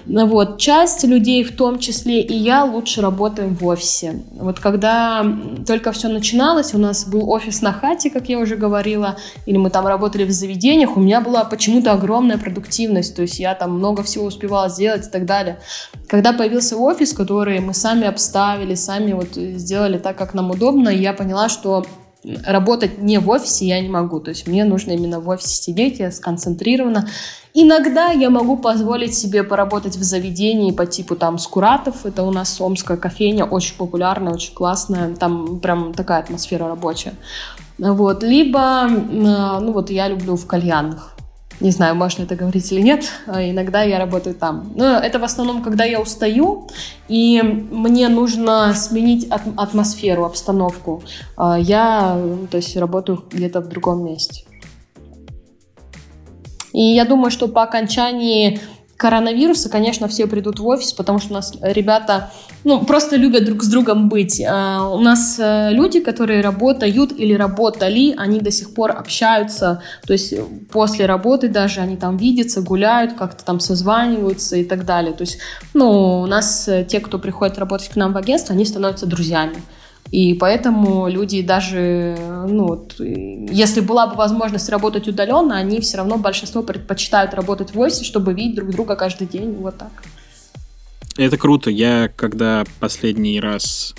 Вот. 0.06 0.58
Часть 0.58 1.04
людей, 1.04 1.44
в 1.44 1.56
том 1.56 1.78
числе 1.78 2.20
и 2.20 2.34
я, 2.34 2.64
лучше 2.64 3.00
работаем 3.00 3.54
в 3.54 3.64
офисе. 3.66 4.22
Вот 4.32 4.58
когда 4.58 5.24
только 5.66 5.92
все 5.92 6.08
начиналось, 6.08 6.74
у 6.74 6.78
нас 6.78 7.06
был 7.06 7.30
офис 7.30 7.62
на 7.62 7.72
хате, 7.72 8.10
как 8.10 8.28
я 8.28 8.38
уже 8.38 8.56
говорила, 8.56 9.16
или 9.46 9.56
мы 9.56 9.70
там 9.70 9.83
там 9.84 9.86
работали 9.86 10.24
в 10.24 10.30
заведениях, 10.30 10.96
у 10.96 11.00
меня 11.00 11.20
была 11.20 11.44
почему-то 11.44 11.92
огромная 11.92 12.38
продуктивность, 12.38 13.14
то 13.14 13.22
есть 13.22 13.38
я 13.38 13.54
там 13.54 13.72
много 13.72 14.02
всего 14.02 14.24
успевала 14.24 14.68
сделать 14.68 15.06
и 15.06 15.10
так 15.10 15.26
далее. 15.26 15.58
Когда 16.08 16.32
появился 16.32 16.76
офис, 16.76 17.12
который 17.12 17.60
мы 17.60 17.74
сами 17.74 18.06
обставили, 18.06 18.74
сами 18.74 19.12
вот 19.12 19.34
сделали 19.34 19.98
так, 19.98 20.16
как 20.16 20.34
нам 20.34 20.50
удобно, 20.50 20.88
я 20.88 21.12
поняла, 21.12 21.48
что 21.48 21.84
работать 22.46 22.98
не 22.98 23.18
в 23.18 23.28
офисе 23.28 23.66
я 23.66 23.80
не 23.80 23.88
могу. 23.88 24.20
То 24.20 24.30
есть 24.30 24.46
мне 24.46 24.64
нужно 24.64 24.92
именно 24.92 25.20
в 25.20 25.28
офисе 25.28 25.62
сидеть, 25.62 25.98
я 25.98 26.10
сконцентрирована. 26.10 27.06
Иногда 27.52 28.10
я 28.10 28.30
могу 28.30 28.56
позволить 28.56 29.14
себе 29.14 29.44
поработать 29.44 29.96
в 29.96 30.02
заведении 30.02 30.72
по 30.72 30.86
типу 30.86 31.14
там 31.14 31.38
Скуратов. 31.38 32.06
Это 32.06 32.22
у 32.22 32.30
нас 32.30 32.60
омская 32.60 32.96
кофейня, 32.96 33.44
очень 33.44 33.76
популярная, 33.76 34.32
очень 34.32 34.54
классная. 34.54 35.14
Там 35.14 35.60
прям 35.60 35.92
такая 35.92 36.20
атмосфера 36.20 36.66
рабочая. 36.66 37.12
Вот. 37.78 38.22
Либо, 38.22 38.86
ну 38.88 39.72
вот 39.72 39.90
я 39.90 40.08
люблю 40.08 40.36
в 40.36 40.46
кальянных. 40.46 41.10
Не 41.60 41.70
знаю, 41.70 41.94
можно 41.94 42.24
это 42.24 42.34
говорить 42.34 42.72
или 42.72 42.80
нет. 42.80 43.04
А 43.26 43.42
иногда 43.42 43.82
я 43.82 43.98
работаю 43.98 44.34
там. 44.34 44.72
Но 44.74 44.98
это 44.98 45.18
в 45.20 45.24
основном, 45.24 45.62
когда 45.62 45.84
я 45.84 46.00
устаю, 46.00 46.68
и 47.08 47.40
мне 47.42 48.08
нужно 48.08 48.74
сменить 48.74 49.28
атмосферу, 49.30 50.24
обстановку. 50.24 51.02
А 51.36 51.56
я, 51.58 52.20
то 52.50 52.56
есть, 52.56 52.76
работаю 52.76 53.24
где-то 53.30 53.60
в 53.60 53.68
другом 53.68 54.04
месте. 54.04 54.44
И 56.72 56.82
я 56.82 57.04
думаю, 57.04 57.30
что 57.30 57.46
по 57.46 57.62
окончании 57.62 58.60
коронавируса, 58.96 59.68
конечно, 59.68 60.08
все 60.08 60.26
придут 60.26 60.60
в 60.60 60.66
офис, 60.66 60.92
потому 60.92 61.18
что 61.18 61.30
у 61.30 61.34
нас 61.34 61.52
ребята 61.60 62.30
ну, 62.64 62.84
просто 62.84 63.16
любят 63.16 63.44
друг 63.44 63.62
с 63.62 63.68
другом 63.68 64.08
быть. 64.08 64.42
А, 64.46 64.88
у 64.88 65.00
нас 65.00 65.38
э, 65.38 65.70
люди, 65.72 66.00
которые 66.00 66.40
работают 66.40 67.12
или 67.12 67.34
работали, 67.34 68.14
они 68.16 68.40
до 68.40 68.50
сих 68.50 68.74
пор 68.74 68.92
общаются, 68.92 69.82
то 70.06 70.12
есть 70.12 70.34
после 70.70 71.06
работы 71.06 71.48
даже 71.48 71.80
они 71.80 71.96
там 71.96 72.16
видятся, 72.16 72.62
гуляют, 72.62 73.14
как-то 73.14 73.44
там 73.44 73.60
созваниваются 73.60 74.56
и 74.56 74.64
так 74.64 74.84
далее. 74.84 75.12
То 75.12 75.22
есть, 75.22 75.38
ну, 75.74 76.22
у 76.22 76.26
нас 76.26 76.68
э, 76.68 76.84
те, 76.88 77.00
кто 77.00 77.18
приходит 77.18 77.58
работать 77.58 77.88
к 77.88 77.96
нам 77.96 78.12
в 78.12 78.16
агентство, 78.16 78.54
они 78.54 78.64
становятся 78.64 79.06
друзьями. 79.06 79.56
И 80.14 80.34
поэтому 80.34 81.08
люди 81.08 81.42
даже, 81.42 82.16
ну, 82.48 82.86
если 83.00 83.80
была 83.80 84.06
бы 84.06 84.14
возможность 84.14 84.68
работать 84.68 85.08
удаленно, 85.08 85.56
они 85.56 85.80
все 85.80 85.96
равно 85.96 86.18
большинство 86.18 86.62
предпочитают 86.62 87.34
работать 87.34 87.74
в 87.74 87.80
офисе, 87.80 88.04
чтобы 88.04 88.32
видеть 88.32 88.54
друг 88.54 88.70
друга 88.70 88.94
каждый 88.94 89.26
день. 89.26 89.50
Вот 89.54 89.76
так. 89.76 89.90
Это 91.16 91.36
круто. 91.36 91.68
Я 91.68 92.12
когда 92.14 92.62
последний 92.78 93.40
раз 93.40 93.92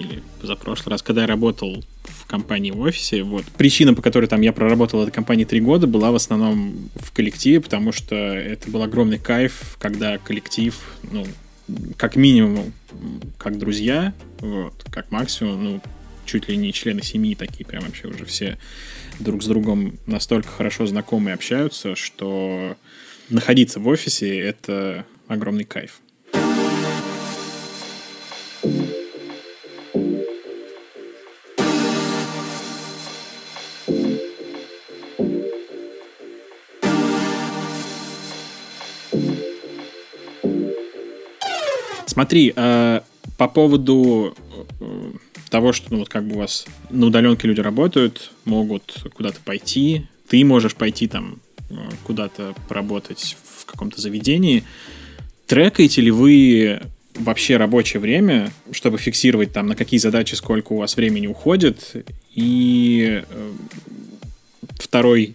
или 0.00 0.24
позапрошлый 0.40 0.90
раз, 0.90 1.02
когда 1.02 1.20
я 1.20 1.26
работал 1.28 1.84
в 2.02 2.26
компании 2.26 2.72
в 2.72 2.80
офисе, 2.80 3.22
вот, 3.22 3.44
причина, 3.56 3.94
по 3.94 4.02
которой 4.02 4.26
там 4.26 4.40
я 4.40 4.52
проработал 4.52 5.00
этой 5.02 5.12
компании 5.12 5.44
три 5.44 5.60
года, 5.60 5.86
была 5.86 6.10
в 6.10 6.16
основном 6.16 6.90
в 6.96 7.12
коллективе, 7.12 7.60
потому 7.60 7.92
что 7.92 8.16
это 8.16 8.68
был 8.68 8.82
огромный 8.82 9.18
кайф, 9.18 9.76
когда 9.78 10.18
коллектив, 10.18 10.76
ну, 11.12 11.24
как 11.96 12.16
минимум, 12.16 12.72
как 13.38 13.58
друзья, 13.58 14.12
вот, 14.40 14.74
как 14.90 15.10
максимум, 15.10 15.64
ну, 15.64 15.80
чуть 16.24 16.48
ли 16.48 16.56
не 16.56 16.72
члены 16.72 17.02
семьи 17.02 17.34
такие, 17.34 17.64
прям 17.64 17.84
вообще 17.84 18.08
уже 18.08 18.24
все 18.24 18.58
друг 19.18 19.42
с 19.42 19.46
другом 19.46 19.98
настолько 20.06 20.48
хорошо 20.48 20.86
знакомы 20.86 21.30
и 21.30 21.34
общаются, 21.34 21.94
что 21.94 22.76
находиться 23.28 23.80
в 23.80 23.88
офисе— 23.88 24.38
это 24.40 25.06
огромный 25.28 25.64
кайф. 25.64 26.01
Смотри, 42.12 42.52
э, 42.54 43.00
по 43.38 43.48
поводу 43.48 44.36
э, 44.80 45.12
того, 45.48 45.72
что 45.72 45.90
ну, 45.90 46.00
вот 46.00 46.10
как 46.10 46.26
бы 46.26 46.34
у 46.34 46.38
вас 46.40 46.66
на 46.90 47.06
удаленке 47.06 47.48
люди 47.48 47.60
работают, 47.62 48.32
могут 48.44 49.02
куда-то 49.14 49.40
пойти, 49.42 50.08
ты 50.28 50.44
можешь 50.44 50.74
пойти 50.74 51.08
там 51.08 51.38
э, 51.70 51.74
куда-то 52.04 52.54
поработать 52.68 53.38
в 53.42 53.64
каком-то 53.64 53.98
заведении. 53.98 54.64
Трекаете 55.46 56.02
ли 56.02 56.10
вы 56.10 56.82
вообще 57.14 57.56
рабочее 57.56 57.98
время, 57.98 58.52
чтобы 58.72 58.98
фиксировать 58.98 59.54
там, 59.54 59.66
на 59.66 59.74
какие 59.74 59.98
задачи 59.98 60.34
сколько 60.34 60.74
у 60.74 60.76
вас 60.76 60.96
времени 60.96 61.28
уходит? 61.28 61.96
И 62.34 63.22
э, 63.26 63.52
второй 64.74 65.34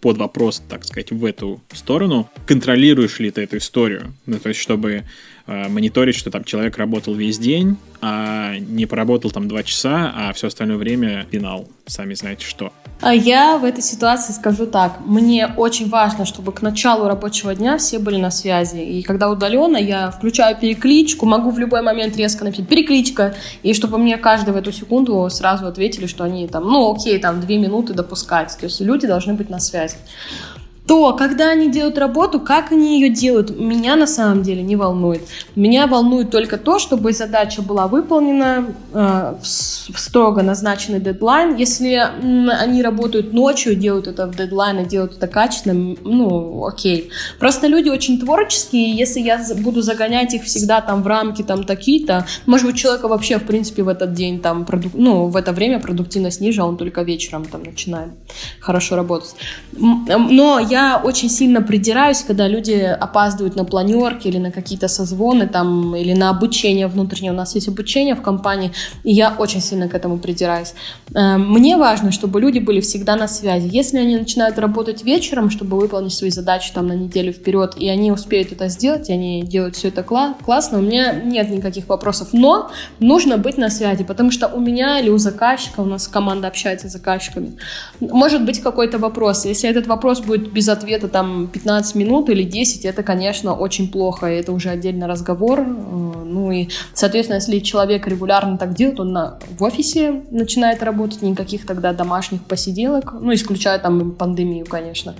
под 0.00 0.16
вопрос, 0.16 0.62
так 0.68 0.84
сказать, 0.84 1.12
в 1.12 1.24
эту 1.24 1.60
сторону. 1.72 2.28
Контролируешь 2.44 3.20
ли 3.20 3.30
ты 3.30 3.42
эту 3.42 3.58
историю? 3.58 4.14
Ну, 4.26 4.38
то 4.38 4.48
есть, 4.48 4.60
чтобы 4.60 5.04
мониторить, 5.48 6.14
что 6.14 6.30
там 6.30 6.44
человек 6.44 6.76
работал 6.76 7.14
весь 7.14 7.38
день, 7.38 7.76
а 8.00 8.56
не 8.58 8.86
поработал 8.86 9.30
там 9.30 9.48
два 9.48 9.62
часа, 9.62 10.12
а 10.14 10.32
все 10.32 10.48
остальное 10.48 10.76
время 10.76 11.26
пинал, 11.30 11.66
сами 11.86 12.14
знаете 12.14 12.44
что. 12.44 12.72
А 13.00 13.14
я 13.14 13.58
в 13.58 13.64
этой 13.64 13.82
ситуации 13.82 14.32
скажу 14.32 14.66
так. 14.66 14.98
Мне 15.04 15.46
очень 15.56 15.88
важно, 15.88 16.24
чтобы 16.24 16.52
к 16.52 16.62
началу 16.62 17.06
рабочего 17.06 17.54
дня 17.54 17.78
все 17.78 17.98
были 17.98 18.16
на 18.16 18.30
связи. 18.30 18.78
И 18.78 19.02
когда 19.02 19.30
удаленно, 19.30 19.76
я 19.76 20.10
включаю 20.10 20.56
перекличку, 20.56 21.24
могу 21.24 21.50
в 21.50 21.58
любой 21.58 21.82
момент 21.82 22.16
резко 22.16 22.44
написать 22.44 22.68
перекличка, 22.68 23.34
и 23.62 23.72
чтобы 23.72 23.98
мне 23.98 24.16
каждый 24.16 24.52
в 24.52 24.56
эту 24.56 24.72
секунду 24.72 25.28
сразу 25.30 25.66
ответили, 25.66 26.06
что 26.06 26.24
они 26.24 26.48
там, 26.48 26.64
ну 26.64 26.92
окей, 26.92 27.18
там 27.18 27.40
две 27.40 27.58
минуты 27.58 27.94
допускать. 27.94 28.56
То 28.58 28.66
есть 28.66 28.80
люди 28.80 29.06
должны 29.06 29.34
быть 29.34 29.48
на 29.48 29.60
связи 29.60 29.96
то, 30.88 31.12
когда 31.12 31.50
они 31.50 31.70
делают 31.70 31.98
работу, 31.98 32.40
как 32.40 32.72
они 32.72 32.98
ее 32.98 33.10
делают, 33.10 33.50
меня 33.50 33.94
на 33.94 34.06
самом 34.06 34.42
деле 34.42 34.62
не 34.62 34.74
волнует. 34.74 35.20
Меня 35.54 35.86
волнует 35.86 36.30
только 36.30 36.56
то, 36.56 36.78
чтобы 36.78 37.12
задача 37.12 37.60
была 37.60 37.88
выполнена 37.88 38.64
э, 38.94 39.34
в 39.42 39.98
строго 40.00 40.42
назначенный 40.42 40.98
дедлайн. 40.98 41.56
Если 41.56 41.92
м, 41.92 42.48
они 42.48 42.82
работают 42.82 43.34
ночью, 43.34 43.76
делают 43.76 44.06
это 44.06 44.26
в 44.26 44.34
дедлайн 44.34 44.80
и 44.80 44.88
делают 44.88 45.18
это 45.18 45.26
качественно, 45.26 45.94
ну, 46.04 46.64
окей. 46.64 47.10
Просто 47.38 47.66
люди 47.66 47.90
очень 47.90 48.18
творческие, 48.18 48.90
и 48.90 48.96
если 48.96 49.20
я 49.20 49.44
буду 49.58 49.82
загонять 49.82 50.32
их 50.32 50.44
всегда 50.44 50.80
там 50.80 51.02
в 51.02 51.06
рамки 51.06 51.42
там 51.42 51.64
такие-то, 51.64 52.24
может 52.46 52.66
быть, 52.66 52.78
человека 52.78 53.08
вообще, 53.08 53.38
в 53.38 53.44
принципе, 53.44 53.82
в 53.82 53.88
этот 53.88 54.14
день 54.14 54.40
там, 54.40 54.64
продук... 54.64 54.92
ну, 54.94 55.26
в 55.26 55.36
это 55.36 55.52
время 55.52 55.80
продуктивность 55.80 56.40
ниже, 56.40 56.62
а 56.62 56.64
он 56.64 56.78
только 56.78 57.02
вечером 57.02 57.44
там 57.44 57.62
начинает 57.62 58.12
хорошо 58.58 58.96
работать. 58.96 59.34
Но 59.76 60.58
я 60.58 60.77
я 60.78 61.00
очень 61.04 61.30
сильно 61.30 61.60
придираюсь, 61.62 62.22
когда 62.28 62.48
люди 62.48 62.96
опаздывают 63.00 63.56
на 63.56 63.64
планерки 63.64 64.28
или 64.28 64.38
на 64.38 64.50
какие-то 64.50 64.88
созвоны 64.88 65.46
там, 65.48 65.96
или 65.96 66.14
на 66.14 66.30
обучение 66.30 66.86
внутреннее. 66.86 67.32
У 67.32 67.36
нас 67.36 67.54
есть 67.54 67.68
обучение 67.68 68.14
в 68.14 68.22
компании, 68.22 68.70
и 69.04 69.12
я 69.12 69.34
очень 69.38 69.60
сильно 69.60 69.88
к 69.88 69.94
этому 69.94 70.18
придираюсь. 70.18 70.74
Э, 71.14 71.36
мне 71.36 71.76
важно, 71.76 72.12
чтобы 72.12 72.40
люди 72.40 72.60
были 72.60 72.80
всегда 72.80 73.16
на 73.16 73.28
связи. 73.28 73.68
Если 73.72 73.98
они 73.98 74.16
начинают 74.16 74.58
работать 74.58 75.04
вечером, 75.04 75.50
чтобы 75.50 75.78
выполнить 75.80 76.12
свои 76.12 76.30
задачи 76.30 76.72
там 76.74 76.86
на 76.86 76.94
неделю 76.94 77.32
вперед, 77.32 77.74
и 77.76 77.88
они 77.88 78.12
успеют 78.12 78.52
это 78.52 78.68
сделать, 78.68 79.10
и 79.10 79.12
они 79.12 79.42
делают 79.42 79.76
все 79.76 79.88
это 79.88 80.02
кла- 80.02 80.34
классно, 80.44 80.78
у 80.78 80.82
меня 80.82 81.12
нет 81.12 81.50
никаких 81.50 81.88
вопросов. 81.88 82.28
Но 82.32 82.70
нужно 83.00 83.36
быть 83.36 83.58
на 83.58 83.70
связи, 83.70 84.04
потому 84.04 84.30
что 84.30 84.46
у 84.48 84.60
меня 84.60 85.00
или 85.00 85.10
у 85.10 85.18
заказчика, 85.18 85.80
у 85.80 85.86
нас 85.86 86.08
команда 86.08 86.48
общается 86.48 86.88
с 86.88 86.92
заказчиками, 86.92 87.52
может 88.00 88.44
быть 88.44 88.60
какой-то 88.62 88.98
вопрос. 88.98 89.46
Если 89.46 89.70
этот 89.70 89.86
вопрос 89.86 90.20
будет 90.20 90.52
без 90.52 90.67
ответа 90.68 91.08
там 91.08 91.48
15 91.48 91.94
минут 91.94 92.28
или 92.30 92.42
10, 92.42 92.84
это, 92.84 93.02
конечно, 93.02 93.54
очень 93.54 93.90
плохо, 93.90 94.26
это 94.26 94.52
уже 94.52 94.70
отдельный 94.70 95.06
разговор. 95.06 95.60
Э, 95.60 95.64
ну 95.64 96.52
и, 96.52 96.68
соответственно, 96.94 97.36
если 97.36 97.58
человек 97.60 98.06
регулярно 98.06 98.58
так 98.58 98.74
делает, 98.74 99.00
он 99.00 99.12
на, 99.12 99.38
в 99.58 99.62
офисе 99.62 100.22
начинает 100.30 100.82
работать, 100.82 101.22
никаких 101.22 101.66
тогда 101.66 101.92
домашних 101.92 102.44
посиделок, 102.44 103.14
ну, 103.20 103.32
исключая 103.34 103.78
там 103.78 104.12
пандемию, 104.12 104.66
конечно. 104.66 105.14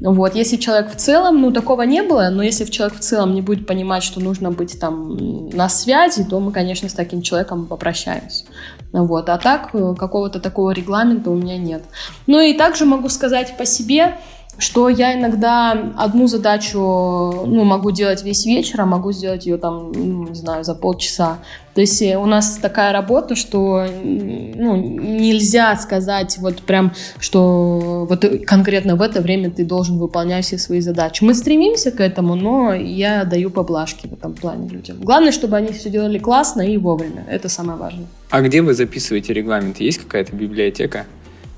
Вот, 0.00 0.36
если 0.36 0.56
человек 0.56 0.92
в 0.92 0.96
целом, 0.96 1.40
ну, 1.40 1.50
такого 1.50 1.82
не 1.82 2.02
было, 2.02 2.28
но 2.30 2.42
если 2.42 2.64
человек 2.64 2.98
в 2.98 3.00
целом 3.00 3.34
не 3.34 3.42
будет 3.42 3.66
понимать, 3.66 4.04
что 4.04 4.20
нужно 4.20 4.50
быть 4.52 4.78
там 4.78 5.48
на 5.48 5.68
связи, 5.68 6.24
то 6.24 6.38
мы, 6.38 6.52
конечно, 6.52 6.88
с 6.88 6.92
таким 6.92 7.22
человеком 7.22 7.66
попрощаемся. 7.66 8.44
Вот, 8.92 9.28
а 9.28 9.38
так, 9.38 9.70
э, 9.74 9.94
какого-то 9.98 10.40
такого 10.40 10.70
регламента 10.70 11.30
у 11.30 11.34
меня 11.34 11.58
нет. 11.58 11.82
Ну 12.26 12.40
и 12.40 12.54
также 12.54 12.84
могу 12.84 13.08
сказать 13.08 13.56
по 13.56 13.66
себе, 13.66 14.16
что 14.58 14.88
я 14.88 15.18
иногда 15.18 15.92
одну 15.96 16.26
задачу 16.26 16.78
ну, 16.78 17.64
могу 17.64 17.92
делать 17.92 18.24
весь 18.24 18.44
вечер, 18.44 18.80
а 18.80 18.86
могу 18.86 19.12
сделать 19.12 19.46
ее 19.46 19.56
там, 19.56 19.92
ну, 19.92 20.28
не 20.28 20.34
знаю, 20.34 20.64
за 20.64 20.74
полчаса. 20.74 21.38
То 21.74 21.80
есть 21.80 22.02
э, 22.02 22.16
у 22.18 22.26
нас 22.26 22.58
такая 22.60 22.92
работа, 22.92 23.36
что 23.36 23.86
ну, 24.02 24.76
нельзя 24.76 25.76
сказать 25.76 26.36
вот 26.38 26.62
прям, 26.62 26.92
что 27.20 28.06
вот 28.08 28.24
конкретно 28.46 28.96
в 28.96 29.02
это 29.02 29.20
время 29.20 29.50
ты 29.50 29.64
должен 29.64 29.98
выполнять 29.98 30.44
все 30.44 30.58
свои 30.58 30.80
задачи. 30.80 31.22
Мы 31.22 31.34
стремимся 31.34 31.92
к 31.92 32.00
этому, 32.00 32.34
но 32.34 32.74
я 32.74 33.24
даю 33.24 33.50
поблажки 33.50 34.08
в 34.08 34.12
этом 34.12 34.34
плане 34.34 34.68
людям. 34.68 34.96
Главное, 35.00 35.30
чтобы 35.30 35.56
они 35.56 35.72
все 35.72 35.88
делали 35.88 36.18
классно 36.18 36.62
и 36.62 36.76
вовремя. 36.78 37.24
Это 37.28 37.48
самое 37.48 37.78
важное. 37.78 38.06
А 38.30 38.40
где 38.40 38.60
вы 38.60 38.74
записываете 38.74 39.32
регламент? 39.32 39.78
Есть 39.78 39.98
какая-то 39.98 40.34
библиотека 40.34 41.06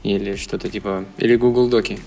или 0.02 0.36
что-то 0.36 0.68
типа... 0.68 1.06
Или 1.16 1.36
Google 1.36 1.68
Доки? 1.68 1.98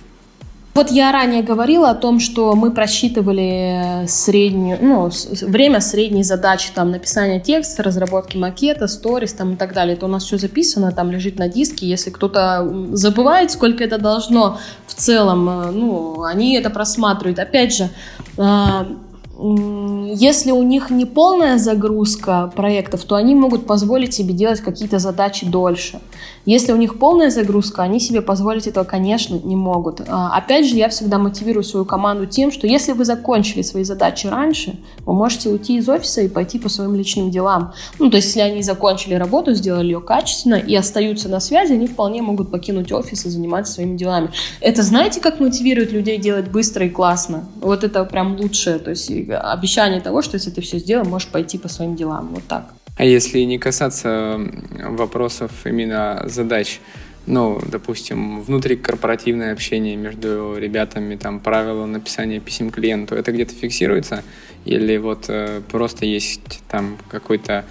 Вот 0.73 0.89
я 0.89 1.11
ранее 1.11 1.43
говорила 1.43 1.91
о 1.91 1.95
том, 1.95 2.19
что 2.19 2.55
мы 2.55 2.71
просчитывали 2.71 4.07
среднюю, 4.07 4.79
ну, 4.81 5.11
время 5.41 5.79
средней 5.81 6.23
задачи, 6.23 6.71
там, 6.73 6.89
написания 6.89 7.39
текста, 7.39 7.83
разработки 7.83 8.37
макета, 8.37 8.87
сторис, 8.87 9.33
там, 9.33 9.53
и 9.53 9.55
так 9.55 9.73
далее. 9.73 9.95
Это 9.95 10.07
у 10.07 10.09
нас 10.09 10.23
все 10.23 10.39
записано, 10.39 10.91
там, 10.91 11.11
лежит 11.11 11.37
на 11.37 11.47
диске. 11.47 11.87
Если 11.87 12.09
кто-то 12.09 12.67
забывает, 12.93 13.51
сколько 13.51 13.83
это 13.83 13.99
должно 13.99 14.57
в 14.87 14.95
целом, 14.95 15.47
э, 15.47 15.71
ну, 15.71 16.23
они 16.23 16.55
это 16.55 16.71
просматривают. 16.71 17.37
Опять 17.37 17.75
же, 17.75 17.89
а, 18.37 18.87
если 19.35 20.51
у 20.51 20.63
них 20.63 20.89
не 20.89 21.05
полная 21.05 21.57
загрузка 21.57 22.51
проектов, 22.55 23.03
то 23.03 23.15
они 23.15 23.35
могут 23.35 23.65
позволить 23.65 24.13
себе 24.13 24.33
делать 24.33 24.61
какие-то 24.61 24.99
задачи 24.99 25.45
дольше. 25.45 25.99
Если 26.45 26.73
у 26.73 26.75
них 26.75 26.99
полная 26.99 27.29
загрузка, 27.29 27.83
они 27.83 27.99
себе 27.99 28.21
позволить 28.21 28.67
этого, 28.67 28.83
конечно, 28.83 29.39
не 29.43 29.55
могут. 29.55 30.01
А, 30.07 30.35
опять 30.35 30.67
же, 30.67 30.75
я 30.75 30.89
всегда 30.89 31.17
мотивирую 31.17 31.63
свою 31.63 31.85
команду 31.85 32.25
тем, 32.25 32.51
что 32.51 32.67
если 32.67 32.91
вы 32.91 33.05
закончили 33.05 33.61
свои 33.61 33.83
задачи 33.83 34.27
раньше, 34.27 34.77
вы 35.05 35.13
можете 35.13 35.49
уйти 35.49 35.77
из 35.77 35.87
офиса 35.87 36.21
и 36.21 36.27
пойти 36.27 36.59
по 36.59 36.67
своим 36.67 36.95
личным 36.95 37.31
делам. 37.31 37.73
Ну, 37.97 38.09
то 38.09 38.17
есть, 38.17 38.27
если 38.27 38.41
они 38.41 38.61
закончили 38.61 39.13
работу, 39.13 39.53
сделали 39.53 39.87
ее 39.87 40.01
качественно 40.01 40.55
и 40.55 40.75
остаются 40.75 41.29
на 41.29 41.39
связи, 41.39 41.73
они 41.73 41.87
вполне 41.87 42.21
могут 42.21 42.51
покинуть 42.51 42.91
офис 42.91 43.25
и 43.25 43.29
заниматься 43.29 43.73
своими 43.73 43.95
делами. 43.95 44.29
Это 44.59 44.83
знаете, 44.83 45.21
как 45.21 45.39
мотивирует 45.39 45.93
людей 45.93 46.17
делать 46.17 46.49
быстро 46.49 46.85
и 46.85 46.89
классно? 46.89 47.45
Вот 47.61 47.83
это 47.83 48.03
прям 48.03 48.35
лучшее. 48.35 48.79
То 48.79 48.89
есть 48.89 49.09
обещание 49.09 50.01
того, 50.01 50.21
что 50.21 50.35
если 50.35 50.49
ты 50.49 50.61
все 50.61 50.77
сделал, 50.79 51.05
можешь 51.05 51.29
пойти 51.29 51.57
по 51.57 51.69
своим 51.69 51.95
делам. 51.95 52.29
Вот 52.33 52.43
так. 52.47 52.73
А 52.95 53.05
если 53.05 53.39
не 53.39 53.57
касаться 53.57 54.39
вопросов 54.81 55.51
именно 55.65 56.23
задач, 56.27 56.79
ну, 57.25 57.59
допустим, 57.65 58.41
внутрикорпоративное 58.41 59.53
общение 59.53 59.95
между 59.95 60.57
ребятами, 60.57 61.15
там, 61.15 61.39
правила 61.39 61.85
написания 61.85 62.39
писем 62.39 62.69
клиенту, 62.69 63.15
это 63.15 63.31
где-то 63.31 63.53
фиксируется? 63.53 64.23
Или 64.65 64.97
вот 64.97 65.25
э, 65.29 65.61
просто 65.71 66.05
есть 66.05 66.61
там 66.69 66.97
какой-то 67.09 67.65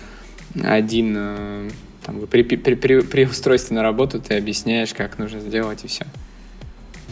один, 0.63 1.15
э, 1.17 1.71
там, 2.05 2.27
при, 2.27 2.43
при, 2.43 2.57
при, 2.57 3.01
при 3.01 3.25
устройстве 3.25 3.77
на 3.77 3.83
работу 3.83 4.21
ты 4.21 4.37
объясняешь, 4.37 4.93
как 4.95 5.19
нужно 5.19 5.41
сделать 5.41 5.85
и 5.85 5.89
все? 5.89 6.07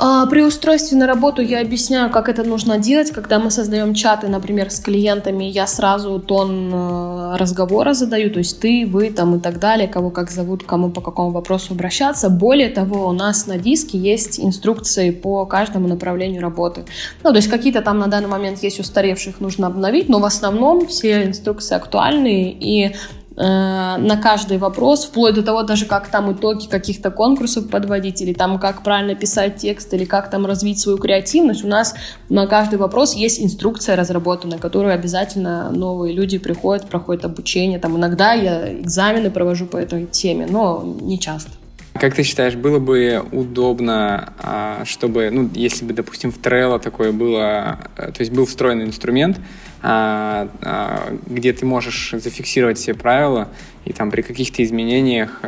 А, 0.02 0.24
при 0.24 0.42
устройстве 0.42 0.96
на 0.96 1.06
работу 1.06 1.42
я 1.42 1.60
объясняю, 1.60 2.08
как 2.08 2.30
это 2.30 2.42
нужно 2.42 2.78
делать. 2.78 3.10
Когда 3.10 3.38
мы 3.38 3.50
создаем 3.50 3.92
чаты, 3.92 4.28
например, 4.28 4.70
с 4.70 4.80
клиентами, 4.80 5.44
я 5.44 5.66
сразу 5.66 6.18
тон 6.18 6.70
э, 6.72 7.36
разговора 7.36 7.92
задаю, 7.92 8.30
то 8.30 8.38
есть 8.38 8.60
ты, 8.60 8.86
вы 8.86 9.10
там 9.10 9.36
и 9.36 9.40
так 9.40 9.58
далее, 9.58 9.88
кого 9.88 10.08
как 10.08 10.30
зовут, 10.30 10.62
кому 10.62 10.88
по 10.88 11.02
какому 11.02 11.32
вопросу 11.32 11.74
обращаться. 11.74 12.30
Более 12.30 12.70
того, 12.70 13.08
у 13.08 13.12
нас 13.12 13.46
на 13.46 13.58
диске 13.58 13.98
есть 13.98 14.40
инструкции 14.40 15.10
по 15.10 15.44
каждому 15.44 15.86
направлению 15.86 16.40
работы. 16.40 16.86
Ну, 17.22 17.30
то 17.30 17.36
есть 17.36 17.48
какие-то 17.48 17.82
там 17.82 17.98
на 17.98 18.06
данный 18.06 18.28
момент 18.28 18.62
есть 18.62 18.80
устаревших, 18.80 19.38
нужно 19.40 19.66
обновить, 19.66 20.08
но 20.08 20.18
в 20.18 20.24
основном 20.24 20.86
все 20.86 21.26
инструкции 21.26 21.74
актуальные, 21.74 22.52
и 22.52 22.96
на 23.42 24.20
каждый 24.22 24.58
вопрос, 24.58 25.06
вплоть 25.06 25.34
до 25.34 25.42
того 25.42 25.62
даже, 25.62 25.86
как 25.86 26.08
там 26.08 26.32
итоги 26.32 26.66
каких-то 26.66 27.10
конкурсов 27.10 27.70
подводить, 27.70 28.20
или 28.20 28.34
там 28.34 28.58
как 28.58 28.82
правильно 28.82 29.14
писать 29.14 29.56
текст, 29.56 29.94
или 29.94 30.04
как 30.04 30.28
там 30.30 30.44
развить 30.44 30.78
свою 30.78 30.98
креативность. 30.98 31.64
У 31.64 31.68
нас 31.68 31.94
на 32.28 32.46
каждый 32.46 32.78
вопрос 32.78 33.14
есть 33.14 33.40
инструкция 33.40 33.96
разработанная, 33.96 34.58
которую 34.58 34.92
обязательно 34.92 35.70
новые 35.70 36.14
люди 36.14 36.36
приходят, 36.36 36.86
проходят 36.88 37.24
обучение. 37.24 37.78
Там 37.78 37.96
иногда 37.96 38.34
я 38.34 38.80
экзамены 38.80 39.30
провожу 39.30 39.66
по 39.66 39.78
этой 39.78 40.04
теме, 40.06 40.46
но 40.48 40.82
не 41.00 41.18
часто. 41.18 41.52
Как 41.94 42.14
ты 42.14 42.22
считаешь, 42.22 42.54
было 42.54 42.78
бы 42.78 43.22
удобно, 43.32 44.32
а, 44.38 44.84
чтобы, 44.84 45.28
ну, 45.30 45.50
если 45.54 45.84
бы, 45.84 45.92
допустим, 45.92 46.30
в 46.30 46.38
Trello 46.38 46.78
такое 46.78 47.10
было, 47.12 47.78
э, 47.96 48.12
то 48.12 48.20
есть 48.20 48.32
был 48.32 48.46
встроенный 48.46 48.84
инструмент, 48.84 49.38
где 49.82 51.52
ты 51.52 51.64
можешь 51.64 52.10
зафиксировать 52.12 52.76
все 52.78 52.92
правила, 52.94 53.48
и 53.86 53.92
там 53.92 54.10
при 54.10 54.20
каких-то 54.22 54.62
изменениях 54.62 55.40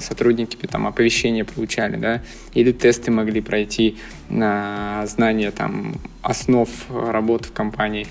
сотрудники 0.00 0.56
там 0.66 0.86
оповещения 0.86 1.44
получали, 1.44 1.96
да, 1.96 2.22
или 2.54 2.72
тесты 2.72 3.10
могли 3.10 3.42
пройти 3.42 3.98
на 4.30 5.04
знание 5.06 5.50
там 5.50 5.96
основ 6.22 6.68
работы 6.88 7.48
в 7.48 7.52
компании. 7.52 8.06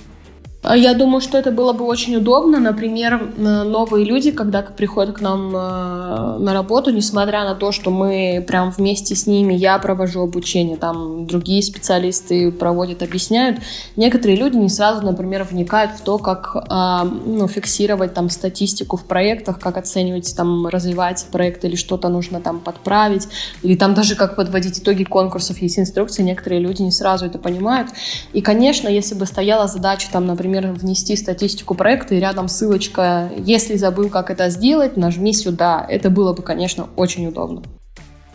А 0.68 0.76
я 0.76 0.94
думаю, 0.96 1.22
что 1.22 1.38
это 1.38 1.52
было 1.52 1.74
бы 1.74 1.86
очень 1.86 2.16
удобно. 2.16 2.60
Например, 2.60 3.34
новые 3.38 4.04
люди, 4.04 4.32
когда 4.32 4.64
приходят 4.64 5.16
к 5.16 5.22
нам 5.22 5.56
э, 5.56 6.38
на 6.40 6.54
работу, 6.54 6.90
несмотря 6.90 7.44
на 7.44 7.54
то, 7.54 7.72
что 7.72 7.92
мы 7.92 8.44
прям 8.48 8.72
вместе 8.72 9.16
с 9.16 9.28
ними, 9.28 9.54
я 9.54 9.78
провожу 9.78 10.22
обучение, 10.22 10.76
там 10.78 11.28
другие 11.28 11.62
специалисты 11.62 12.52
проводят, 12.52 13.04
объясняют, 13.04 13.60
некоторые 13.96 14.38
люди 14.38 14.56
не 14.58 14.70
сразу, 14.70 15.06
например, 15.06 15.44
вникают 15.44 15.92
в 15.92 16.02
то, 16.02 16.18
как 16.18 16.56
а, 16.70 17.04
ну, 17.04 17.48
фиксировать 17.48 18.14
там 18.16 18.30
статистику 18.30 18.98
в 18.98 19.06
проектах, 19.06 19.60
как 19.60 19.78
оценивать, 19.78 20.36
там, 20.36 20.68
развивается 20.68 21.28
проект 21.32 21.64
или 21.64 21.76
что-то 21.76 22.10
нужно 22.10 22.42
там 22.42 22.60
подправить, 22.60 23.28
или 23.62 23.76
там 23.76 23.94
даже 23.94 24.16
как 24.16 24.36
подводить 24.36 24.80
итоги 24.80 25.04
конкурсов, 25.04 25.60
есть 25.60 25.78
инструкции, 25.78 26.24
некоторые 26.24 26.62
люди 26.62 26.82
не 26.82 26.92
сразу 26.92 27.26
это 27.28 27.38
понимают. 27.38 27.90
И, 28.34 28.42
конечно, 28.42 28.88
если 28.88 29.14
бы 29.14 29.28
стояла 29.28 29.68
задача, 29.68 30.08
там, 30.12 30.26
например, 30.26 30.55
например, 30.56 30.80
внести 30.80 31.16
статистику 31.16 31.76
проекта 31.76 32.16
и 32.16 32.20
рядом 32.20 32.48
ссылочка 32.48 33.30
«Если 33.38 33.76
забыл, 33.76 34.10
как 34.10 34.30
это 34.30 34.50
сделать, 34.50 34.98
нажми 34.98 35.34
сюда». 35.34 35.86
Это 35.90 36.10
было 36.10 36.34
бы, 36.34 36.42
конечно, 36.44 36.88
очень 36.96 37.28
удобно. 37.28 37.64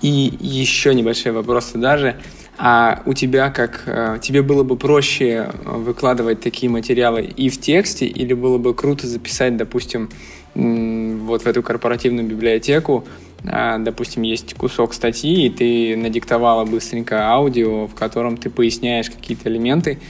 И 0.02 0.32
еще 0.40 0.94
небольшой 0.94 1.32
вопрос 1.32 1.72
даже. 1.74 2.16
А 2.58 3.02
у 3.06 3.14
тебя 3.14 3.50
как 3.50 3.82
э, 3.86 4.18
тебе 4.20 4.42
было 4.42 4.64
бы 4.64 4.76
проще 4.76 5.50
выкладывать 5.64 6.40
такие 6.40 6.70
материалы 6.70 7.22
и 7.22 7.48
в 7.48 7.58
тексте, 7.58 8.06
или 8.06 8.34
было 8.34 8.58
бы 8.58 8.74
круто 8.74 9.06
записать, 9.06 9.56
допустим, 9.56 10.10
вот 10.54 11.42
в 11.42 11.46
эту 11.46 11.62
корпоративную 11.62 12.26
библиотеку, 12.26 13.04
а, 13.44 13.78
допустим, 13.78 14.22
есть 14.22 14.54
кусок 14.54 14.92
статьи, 14.94 15.46
и 15.46 15.50
ты 15.50 15.96
надиктовала 15.96 16.64
быстренько 16.64 17.28
аудио, 17.28 17.86
в 17.86 17.94
котором 17.94 18.36
ты 18.36 18.50
поясняешь 18.50 19.10
какие-то 19.10 19.48
элементы, 19.48 20.00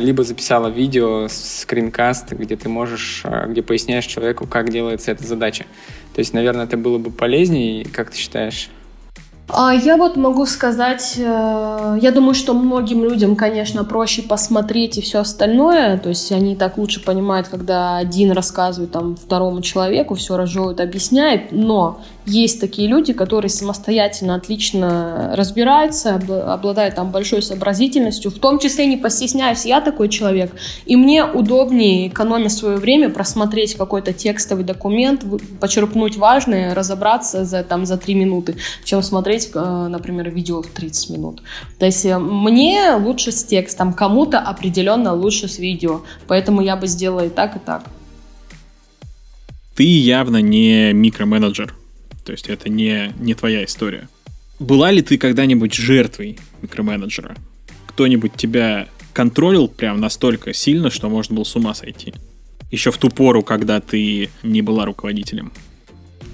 либо 0.00 0.24
записала 0.24 0.66
видео, 0.66 1.28
скринкаст, 1.28 2.32
где 2.32 2.56
ты 2.56 2.68
можешь, 2.68 3.20
а, 3.22 3.46
где 3.46 3.62
поясняешь 3.62 4.06
человеку, 4.06 4.44
как 4.44 4.70
делается 4.70 5.12
эта 5.12 5.24
задача. 5.24 5.66
То 6.14 6.18
есть, 6.18 6.34
наверное, 6.34 6.64
это 6.64 6.76
было 6.76 6.98
бы 6.98 7.12
полезнее, 7.12 7.84
как 7.84 8.10
ты 8.10 8.16
считаешь? 8.16 8.70
А 9.50 9.72
я 9.72 9.96
вот 9.96 10.16
могу 10.16 10.44
сказать, 10.44 11.14
э, 11.16 11.98
я 12.02 12.12
думаю, 12.12 12.34
что 12.34 12.52
многим 12.52 13.02
людям, 13.02 13.34
конечно, 13.34 13.82
проще 13.82 14.20
посмотреть 14.20 14.98
и 14.98 15.00
все 15.00 15.20
остальное, 15.20 15.96
то 15.96 16.10
есть 16.10 16.30
они 16.32 16.54
так 16.54 16.76
лучше 16.76 17.02
понимают, 17.02 17.48
когда 17.48 17.96
один 17.96 18.32
рассказывает 18.32 18.92
там 18.92 19.16
второму 19.16 19.62
человеку, 19.62 20.16
все 20.16 20.36
разжевывает, 20.36 20.80
объясняет, 20.80 21.50
но 21.50 22.02
есть 22.28 22.60
такие 22.60 22.88
люди, 22.88 23.12
которые 23.12 23.48
самостоятельно 23.48 24.34
отлично 24.34 25.32
разбираются, 25.34 26.16
обладают 26.16 26.94
там 26.94 27.10
большой 27.10 27.42
сообразительностью, 27.42 28.30
в 28.30 28.38
том 28.38 28.58
числе 28.58 28.84
не 28.86 28.96
постесняюсь, 28.96 29.64
я 29.64 29.80
такой 29.80 30.08
человек, 30.08 30.52
и 30.84 30.94
мне 30.96 31.24
удобнее, 31.24 32.08
экономя 32.08 32.50
свое 32.50 32.76
время, 32.76 33.08
просмотреть 33.08 33.76
какой-то 33.76 34.12
текстовый 34.12 34.64
документ, 34.64 35.24
почерпнуть 35.58 36.16
важное, 36.18 36.74
разобраться 36.74 37.44
за, 37.44 37.64
там, 37.64 37.86
за 37.86 37.96
три 37.96 38.14
минуты, 38.14 38.56
чем 38.84 39.02
смотреть, 39.02 39.37
э, 39.54 39.88
например, 39.88 40.30
видео 40.30 40.62
в 40.62 40.66
30 40.66 41.10
минут. 41.10 41.42
То 41.78 41.86
есть 41.86 42.04
э, 42.04 42.18
мне 42.18 42.94
лучше 42.94 43.32
с 43.32 43.44
текстом, 43.44 43.92
кому-то 43.92 44.38
определенно 44.38 45.14
лучше 45.14 45.48
с 45.48 45.58
видео, 45.58 46.02
поэтому 46.26 46.60
я 46.60 46.76
бы 46.76 46.86
сделала 46.86 47.26
и 47.26 47.28
так, 47.28 47.56
и 47.56 47.58
так. 47.58 47.84
Ты 49.74 49.84
явно 49.84 50.38
не 50.38 50.92
микроменеджер. 50.92 51.74
То 52.24 52.32
есть 52.32 52.48
это 52.48 52.68
не, 52.68 53.12
не 53.18 53.34
твоя 53.34 53.64
история. 53.64 54.08
Была 54.58 54.90
ли 54.90 55.02
ты 55.02 55.18
когда-нибудь 55.18 55.72
жертвой 55.74 56.38
микроменеджера? 56.62 57.36
Кто-нибудь 57.86 58.34
тебя 58.34 58.88
контролил 59.12 59.68
прям 59.68 60.00
настолько 60.00 60.52
сильно, 60.52 60.90
что 60.90 61.08
можно 61.08 61.36
было 61.36 61.44
с 61.44 61.54
ума 61.54 61.74
сойти? 61.74 62.12
Еще 62.70 62.90
в 62.90 62.98
ту 62.98 63.08
пору, 63.08 63.42
когда 63.42 63.80
ты 63.80 64.30
не 64.42 64.62
была 64.62 64.84
руководителем. 64.84 65.52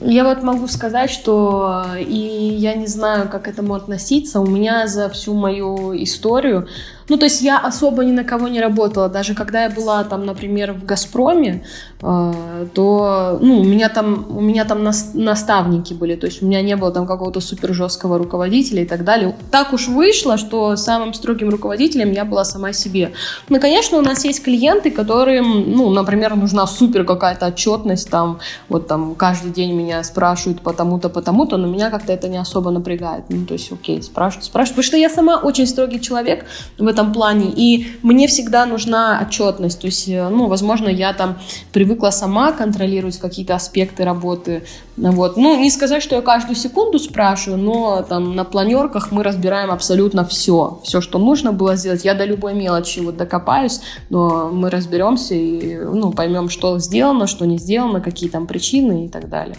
Я 0.00 0.24
вот 0.24 0.42
могу 0.42 0.66
сказать, 0.68 1.10
что 1.10 1.84
и 1.98 2.56
я 2.58 2.74
не 2.74 2.86
знаю, 2.86 3.28
как 3.28 3.44
к 3.44 3.48
этому 3.48 3.74
относиться. 3.74 4.40
У 4.40 4.46
меня 4.46 4.86
за 4.86 5.08
всю 5.08 5.34
мою 5.34 5.94
историю 6.02 6.68
Ну, 7.08 7.16
то 7.16 7.26
есть 7.26 7.42
я 7.42 7.58
особо 7.58 8.04
ни 8.04 8.12
на 8.12 8.24
кого 8.24 8.48
не 8.48 8.60
работала. 8.60 9.08
Даже 9.08 9.34
когда 9.34 9.64
я 9.64 9.70
была 9.70 10.04
там, 10.04 10.24
например, 10.24 10.72
в 10.72 10.84
«Газпроме», 10.84 11.64
э, 12.02 12.66
то, 12.72 13.38
ну, 13.40 13.60
у 13.60 13.64
меня 13.64 13.88
там, 13.88 14.26
у 14.28 14.40
меня 14.40 14.64
там 14.64 14.82
наставники 14.82 15.92
были. 15.94 16.16
То 16.16 16.26
есть 16.26 16.42
у 16.42 16.46
меня 16.46 16.62
не 16.62 16.76
было 16.76 16.90
там 16.90 17.06
какого-то 17.06 17.40
супер 17.40 17.74
жесткого 17.74 18.18
руководителя 18.18 18.82
и 18.82 18.86
так 18.86 19.04
далее. 19.04 19.34
Так 19.50 19.72
уж 19.72 19.88
вышло, 19.88 20.38
что 20.38 20.76
самым 20.76 21.14
строгим 21.14 21.50
руководителем 21.50 22.12
я 22.12 22.24
была 22.24 22.44
сама 22.44 22.72
себе. 22.72 23.12
Ну, 23.48 23.60
конечно, 23.60 23.98
у 23.98 24.02
нас 24.02 24.24
есть 24.24 24.42
клиенты, 24.42 24.90
которым, 24.90 25.72
ну, 25.72 25.90
например, 25.90 26.36
нужна 26.36 26.66
супер 26.66 27.04
какая-то 27.04 27.46
отчетность, 27.46 28.10
там, 28.10 28.38
вот 28.68 28.88
там 28.88 29.14
каждый 29.14 29.50
день 29.50 29.74
меня 29.74 30.02
спрашивают 30.04 30.62
потому-то, 30.62 31.08
потому-то, 31.08 31.56
но 31.56 31.66
меня 31.66 31.90
как-то 31.90 32.12
это 32.12 32.28
не 32.28 32.38
особо 32.38 32.70
напрягает. 32.70 33.24
Ну, 33.28 33.44
то 33.46 33.54
есть, 33.54 33.70
окей, 33.72 34.02
спрашивают, 34.02 34.44
спрашивают. 34.44 34.76
Потому 34.76 34.84
что 34.84 34.96
я 34.96 35.10
сама 35.10 35.38
очень 35.38 35.66
строгий 35.66 36.00
человек 36.00 36.46
в 36.78 36.93
этом 36.94 37.12
плане, 37.12 37.52
и 37.54 37.88
мне 38.02 38.26
всегда 38.26 38.64
нужна 38.66 39.20
отчетность. 39.20 39.80
То 39.80 39.86
есть, 39.86 40.08
э, 40.08 40.28
ну, 40.28 40.46
возможно, 40.46 40.88
я 40.88 41.12
там 41.12 41.38
привыкла 41.72 42.10
сама 42.10 42.52
контролировать 42.52 43.18
какие-то 43.18 43.54
аспекты 43.54 44.04
работы. 44.04 44.64
Вот. 44.96 45.36
Ну, 45.36 45.60
не 45.60 45.70
сказать, 45.70 46.02
что 46.02 46.14
я 46.14 46.22
каждую 46.22 46.56
секунду 46.56 46.98
спрашиваю, 46.98 47.60
но 47.60 48.02
там 48.02 48.34
на 48.34 48.44
планерках 48.44 49.12
мы 49.12 49.22
разбираем 49.22 49.70
абсолютно 49.70 50.24
все. 50.24 50.80
Все, 50.84 51.00
что 51.00 51.18
нужно 51.18 51.52
было 51.52 51.76
сделать. 51.76 52.04
Я 52.04 52.14
до 52.14 52.24
любой 52.24 52.54
мелочи 52.54 53.00
вот 53.00 53.16
докопаюсь, 53.16 53.80
но 54.08 54.48
мы 54.52 54.70
разберемся 54.70 55.34
и 55.34 55.76
ну, 55.76 56.12
поймем, 56.12 56.48
что 56.48 56.78
сделано, 56.78 57.26
что 57.26 57.44
не 57.44 57.58
сделано, 57.58 58.00
какие 58.00 58.30
там 58.30 58.46
причины 58.46 59.06
и 59.06 59.08
так 59.08 59.28
далее. 59.28 59.56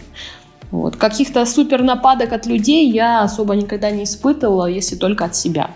Вот. 0.70 0.96
Каких-то 0.96 1.46
супер 1.46 1.82
нападок 1.82 2.32
от 2.32 2.46
людей 2.46 2.90
я 2.90 3.22
особо 3.22 3.54
никогда 3.54 3.90
не 3.90 4.04
испытывала, 4.04 4.66
если 4.66 4.96
только 4.96 5.24
от 5.24 5.36
себя. 5.36 5.70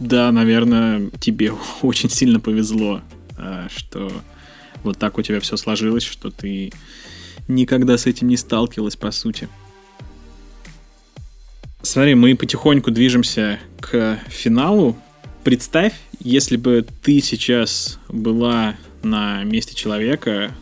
Да, 0.00 0.32
наверное, 0.32 1.10
тебе 1.20 1.52
очень 1.82 2.10
сильно 2.10 2.40
повезло, 2.40 3.02
а, 3.36 3.68
что 3.74 4.10
вот 4.82 4.98
так 4.98 5.18
у 5.18 5.22
тебя 5.22 5.40
все 5.40 5.56
сложилось, 5.56 6.04
что 6.04 6.30
ты 6.30 6.72
никогда 7.48 7.98
с 7.98 8.06
этим 8.06 8.28
не 8.28 8.36
сталкивалась, 8.36 8.96
по 8.96 9.10
сути. 9.10 9.48
Смотри, 11.82 12.14
мы 12.14 12.34
потихоньку 12.36 12.90
движемся 12.90 13.58
к 13.80 14.20
финалу. 14.28 14.96
Представь, 15.44 15.94
если 16.18 16.56
бы 16.56 16.86
ты 17.02 17.20
сейчас 17.20 17.98
была 18.08 18.76
на 19.02 19.42
месте 19.44 19.74
человека, 19.74 20.54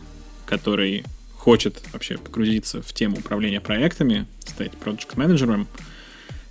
который 0.45 1.03
хочет 1.35 1.81
вообще 1.93 2.17
погрузиться 2.17 2.81
в 2.81 2.93
тему 2.93 3.17
управления 3.17 3.61
проектами, 3.61 4.25
стать 4.45 4.71
продукт 4.71 5.15
менеджером 5.15 5.67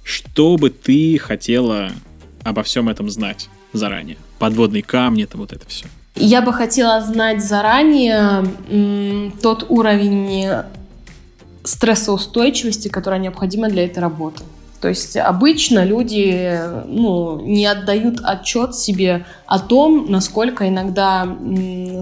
что 0.08 0.56
бы 0.56 0.70
ты 0.70 1.18
хотела 1.18 1.92
обо 2.48 2.62
всем 2.62 2.88
этом 2.88 3.10
знать 3.10 3.48
заранее? 3.72 4.16
Подводные 4.38 4.82
камни, 4.82 5.24
это 5.24 5.36
вот 5.36 5.52
это 5.52 5.66
все. 5.66 5.86
Я 6.14 6.42
бы 6.42 6.52
хотела 6.52 7.00
знать 7.00 7.44
заранее 7.44 8.44
м, 8.68 9.32
тот 9.40 9.66
уровень 9.68 10.64
стрессоустойчивости, 11.64 12.88
который 12.88 13.20
необходим 13.20 13.68
для 13.68 13.84
этой 13.84 14.00
работы. 14.00 14.42
То 14.80 14.88
есть 14.88 15.16
обычно 15.16 15.84
люди 15.84 16.56
ну, 16.86 17.40
не 17.40 17.66
отдают 17.66 18.20
отчет 18.22 18.76
себе 18.76 19.26
о 19.46 19.58
том, 19.58 20.06
насколько 20.08 20.68
иногда 20.68 21.36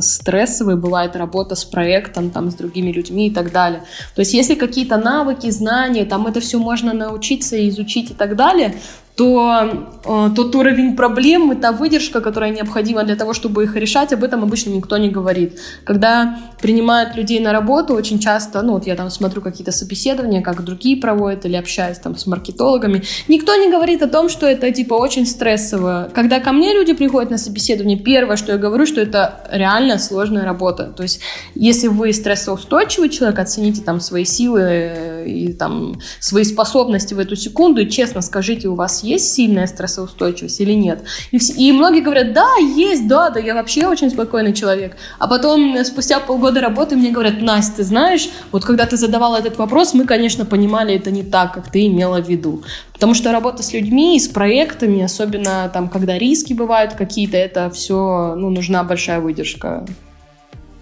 стрессовой 0.01 0.77
бывает 0.77 1.17
работа 1.17 1.55
с 1.55 1.65
проектом, 1.65 2.31
там, 2.31 2.51
с 2.51 2.55
другими 2.55 2.93
людьми 2.93 3.29
и 3.29 3.31
так 3.31 3.51
далее. 3.51 3.83
То 4.15 4.21
есть 4.21 4.35
если 4.35 4.55
какие-то 4.55 4.99
навыки, 4.99 5.49
знания, 5.51 6.05
там 6.05 6.27
это 6.27 6.41
все 6.41 6.59
можно 6.59 6.93
научиться, 6.93 7.69
изучить 7.69 8.11
и 8.11 8.15
так 8.15 8.37
далее, 8.37 8.77
то 9.17 9.89
э, 10.05 10.29
тот 10.37 10.55
уровень 10.55 10.95
проблем 10.95 11.51
и 11.53 11.57
та 11.57 11.73
выдержка, 11.73 12.21
которая 12.21 12.51
необходима 12.51 13.03
для 13.03 13.17
того, 13.17 13.33
чтобы 13.33 13.65
их 13.65 13.75
решать, 13.75 14.13
об 14.13 14.23
этом 14.23 14.43
обычно 14.43 14.71
никто 14.71 14.99
не 14.99 15.09
говорит. 15.09 15.59
Когда 15.85 16.39
принимают 16.61 17.17
людей 17.17 17.41
на 17.41 17.53
работу, 17.53 17.95
очень 17.95 18.19
часто, 18.19 18.61
ну 18.61 18.75
вот 18.75 18.87
я 18.87 18.95
там 18.95 19.09
смотрю 19.09 19.41
какие-то 19.41 19.73
собеседования, 19.73 20.43
как 20.43 20.63
другие 20.65 20.99
проводят, 20.99 21.47
или 21.47 21.57
общаюсь 21.57 21.99
там 21.99 22.17
с 22.17 22.27
маркетологами, 22.27 23.05
никто 23.27 23.57
не 23.57 23.71
говорит 23.71 24.03
о 24.03 24.07
том, 24.07 24.29
что 24.29 24.47
это 24.47 24.71
типа 24.71 24.93
очень 24.93 25.27
стрессово. 25.27 26.11
Когда 26.15 26.39
ко 26.41 26.53
мне 26.53 26.75
люди 26.75 26.93
приходят 26.93 27.31
на 27.31 27.39
собеседование, 27.39 27.99
первое, 27.99 28.37
что 28.37 28.53
я 28.53 28.59
говорю, 28.59 28.85
что 28.85 29.01
это 29.01 29.49
реально 29.51 29.99
сложная 29.99 30.45
работа. 30.45 30.93
То 30.95 31.03
есть 31.03 31.21
если 31.55 31.89
вы 31.89 32.13
стрессоустойчивый 32.13 33.09
человек, 33.09 33.39
оцените 33.39 33.81
там 33.81 34.01
свои 34.01 34.27
силы 34.27 34.61
э, 34.61 35.27
и 35.27 35.53
там 35.55 35.99
свои 36.21 36.45
способности 36.45 37.15
в 37.15 37.19
эту 37.19 37.35
секунду 37.35 37.81
и 37.81 37.89
честно 37.89 38.21
скажите, 38.21 38.69
у 38.69 38.75
вас 38.75 39.06
есть 39.07 39.33
сильная 39.33 39.67
стрессоустойчивость 39.67 40.61
или 40.61 40.73
нет. 40.73 41.05
И, 41.31 41.39
все, 41.39 41.53
и 41.55 41.73
многие 41.73 42.01
говорят, 42.01 42.33
да, 42.33 42.57
есть, 42.59 43.07
да, 43.07 43.31
да, 43.31 43.41
я 43.41 43.55
вообще 43.55 43.87
очень 43.87 44.11
спокойный 44.11 44.53
человек. 44.53 44.97
А 45.19 45.29
потом, 45.29 45.77
спустя 45.85 46.21
полгода 46.21 46.61
работы, 46.61 46.97
мне 46.97 47.11
говорят, 47.11 47.41
Настя, 47.41 47.77
ты 47.77 47.85
знаешь, 47.85 48.29
вот 48.53 48.65
когда 48.65 48.87
ты 48.87 48.97
задавала 48.97 49.37
этот 49.37 49.59
вопрос, 49.59 49.95
мы, 49.95 50.05
конечно, 50.05 50.45
понимали 50.45 50.95
это 50.95 51.11
не 51.11 51.23
так, 51.23 51.55
как 51.55 51.71
ты 51.71 51.87
имела 51.87 52.21
в 52.21 52.29
виду. 52.29 52.63
Потому 52.93 53.15
что 53.15 53.33
работа 53.33 53.63
с 53.63 53.73
людьми 53.73 54.17
и 54.17 54.21
с 54.21 54.29
проектами, 54.29 55.03
особенно 55.03 55.71
там, 55.73 55.89
когда 55.89 56.19
риски 56.19 56.53
бывают 56.53 56.95
какие-то, 56.95 57.37
это 57.37 57.71
все, 57.71 58.35
ну, 58.37 58.51
нужна 58.51 58.85
большая 58.85 59.21
выдержка. 59.21 59.87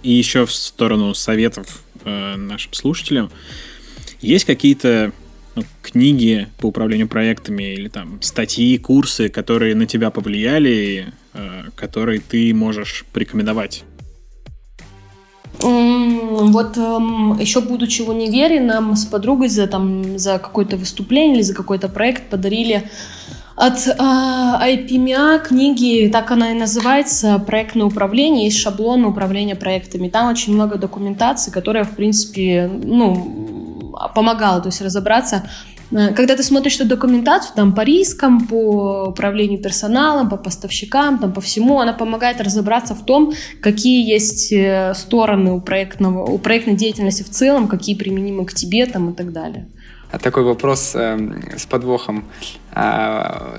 И 0.03 0.13
еще 0.13 0.47
в 0.47 0.53
сторону 0.53 1.15
советов 1.15 1.83
э, 2.05 2.37
нашим 2.37 2.73
слушателям. 2.73 3.31
Есть 4.21 4.45
какие-то 4.45 5.13
книги 5.83 6.49
по 6.59 6.67
управлению 6.67 7.09
проектами 7.09 7.75
или 7.75 7.89
там 7.89 8.21
статьи, 8.23 8.79
курсы, 8.79 9.29
которые 9.29 9.75
на 9.75 9.87
тебя 9.87 10.11
повлияли, 10.11 11.13
э, 11.33 11.63
которые 11.75 12.21
ты 12.21 12.53
можешь 12.55 13.05
порекомендовать? 13.13 13.85
Вот 15.61 16.77
эм, 16.77 17.39
еще 17.39 17.61
будучи 17.61 18.03
в 18.03 18.09
универе, 18.09 18.61
нам 18.61 18.97
с 18.97 19.05
подругой 19.05 19.49
за, 19.49 19.67
там, 19.67 20.19
за 20.19 20.39
какое-то 20.39 20.77
выступление 20.77 21.37
или 21.37 21.43
за 21.43 21.55
какой-то 21.55 21.89
проект 21.89 22.29
подарили 22.29 22.91
от 23.57 23.87
э, 23.87 23.93
IPMA 23.93 25.47
книги, 25.47 26.11
так 26.13 26.31
она 26.33 26.51
и 26.51 26.55
называется, 26.55 27.39
проектное 27.39 27.87
управление, 27.87 28.47
есть 28.47 28.59
шаблон 28.59 29.05
управления 29.05 29.55
проектами. 29.55 30.09
Там 30.09 30.29
очень 30.29 30.55
много 30.55 30.77
документации, 30.77 31.53
которая, 31.53 31.85
в 31.85 31.95
принципе, 31.95 32.69
ну, 32.69 33.44
помогала, 34.15 34.61
то 34.61 34.69
есть 34.69 34.81
разобраться. 34.81 35.45
Э, 35.91 36.13
когда 36.15 36.37
ты 36.37 36.43
смотришь 36.43 36.77
эту 36.77 36.87
документацию 36.87 37.55
там, 37.55 37.75
по 37.75 37.83
рискам, 37.83 38.47
по 38.47 39.07
управлению 39.09 39.63
персоналом, 39.63 40.29
по 40.29 40.37
поставщикам, 40.37 41.19
там, 41.19 41.33
по 41.33 41.41
всему, 41.41 41.81
она 41.81 41.93
помогает 41.93 42.41
разобраться 42.41 42.95
в 42.95 43.05
том, 43.05 43.33
какие 43.61 44.09
есть 44.09 44.53
э, 44.53 44.93
стороны 44.95 45.53
у, 45.53 45.61
проектного, 45.61 46.25
у 46.25 46.39
проектной 46.39 46.75
деятельности 46.75 47.23
в 47.23 47.31
целом, 47.31 47.69
какие 47.69 47.95
применимы 47.95 48.45
к 48.45 48.55
тебе 48.55 48.87
там, 48.87 49.11
и 49.11 49.15
так 49.15 49.33
далее. 49.33 49.69
А 50.11 50.19
такой 50.19 50.45
вопрос 50.45 50.93
э, 50.95 51.19
с 51.57 51.67
подвохом. 51.67 52.25
А, 52.73 53.55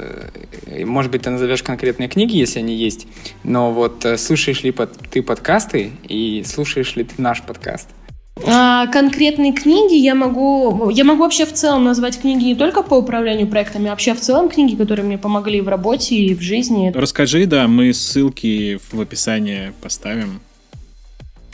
э, 0.68 0.86
может 0.86 1.12
быть, 1.12 1.24
ты 1.24 1.30
назовешь 1.30 1.64
конкретные 1.64 2.08
книги, 2.08 2.38
если 2.38 2.60
они 2.60 2.76
есть, 2.76 3.08
но 3.44 3.72
вот 3.72 4.06
слушаешь 4.18 4.64
ли 4.64 4.72
под, 4.72 4.98
ты 5.10 5.22
подкасты 5.22 5.92
и 6.04 6.44
слушаешь 6.46 6.96
ли 6.96 7.04
ты 7.04 7.22
наш 7.22 7.42
подкаст? 7.42 7.90
А, 8.44 8.88
конкретные 8.88 9.54
книги 9.54 9.96
я 9.96 10.14
могу... 10.14 10.90
Я 10.90 11.06
могу 11.06 11.24
вообще 11.24 11.46
в 11.46 11.54
целом 11.54 11.86
назвать 11.86 12.20
книги 12.20 12.44
не 12.44 12.56
только 12.56 12.84
по 12.84 12.96
управлению 12.96 13.48
проектами, 13.48 13.88
а 13.88 13.92
вообще 13.92 14.14
в 14.14 14.20
целом 14.20 14.50
книги, 14.50 14.76
которые 14.76 15.06
мне 15.06 15.18
помогли 15.18 15.62
в 15.62 15.70
работе 15.70 16.16
и 16.16 16.36
в 16.36 16.42
жизни. 16.42 16.92
Расскажи, 16.94 17.46
да, 17.46 17.68
мы 17.68 17.94
ссылки 17.94 18.78
в 18.92 19.00
описании 19.00 19.72
поставим. 19.82 20.42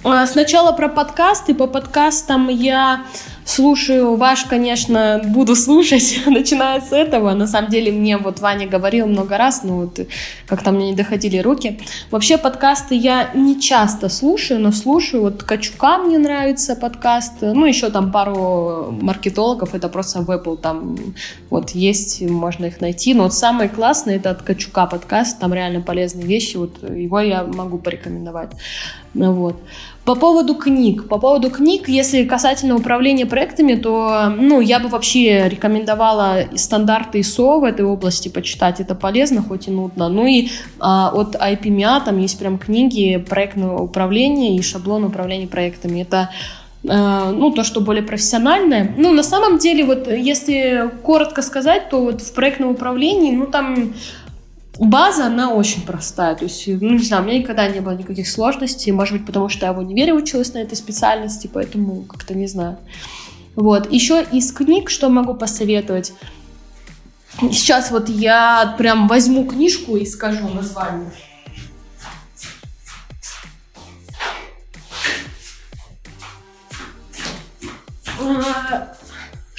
А, 0.04 0.26
сначала 0.26 0.72
про 0.72 0.90
подкасты. 0.90 1.54
По 1.54 1.68
подкастам 1.68 2.50
я 2.50 3.06
слушаю 3.46 4.16
ваш, 4.16 4.46
конечно, 4.46 5.22
буду 5.24 5.56
слушать, 5.56 6.22
начиная 6.26 6.82
с 6.82 6.92
этого. 6.92 7.34
На 7.34 7.48
самом 7.48 7.70
деле 7.70 7.92
мне 7.92 8.18
вот 8.18 8.40
Ваня 8.40 8.68
говорил 8.68 9.08
много 9.08 9.38
раз, 9.38 9.64
но 9.64 9.82
вот 9.82 10.00
как-то 10.46 10.72
мне 10.72 10.92
не 10.92 10.96
доходили 10.96 11.38
руки. 11.38 11.80
Вообще 12.12 12.38
подкасты 12.38 12.96
я 12.96 13.32
не 13.34 13.60
часто 13.60 14.10
слушаю, 14.10 14.60
но 14.60 14.72
слушаю. 14.72 15.24
Вот 15.24 15.44
Качука 15.44 15.98
мне 15.98 16.18
нравится 16.18 16.76
подкаст. 16.76 17.42
Ну, 17.42 17.66
еще 17.66 17.90
там 17.90 18.12
пару 18.12 18.92
маркетологов, 19.02 19.76
это 19.76 19.90
просто 19.90 20.22
в 20.22 20.30
Apple 20.30 20.58
там 20.58 20.98
вот 21.50 21.72
есть, 21.72 22.22
можно 22.22 22.66
их 22.66 22.82
найти. 22.82 23.14
Но 23.14 23.24
вот 23.24 23.34
самый 23.34 23.70
классный 23.70 24.16
это 24.16 24.32
от 24.32 24.42
Качука 24.42 24.86
подкаст, 24.86 25.40
там 25.40 25.54
реально 25.54 25.82
полезные 25.82 26.26
вещи. 26.26 26.58
Вот 26.58 26.84
его 26.84 27.20
я 27.20 27.44
могу 27.44 27.78
порекомендовать. 27.78 28.52
Ну, 29.14 29.34
вот. 29.34 29.58
По 30.06 30.16
поводу 30.16 30.56
книг. 30.56 31.08
По 31.08 31.20
поводу 31.20 31.52
книг, 31.52 31.88
если 31.88 32.24
касательно 32.24 32.76
управления 32.76 33.26
проектами, 33.32 33.76
то 33.76 34.32
ну, 34.38 34.62
я 34.62 34.80
бы 34.80 34.90
вообще 34.90 35.50
рекомендовала 35.50 36.44
стандарты 36.56 37.22
ISO 37.22 37.62
в 37.62 37.64
этой 37.64 37.86
области 37.86 38.30
почитать. 38.30 38.80
Это 38.80 38.94
полезно, 38.94 39.42
хоть 39.42 39.68
и 39.68 39.72
нудно. 39.72 40.10
Ну 40.10 40.28
и 40.28 40.50
а, 40.80 41.10
от 41.14 41.36
IPMA 41.36 42.04
там 42.06 42.20
есть 42.20 42.38
прям 42.38 42.60
книги 42.60 43.18
проектного 43.18 43.82
управления 43.82 44.58
и 44.58 44.62
шаблон 44.62 45.06
управления 45.06 45.48
проектами. 45.48 46.02
Это 46.02 46.30
а, 46.88 47.32
ну, 47.32 47.52
то, 47.52 47.64
что 47.64 47.82
более 47.82 48.04
профессиональное. 48.04 48.94
Ну, 48.98 49.12
на 49.12 49.24
самом 49.24 49.58
деле, 49.58 49.86
вот, 49.86 50.08
если 50.08 50.92
коротко 51.04 51.42
сказать, 51.42 51.90
то 51.90 52.02
вот 52.04 52.22
в 52.22 52.34
проектном 52.34 52.70
управлении, 52.72 53.32
ну, 53.32 53.46
там 53.46 53.94
база, 54.80 55.26
она 55.26 55.54
очень 55.54 55.84
простая. 55.84 56.36
То 56.36 56.46
есть, 56.46 56.68
ну, 56.68 56.94
не 56.94 57.04
знаю, 57.04 57.24
у 57.24 57.26
меня 57.28 57.40
никогда 57.40 57.68
не 57.68 57.82
было 57.82 57.94
никаких 57.94 58.28
сложностей. 58.28 58.92
Может 58.92 59.18
быть, 59.18 59.26
потому 59.26 59.50
что 59.50 59.66
я 59.66 59.74
в 59.74 59.80
универе 59.80 60.14
училась 60.14 60.54
на 60.54 60.60
этой 60.60 60.76
специальности, 60.76 61.50
поэтому 61.54 62.04
как-то 62.04 62.34
не 62.34 62.48
знаю. 62.48 62.78
Вот. 63.56 63.92
Еще 63.92 64.26
из 64.32 64.52
книг, 64.52 64.90
что 64.90 65.10
могу 65.10 65.34
посоветовать. 65.34 66.14
Сейчас 67.40 67.92
вот 67.92 68.10
я 68.10 68.76
прям 68.78 69.08
возьму 69.08 69.46
книжку 69.46 69.96
и 69.96 70.06
скажу 70.06 70.48
название. 70.50 71.12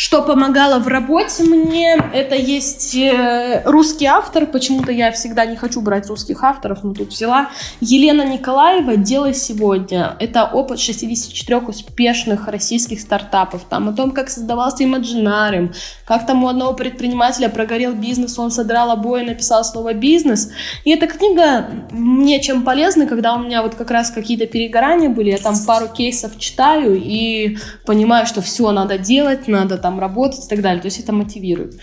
Что 0.05 0.21
помогало 0.23 0.81
в 0.81 0.89
работе 0.89 1.45
мне, 1.45 1.95
это 2.13 2.35
есть 2.35 2.97
э, 2.97 3.63
русский 3.65 4.07
автор. 4.07 4.47
Почему-то 4.47 4.91
я 4.91 5.13
всегда 5.13 5.47
не 5.47 5.55
хочу 5.55 5.81
брать 5.81 6.09
русских 6.09 6.43
авторов, 6.43 6.83
но 6.83 6.93
тут 6.93 7.11
взяла. 7.11 7.51
Елена 7.81 8.27
Николаева 8.27 8.97
«Делай 8.97 9.33
сегодня». 9.33 10.17
Это 10.19 10.47
опыт 10.47 10.81
64 10.81 11.59
успешных 11.59 12.49
российских 12.49 13.01
стартапов. 13.01 13.63
Там 13.71 13.91
о 13.91 13.93
том, 13.93 14.11
как 14.11 14.29
создавался 14.29 14.83
Imaginarium, 14.83 15.73
как 16.05 16.27
там 16.27 16.43
у 16.43 16.49
одного 16.49 16.73
предпринимателя 16.73 17.49
прогорел 17.49 17.93
бизнес, 17.93 18.37
он 18.41 18.51
содрал 18.51 18.91
обои, 18.91 19.23
написал 19.23 19.65
слово 19.65 19.95
«бизнес». 19.95 20.51
И 20.85 20.91
эта 20.91 21.07
книга 21.07 21.69
мне 21.93 22.41
чем 22.41 22.65
полезна, 22.65 23.07
когда 23.07 23.35
у 23.35 23.39
меня 23.39 23.63
вот 23.63 23.77
как 23.77 23.93
раз 23.93 24.11
какие-то 24.11 24.47
перегорания 24.47 25.11
были, 25.11 25.31
я 25.31 25.39
там 25.39 25.55
пару 25.65 25.87
кейсов 25.87 26.37
читаю 26.41 27.01
и 27.01 27.57
понимаю, 27.87 28.27
что 28.27 28.43
все 28.43 28.73
надо 28.73 28.99
делать, 28.99 29.47
надо 29.47 29.79
там 29.79 29.92
там 29.93 30.01
работать 30.01 30.47
и 30.47 30.49
так 30.49 30.63
далее. 30.63 30.81
То 30.81 30.87
есть 30.87 31.01
это 31.01 31.13
мотивирует. 31.13 31.75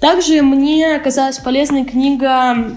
Также 0.00 0.42
мне 0.42 0.96
оказалась 0.96 1.38
полезной 1.38 1.84
книга 1.84 2.76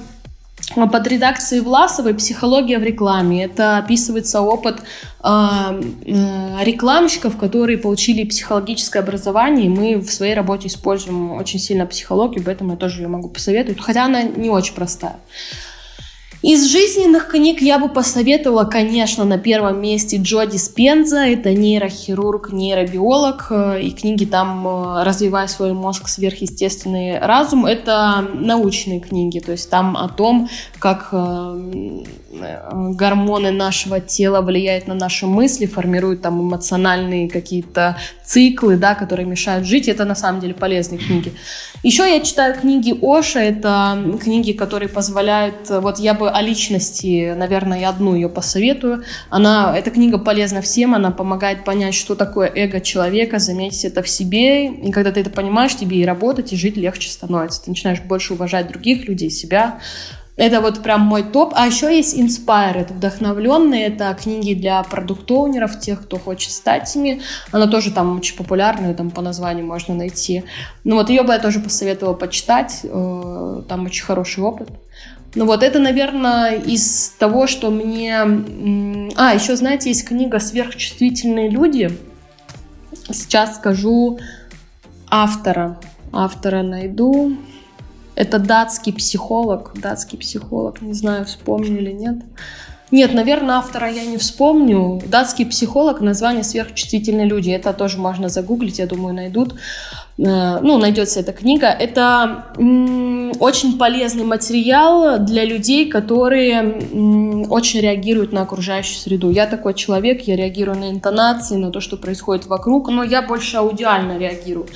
под 0.76 1.08
редакцией 1.08 1.62
Власовой 1.62 2.14
«Психология 2.14 2.78
в 2.78 2.84
рекламе». 2.84 3.46
Это 3.46 3.78
описывается 3.78 4.42
опыт 4.42 4.82
э, 5.24 5.30
э, 6.06 6.64
рекламщиков, 6.64 7.38
которые 7.38 7.78
получили 7.78 8.24
психологическое 8.24 9.00
образование, 9.00 9.70
мы 9.70 9.98
в 9.98 10.12
своей 10.12 10.36
работе 10.36 10.68
используем 10.68 11.32
очень 11.32 11.60
сильно 11.60 11.86
психологию, 11.86 12.44
поэтому 12.46 12.72
я 12.72 12.78
тоже 12.78 13.02
ее 13.02 13.08
могу 13.08 13.30
посоветовать, 13.30 13.82
хотя 13.82 14.06
она 14.06 14.22
не 14.22 14.50
очень 14.50 14.76
простая. 14.76 15.16
Из 16.42 16.68
жизненных 16.68 17.28
книг 17.28 17.62
я 17.62 17.80
бы 17.80 17.90
посоветовала, 17.90 18.64
конечно, 18.64 19.26
на 19.26 19.38
первом 19.38 19.82
месте 19.82 20.16
Джо 20.16 20.46
Диспенза. 20.46 21.26
Это 21.26 21.54
нейрохирург, 21.54 22.54
нейробиолог. 22.54 23.48
Э, 23.50 23.82
и 23.82 23.92
книги 23.92 24.24
там 24.24 24.66
э, 24.66 25.04
«Развивай 25.04 25.50
свой 25.50 25.74
мозг, 25.74 26.08
сверхъестественный 26.08 27.20
разум». 27.20 27.66
Это 27.66 28.26
научные 28.34 29.02
книги, 29.02 29.40
то 29.40 29.52
есть 29.52 29.70
там 29.70 29.98
о 29.98 30.08
том, 30.08 30.50
как 30.80 31.10
э, 31.12 32.04
гормоны 32.32 33.52
нашего 33.52 34.00
тела 34.00 34.40
влияют 34.42 34.88
на 34.88 34.94
наши 34.94 35.26
мысли, 35.26 35.66
формируют 35.66 36.22
там 36.22 36.42
эмоциональные 36.42 37.30
какие-то 37.30 37.98
циклы, 38.24 38.78
да, 38.78 38.96
которые 38.96 39.26
мешают 39.26 39.66
жить. 39.66 39.90
Это 39.90 40.06
на 40.06 40.16
самом 40.16 40.40
деле 40.40 40.54
полезные 40.54 41.00
книги. 41.00 41.34
Еще 41.84 42.04
я 42.04 42.22
читаю 42.22 42.56
книги 42.56 42.98
Оша. 43.02 43.40
Это 43.40 43.98
книги, 44.22 44.54
которые 44.54 44.88
позволяют... 44.88 45.70
Вот 45.70 46.00
я 46.00 46.14
бы 46.14 46.29
о 46.30 46.42
личности, 46.42 47.34
наверное, 47.36 47.80
я 47.80 47.90
одну 47.90 48.16
ее 48.16 48.30
посоветую. 48.30 49.04
Она, 49.30 49.78
эта 49.78 49.92
книга 49.92 50.18
полезна 50.18 50.62
всем, 50.62 50.96
она 50.96 51.12
помогает 51.12 51.64
понять, 51.64 51.96
что 51.96 52.16
такое 52.16 52.52
эго 52.54 52.82
человека, 52.82 53.40
заметить 53.40 53.86
это 53.86 54.02
в 54.04 54.10
себе. 54.10 54.68
И 54.68 54.92
когда 54.92 55.12
ты 55.12 55.22
это 55.22 55.30
понимаешь, 55.30 55.76
тебе 55.76 55.98
и 55.98 56.06
работать, 56.06 56.54
и 56.54 56.58
жить 56.58 56.78
легче 56.78 57.10
становится. 57.10 57.64
Ты 57.64 57.72
начинаешь 57.72 58.02
больше 58.02 58.34
уважать 58.34 58.68
других 58.68 59.08
людей, 59.08 59.30
себя. 59.30 59.80
Это 60.40 60.62
вот 60.62 60.82
прям 60.82 61.02
мой 61.02 61.24
топ. 61.24 61.54
А 61.54 61.68
еще 61.68 61.94
есть 61.94 62.18
Inspire, 62.18 62.78
это 62.78 62.94
вдохновленные, 62.94 63.88
это 63.88 64.18
книги 64.20 64.54
для 64.54 64.82
продуктоунеров, 64.84 65.78
тех, 65.82 66.04
кто 66.04 66.18
хочет 66.18 66.52
стать 66.52 66.96
ими. 66.96 67.22
Она 67.52 67.68
тоже 67.68 67.92
там 67.92 68.18
очень 68.18 68.38
популярная, 68.38 68.94
там 68.94 69.12
по 69.12 69.22
названию 69.22 69.66
можно 69.66 69.94
найти. 69.94 70.46
Ну 70.86 70.96
вот 70.96 71.10
ее 71.10 71.24
бы 71.24 71.34
я 71.34 71.40
тоже 71.40 71.60
посоветовала 71.60 72.14
почитать, 72.14 72.80
э, 72.84 73.64
там 73.68 73.86
очень 73.86 74.06
хороший 74.06 74.42
опыт. 74.42 74.70
Ну 75.36 75.46
вот 75.46 75.62
это, 75.62 75.80
наверное, 75.80 76.56
из 76.56 77.10
того, 77.20 77.46
что 77.48 77.70
мне... 77.70 78.16
А, 79.16 79.34
еще, 79.34 79.56
знаете, 79.56 79.90
есть 79.90 80.08
книга 80.08 80.40
«Сверхчувствительные 80.40 81.50
люди». 81.50 81.92
Сейчас 83.12 83.56
скажу 83.56 84.20
автора. 85.10 85.80
Автора 86.12 86.64
найду. 86.64 87.38
Это 88.16 88.40
датский 88.40 88.92
психолог. 88.92 89.74
Датский 89.80 90.18
психолог, 90.18 90.82
не 90.82 90.94
знаю, 90.94 91.26
вспомню 91.26 91.78
или 91.80 91.92
нет. 91.92 92.18
Нет, 92.92 93.14
наверное, 93.14 93.56
автора 93.56 93.90
я 93.90 94.06
не 94.06 94.18
вспомню. 94.18 95.00
Датский 95.06 95.46
психолог, 95.46 96.02
название 96.02 96.44
«Сверхчувствительные 96.44 97.28
люди». 97.28 97.52
Это 97.52 97.72
тоже 97.72 98.00
можно 98.00 98.30
загуглить, 98.30 98.80
я 98.80 98.88
думаю, 98.88 99.14
найдут. 99.14 99.56
Э, 100.20 100.60
ну, 100.62 100.78
найдется 100.78 101.22
эта 101.22 101.32
книга. 101.32 101.68
Это 101.68 102.46
очень 103.40 103.78
полезный 103.78 104.26
материал 104.26 105.20
для 105.20 105.46
людей, 105.46 105.90
которые 105.90 107.48
очень 107.50 107.80
реагируют 107.80 108.34
на 108.34 108.42
окружающую 108.42 108.98
среду. 108.98 109.30
Я 109.30 109.48
такой 109.48 109.74
человек, 109.74 110.22
я 110.22 110.36
реагирую 110.36 110.78
на 110.78 110.90
интонации, 110.90 111.56
на 111.56 111.72
то, 111.72 111.80
что 111.80 111.98
происходит 111.98 112.48
вокруг, 112.48 112.90
но 112.90 113.04
я 113.04 113.22
больше 113.22 113.58
аудиально 113.58 114.18
реагирую. 114.18 114.68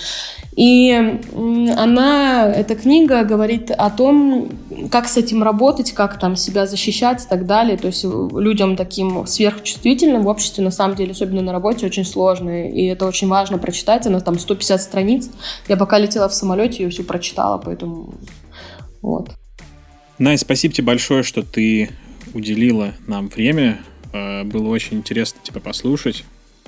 И 0.55 1.19
она, 1.75 2.45
эта 2.47 2.75
книга 2.75 3.23
говорит 3.23 3.71
о 3.71 3.89
том, 3.89 4.49
как 4.91 5.07
с 5.07 5.17
этим 5.17 5.41
работать, 5.41 5.93
как 5.93 6.19
там 6.19 6.35
себя 6.35 6.67
защищать 6.67 7.23
и 7.23 7.27
так 7.27 7.47
далее. 7.47 7.75
То 7.77 7.87
есть 7.87 8.03
людям 8.03 8.75
таким 8.75 9.25
сверхчувствительным 9.25 10.23
в 10.23 10.27
обществе, 10.27 10.63
на 10.63 10.71
самом 10.71 10.95
деле, 10.95 11.11
особенно 11.11 11.41
на 11.41 11.51
работе, 11.51 11.85
очень 11.87 12.05
сложно. 12.05 12.69
И 12.69 12.85
это 12.85 13.07
очень 13.07 13.27
важно 13.27 13.57
прочитать. 13.57 14.05
Она 14.05 14.19
там 14.19 14.37
150 14.37 14.81
страниц. 14.81 15.29
Я 15.67 15.77
пока 15.77 15.99
летела 15.99 16.27
в 16.29 16.33
самолете, 16.33 16.83
ее 16.83 16.89
всю 16.89 17.03
прочитала, 17.03 17.57
поэтому 17.57 18.13
вот. 19.01 19.31
Най, 20.19 20.37
спасибо 20.37 20.73
тебе 20.73 20.87
большое, 20.87 21.23
что 21.23 21.43
ты 21.43 21.89
уделила 22.33 22.93
нам 23.07 23.27
время. 23.27 23.81
Э, 24.13 24.43
было 24.43 24.69
очень 24.69 24.97
интересно 24.97 25.39
тебя 25.43 25.59
послушать. 25.59 26.23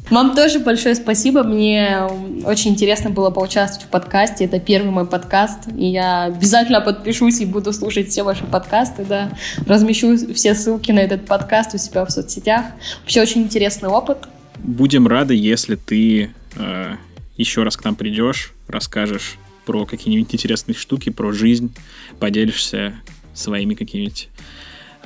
Вам 0.09 0.36
тоже 0.36 0.59
большое 0.59 0.93
спасибо. 0.93 1.43
Мне 1.43 2.07
очень 2.43 2.72
интересно 2.72 3.09
было 3.09 3.32
поучаствовать 3.32 3.88
в 3.88 3.89
подкасте. 3.89 4.45
Это 4.45 4.59
первый 4.59 4.91
мой 4.91 5.07
подкаст. 5.07 5.68
И 5.76 5.88
я 5.88 6.26
обязательно 6.26 6.82
подпишусь 6.82 7.39
и 7.39 7.45
буду 7.45 7.74
слушать 7.74 8.09
все 8.09 8.24
ваши 8.24 8.43
подкасты. 8.43 9.03
Да. 9.03 9.32
Размещу 9.66 10.16
все 10.34 10.53
ссылки 10.53 10.91
на 10.91 10.99
этот 10.99 11.26
подкаст 11.26 11.74
у 11.74 11.78
себя 11.80 12.05
в 12.05 12.11
соцсетях. 12.11 12.66
Вообще 13.01 13.22
очень 13.22 13.41
интересный 13.41 13.89
опыт. 13.89 14.20
Будем 14.59 15.07
рады, 15.07 15.34
если 15.34 15.76
ты 15.76 16.32
э, 16.55 16.95
еще 17.36 17.63
раз 17.63 17.76
к 17.76 17.84
нам 17.84 17.95
придешь, 17.95 18.53
расскажешь 18.68 19.38
про 19.66 19.86
какие-нибудь 19.86 20.34
интересные 20.34 20.76
штуки, 20.76 21.09
про 21.09 21.32
жизнь, 21.32 21.74
поделишься 22.20 22.95
своими 23.34 23.74
какими-нибудь 23.74 24.30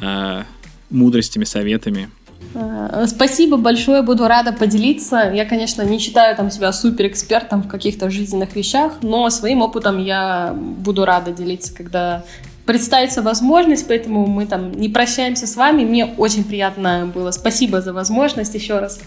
э, 0.01 0.43
мудростями, 0.89 1.45
советами. 1.45 2.09
Э, 2.53 3.05
спасибо 3.07 3.57
большое, 3.57 4.01
буду 4.01 4.27
рада 4.27 4.51
поделиться. 4.53 5.31
Я, 5.33 5.45
конечно, 5.45 5.81
не 5.81 5.99
считаю 5.99 6.35
там 6.35 6.51
себя 6.51 6.71
суперэкспертом 6.71 7.63
в 7.63 7.67
каких-то 7.67 8.09
жизненных 8.09 8.55
вещах, 8.55 8.93
но 9.01 9.29
своим 9.29 9.61
опытом 9.61 9.97
я 10.03 10.53
буду 10.53 11.05
рада 11.05 11.31
делиться, 11.31 11.73
когда 11.73 12.23
представится 12.65 13.23
возможность, 13.23 13.87
поэтому 13.87 14.27
мы 14.27 14.45
там 14.45 14.71
не 14.71 14.89
прощаемся 14.89 15.47
с 15.47 15.55
вами. 15.55 15.83
Мне 15.83 16.05
очень 16.05 16.43
приятно 16.43 17.11
было. 17.13 17.31
Спасибо 17.31 17.81
за 17.81 17.93
возможность 17.93 18.53
еще 18.53 18.77
раз. 18.77 18.99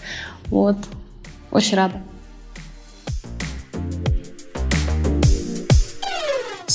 Вот. 0.47 0.77
Очень 1.49 1.77
рада. 1.77 2.01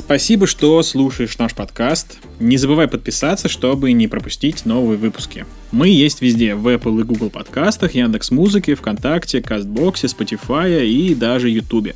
Спасибо, 0.08 0.46
что 0.46 0.82
слушаешь 0.82 1.36
наш 1.36 1.54
подкаст. 1.54 2.16
Не 2.40 2.56
забывай 2.56 2.88
подписаться, 2.88 3.46
чтобы 3.50 3.92
не 3.92 4.08
пропустить 4.08 4.64
новые 4.64 4.96
выпуски. 4.96 5.44
Мы 5.70 5.88
есть 5.90 6.22
везде, 6.22 6.54
в 6.54 6.66
Apple 6.66 7.02
и 7.02 7.02
Google 7.02 7.28
подкастах, 7.28 7.94
Яндекс 7.94 8.30
Музыке, 8.30 8.74
ВКонтакте, 8.74 9.42
Кастбоксе, 9.42 10.06
Spotify 10.06 10.86
и 10.86 11.14
даже 11.14 11.50
Ютубе. 11.50 11.94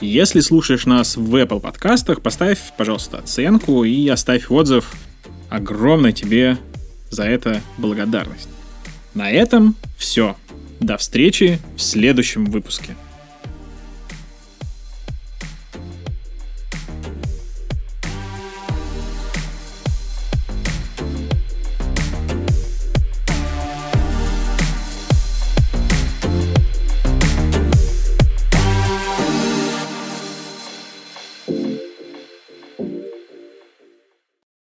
Если 0.00 0.40
слушаешь 0.40 0.86
нас 0.86 1.18
в 1.18 1.36
Apple 1.36 1.60
подкастах, 1.60 2.22
поставь, 2.22 2.58
пожалуйста, 2.78 3.18
оценку 3.18 3.84
и 3.84 4.08
оставь 4.08 4.50
отзыв. 4.50 4.94
Огромная 5.50 6.12
тебе 6.12 6.56
за 7.10 7.24
это 7.24 7.60
благодарность. 7.76 8.48
На 9.12 9.30
этом 9.30 9.76
все. 9.98 10.36
До 10.80 10.96
встречи 10.96 11.58
в 11.76 11.82
следующем 11.82 12.46
выпуске. 12.46 12.96